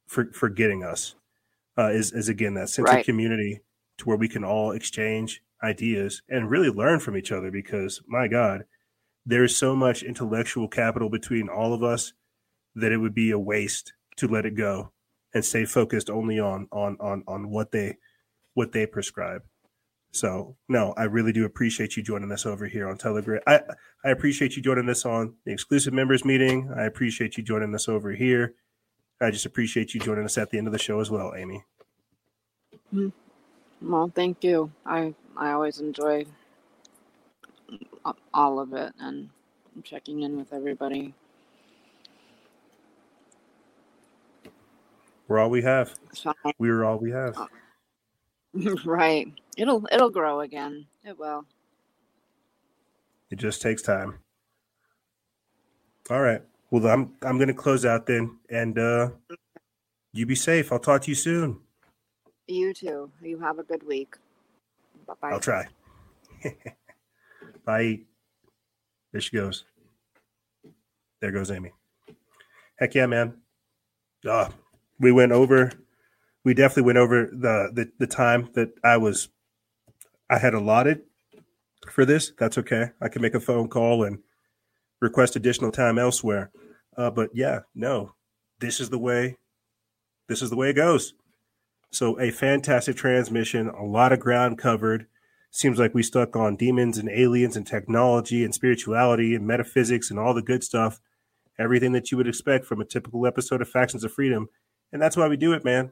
[0.07, 1.15] for for getting us
[1.77, 2.99] uh, is is again that sense Right.
[2.99, 3.61] of community
[3.99, 8.27] to where we can all exchange ideas and really learn from each other because my
[8.27, 8.63] God,
[9.25, 12.13] there is so much intellectual capital between all of us
[12.73, 14.91] that it would be a waste to let it go
[15.33, 17.97] and stay focused only on on on on what they
[18.53, 19.43] what they prescribe.
[20.11, 23.41] So no, I really do appreciate you joining us over here on Telegram.
[23.47, 23.61] I
[24.03, 26.73] I appreciate you joining us on the exclusive members meeting.
[26.75, 28.55] I appreciate you joining us over here.
[29.21, 31.63] I just appreciate you joining us at the end of the show as well, Amy.
[33.81, 34.71] Well, thank you.
[34.85, 36.25] I I always enjoy
[38.33, 39.29] all of it and
[39.83, 41.13] checking in with everybody.
[45.31, 45.97] We're all we have.
[46.59, 47.37] We're all we have.
[48.85, 49.31] right.
[49.55, 50.85] It'll it'll grow again.
[51.05, 51.45] It will.
[53.29, 54.19] It just takes time.
[56.09, 56.41] All right.
[56.69, 59.11] Well, I'm I'm going to close out then, and uh,
[60.11, 60.69] you be safe.
[60.69, 61.61] I'll talk to you soon.
[62.47, 63.09] You too.
[63.21, 64.17] You have a good week.
[65.07, 65.29] Bye bye.
[65.29, 65.65] I'll try.
[67.65, 68.01] Bye.
[69.13, 69.63] There she goes.
[71.21, 71.71] There goes Amy.
[72.77, 73.35] Heck yeah, man.
[74.29, 74.49] Uh,
[75.01, 75.71] we went over.
[76.43, 79.29] We definitely went over the, the the time that I was
[80.29, 81.01] I had allotted
[81.89, 82.31] for this.
[82.37, 82.91] That's okay.
[83.01, 84.19] I can make a phone call and
[85.01, 86.51] request additional time elsewhere.
[86.95, 88.13] Uh, but yeah, no,
[88.59, 89.37] this is the way.
[90.27, 91.13] This is the way it goes.
[91.91, 95.07] So a fantastic transmission, a lot of ground covered.
[95.49, 100.17] Seems like we stuck on demons and aliens and technology and spirituality and metaphysics and
[100.17, 101.01] all the good stuff.
[101.59, 104.47] Everything that you would expect from a typical episode of Factions of Freedom.
[104.91, 105.91] And that's why we do it, man.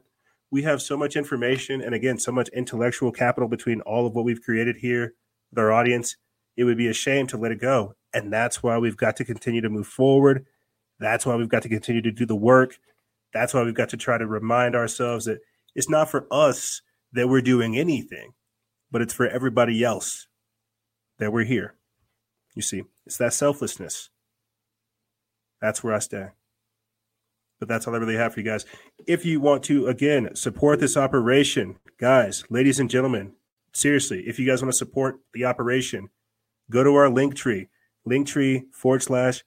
[0.50, 4.24] We have so much information and again, so much intellectual capital between all of what
[4.24, 5.14] we've created here
[5.50, 6.16] with our audience.
[6.56, 7.94] It would be a shame to let it go.
[8.12, 10.44] And that's why we've got to continue to move forward.
[10.98, 12.78] That's why we've got to continue to do the work.
[13.32, 15.38] That's why we've got to try to remind ourselves that
[15.74, 18.32] it's not for us that we're doing anything,
[18.90, 20.26] but it's for everybody else
[21.18, 21.74] that we're here.
[22.54, 24.10] You see, it's that selflessness.
[25.60, 26.30] That's where I stand.
[27.60, 28.64] But that's all I really have for you guys.
[29.06, 33.34] If you want to, again, support this operation, guys, ladies and gentlemen,
[33.72, 36.08] seriously, if you guys want to support the operation,
[36.70, 37.68] go to our link tree,
[38.08, 39.44] Linktree forward slash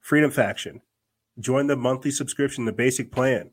[0.00, 0.82] freedom faction.
[1.38, 3.50] Join the monthly subscription, the basic plan.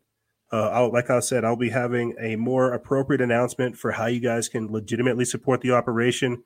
[0.52, 4.50] Uh, like I said, I'll be having a more appropriate announcement for how you guys
[4.50, 6.44] can legitimately support the operation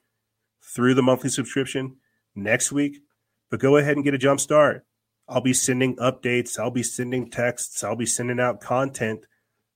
[0.63, 1.97] through the monthly subscription
[2.33, 3.01] next week.
[3.49, 4.85] But go ahead and get a jump start.
[5.29, 6.57] I'll be sending updates.
[6.57, 7.83] I'll be sending texts.
[7.83, 9.25] I'll be sending out content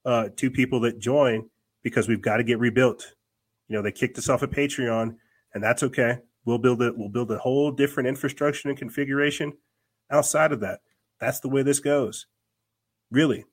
[0.05, 1.49] uh, to people that join
[1.83, 3.13] because we've got to get rebuilt.
[3.67, 5.15] You know, they kicked us off of Patreon,
[5.53, 6.19] and that's okay.
[6.45, 6.97] We'll build it.
[6.97, 9.53] We'll build a whole different infrastructure and configuration
[10.09, 10.79] outside of that.
[11.19, 12.25] That's the way this goes.
[13.11, 13.45] Really,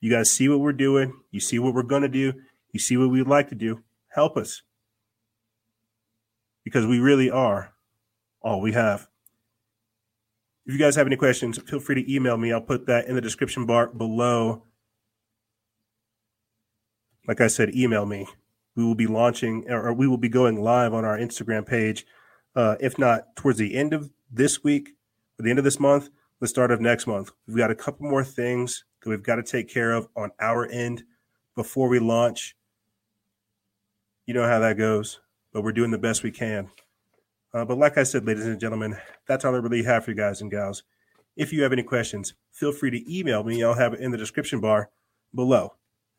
[0.00, 1.20] you guys see what we're doing.
[1.30, 2.32] You see what we're going to do.
[2.72, 3.82] You see what we'd like to do.
[4.08, 4.62] Help us
[6.64, 7.74] because we really are
[8.42, 9.09] all we have.
[10.66, 12.52] If you guys have any questions, feel free to email me.
[12.52, 14.64] I'll put that in the description bar below.
[17.26, 18.28] Like I said, email me.
[18.76, 22.06] We will be launching or we will be going live on our Instagram page,
[22.54, 24.90] uh, if not towards the end of this week
[25.38, 26.08] or the end of this month,
[26.40, 27.32] the start of next month.
[27.46, 30.66] We've got a couple more things that we've got to take care of on our
[30.66, 31.04] end
[31.56, 32.56] before we launch.
[34.26, 35.20] You know how that goes,
[35.52, 36.70] but we're doing the best we can.
[37.52, 38.96] Uh, but like I said, ladies and gentlemen,
[39.26, 40.84] that's all I really have for you guys and gals.
[41.36, 43.62] If you have any questions, feel free to email me.
[43.62, 44.90] I'll have it in the description bar
[45.34, 45.74] below.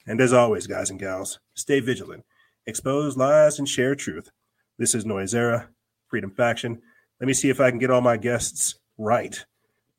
[0.06, 2.26] And as always, guys and gals, stay vigilant,
[2.66, 4.32] expose lies, and share truth.
[4.77, 5.69] This is Noisera,
[6.08, 6.82] Freedom Faction.
[7.19, 9.45] Let me see if I can get all my guests right.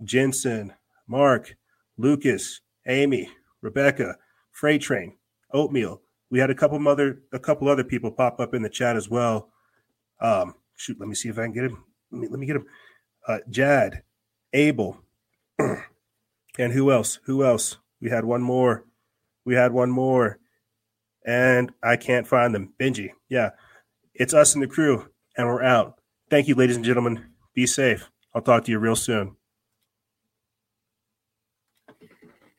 [0.03, 0.75] Jensen,
[1.07, 1.57] Mark,
[1.97, 3.31] Lucas, Amy,
[3.61, 4.17] Rebecca,
[4.51, 5.17] Freight Train,
[5.53, 6.03] Oatmeal.
[6.31, 9.09] We had a couple other a couple other people pop up in the chat as
[9.09, 9.51] well.
[10.21, 11.85] Um, shoot, let me see if I can get him.
[12.11, 12.67] Let me let me get him.
[13.27, 14.03] Uh, Jad,
[14.53, 15.01] Abel,
[15.59, 17.21] and who else?
[17.25, 17.79] Who else?
[18.01, 18.85] We had one more.
[19.45, 20.39] We had one more,
[21.25, 22.75] and I can't find them.
[22.79, 23.51] Benji, yeah,
[24.15, 26.01] it's us and the crew, and we're out.
[26.31, 27.27] Thank you, ladies and gentlemen.
[27.55, 28.11] Be safe.
[28.35, 29.37] I'll talk to you real soon.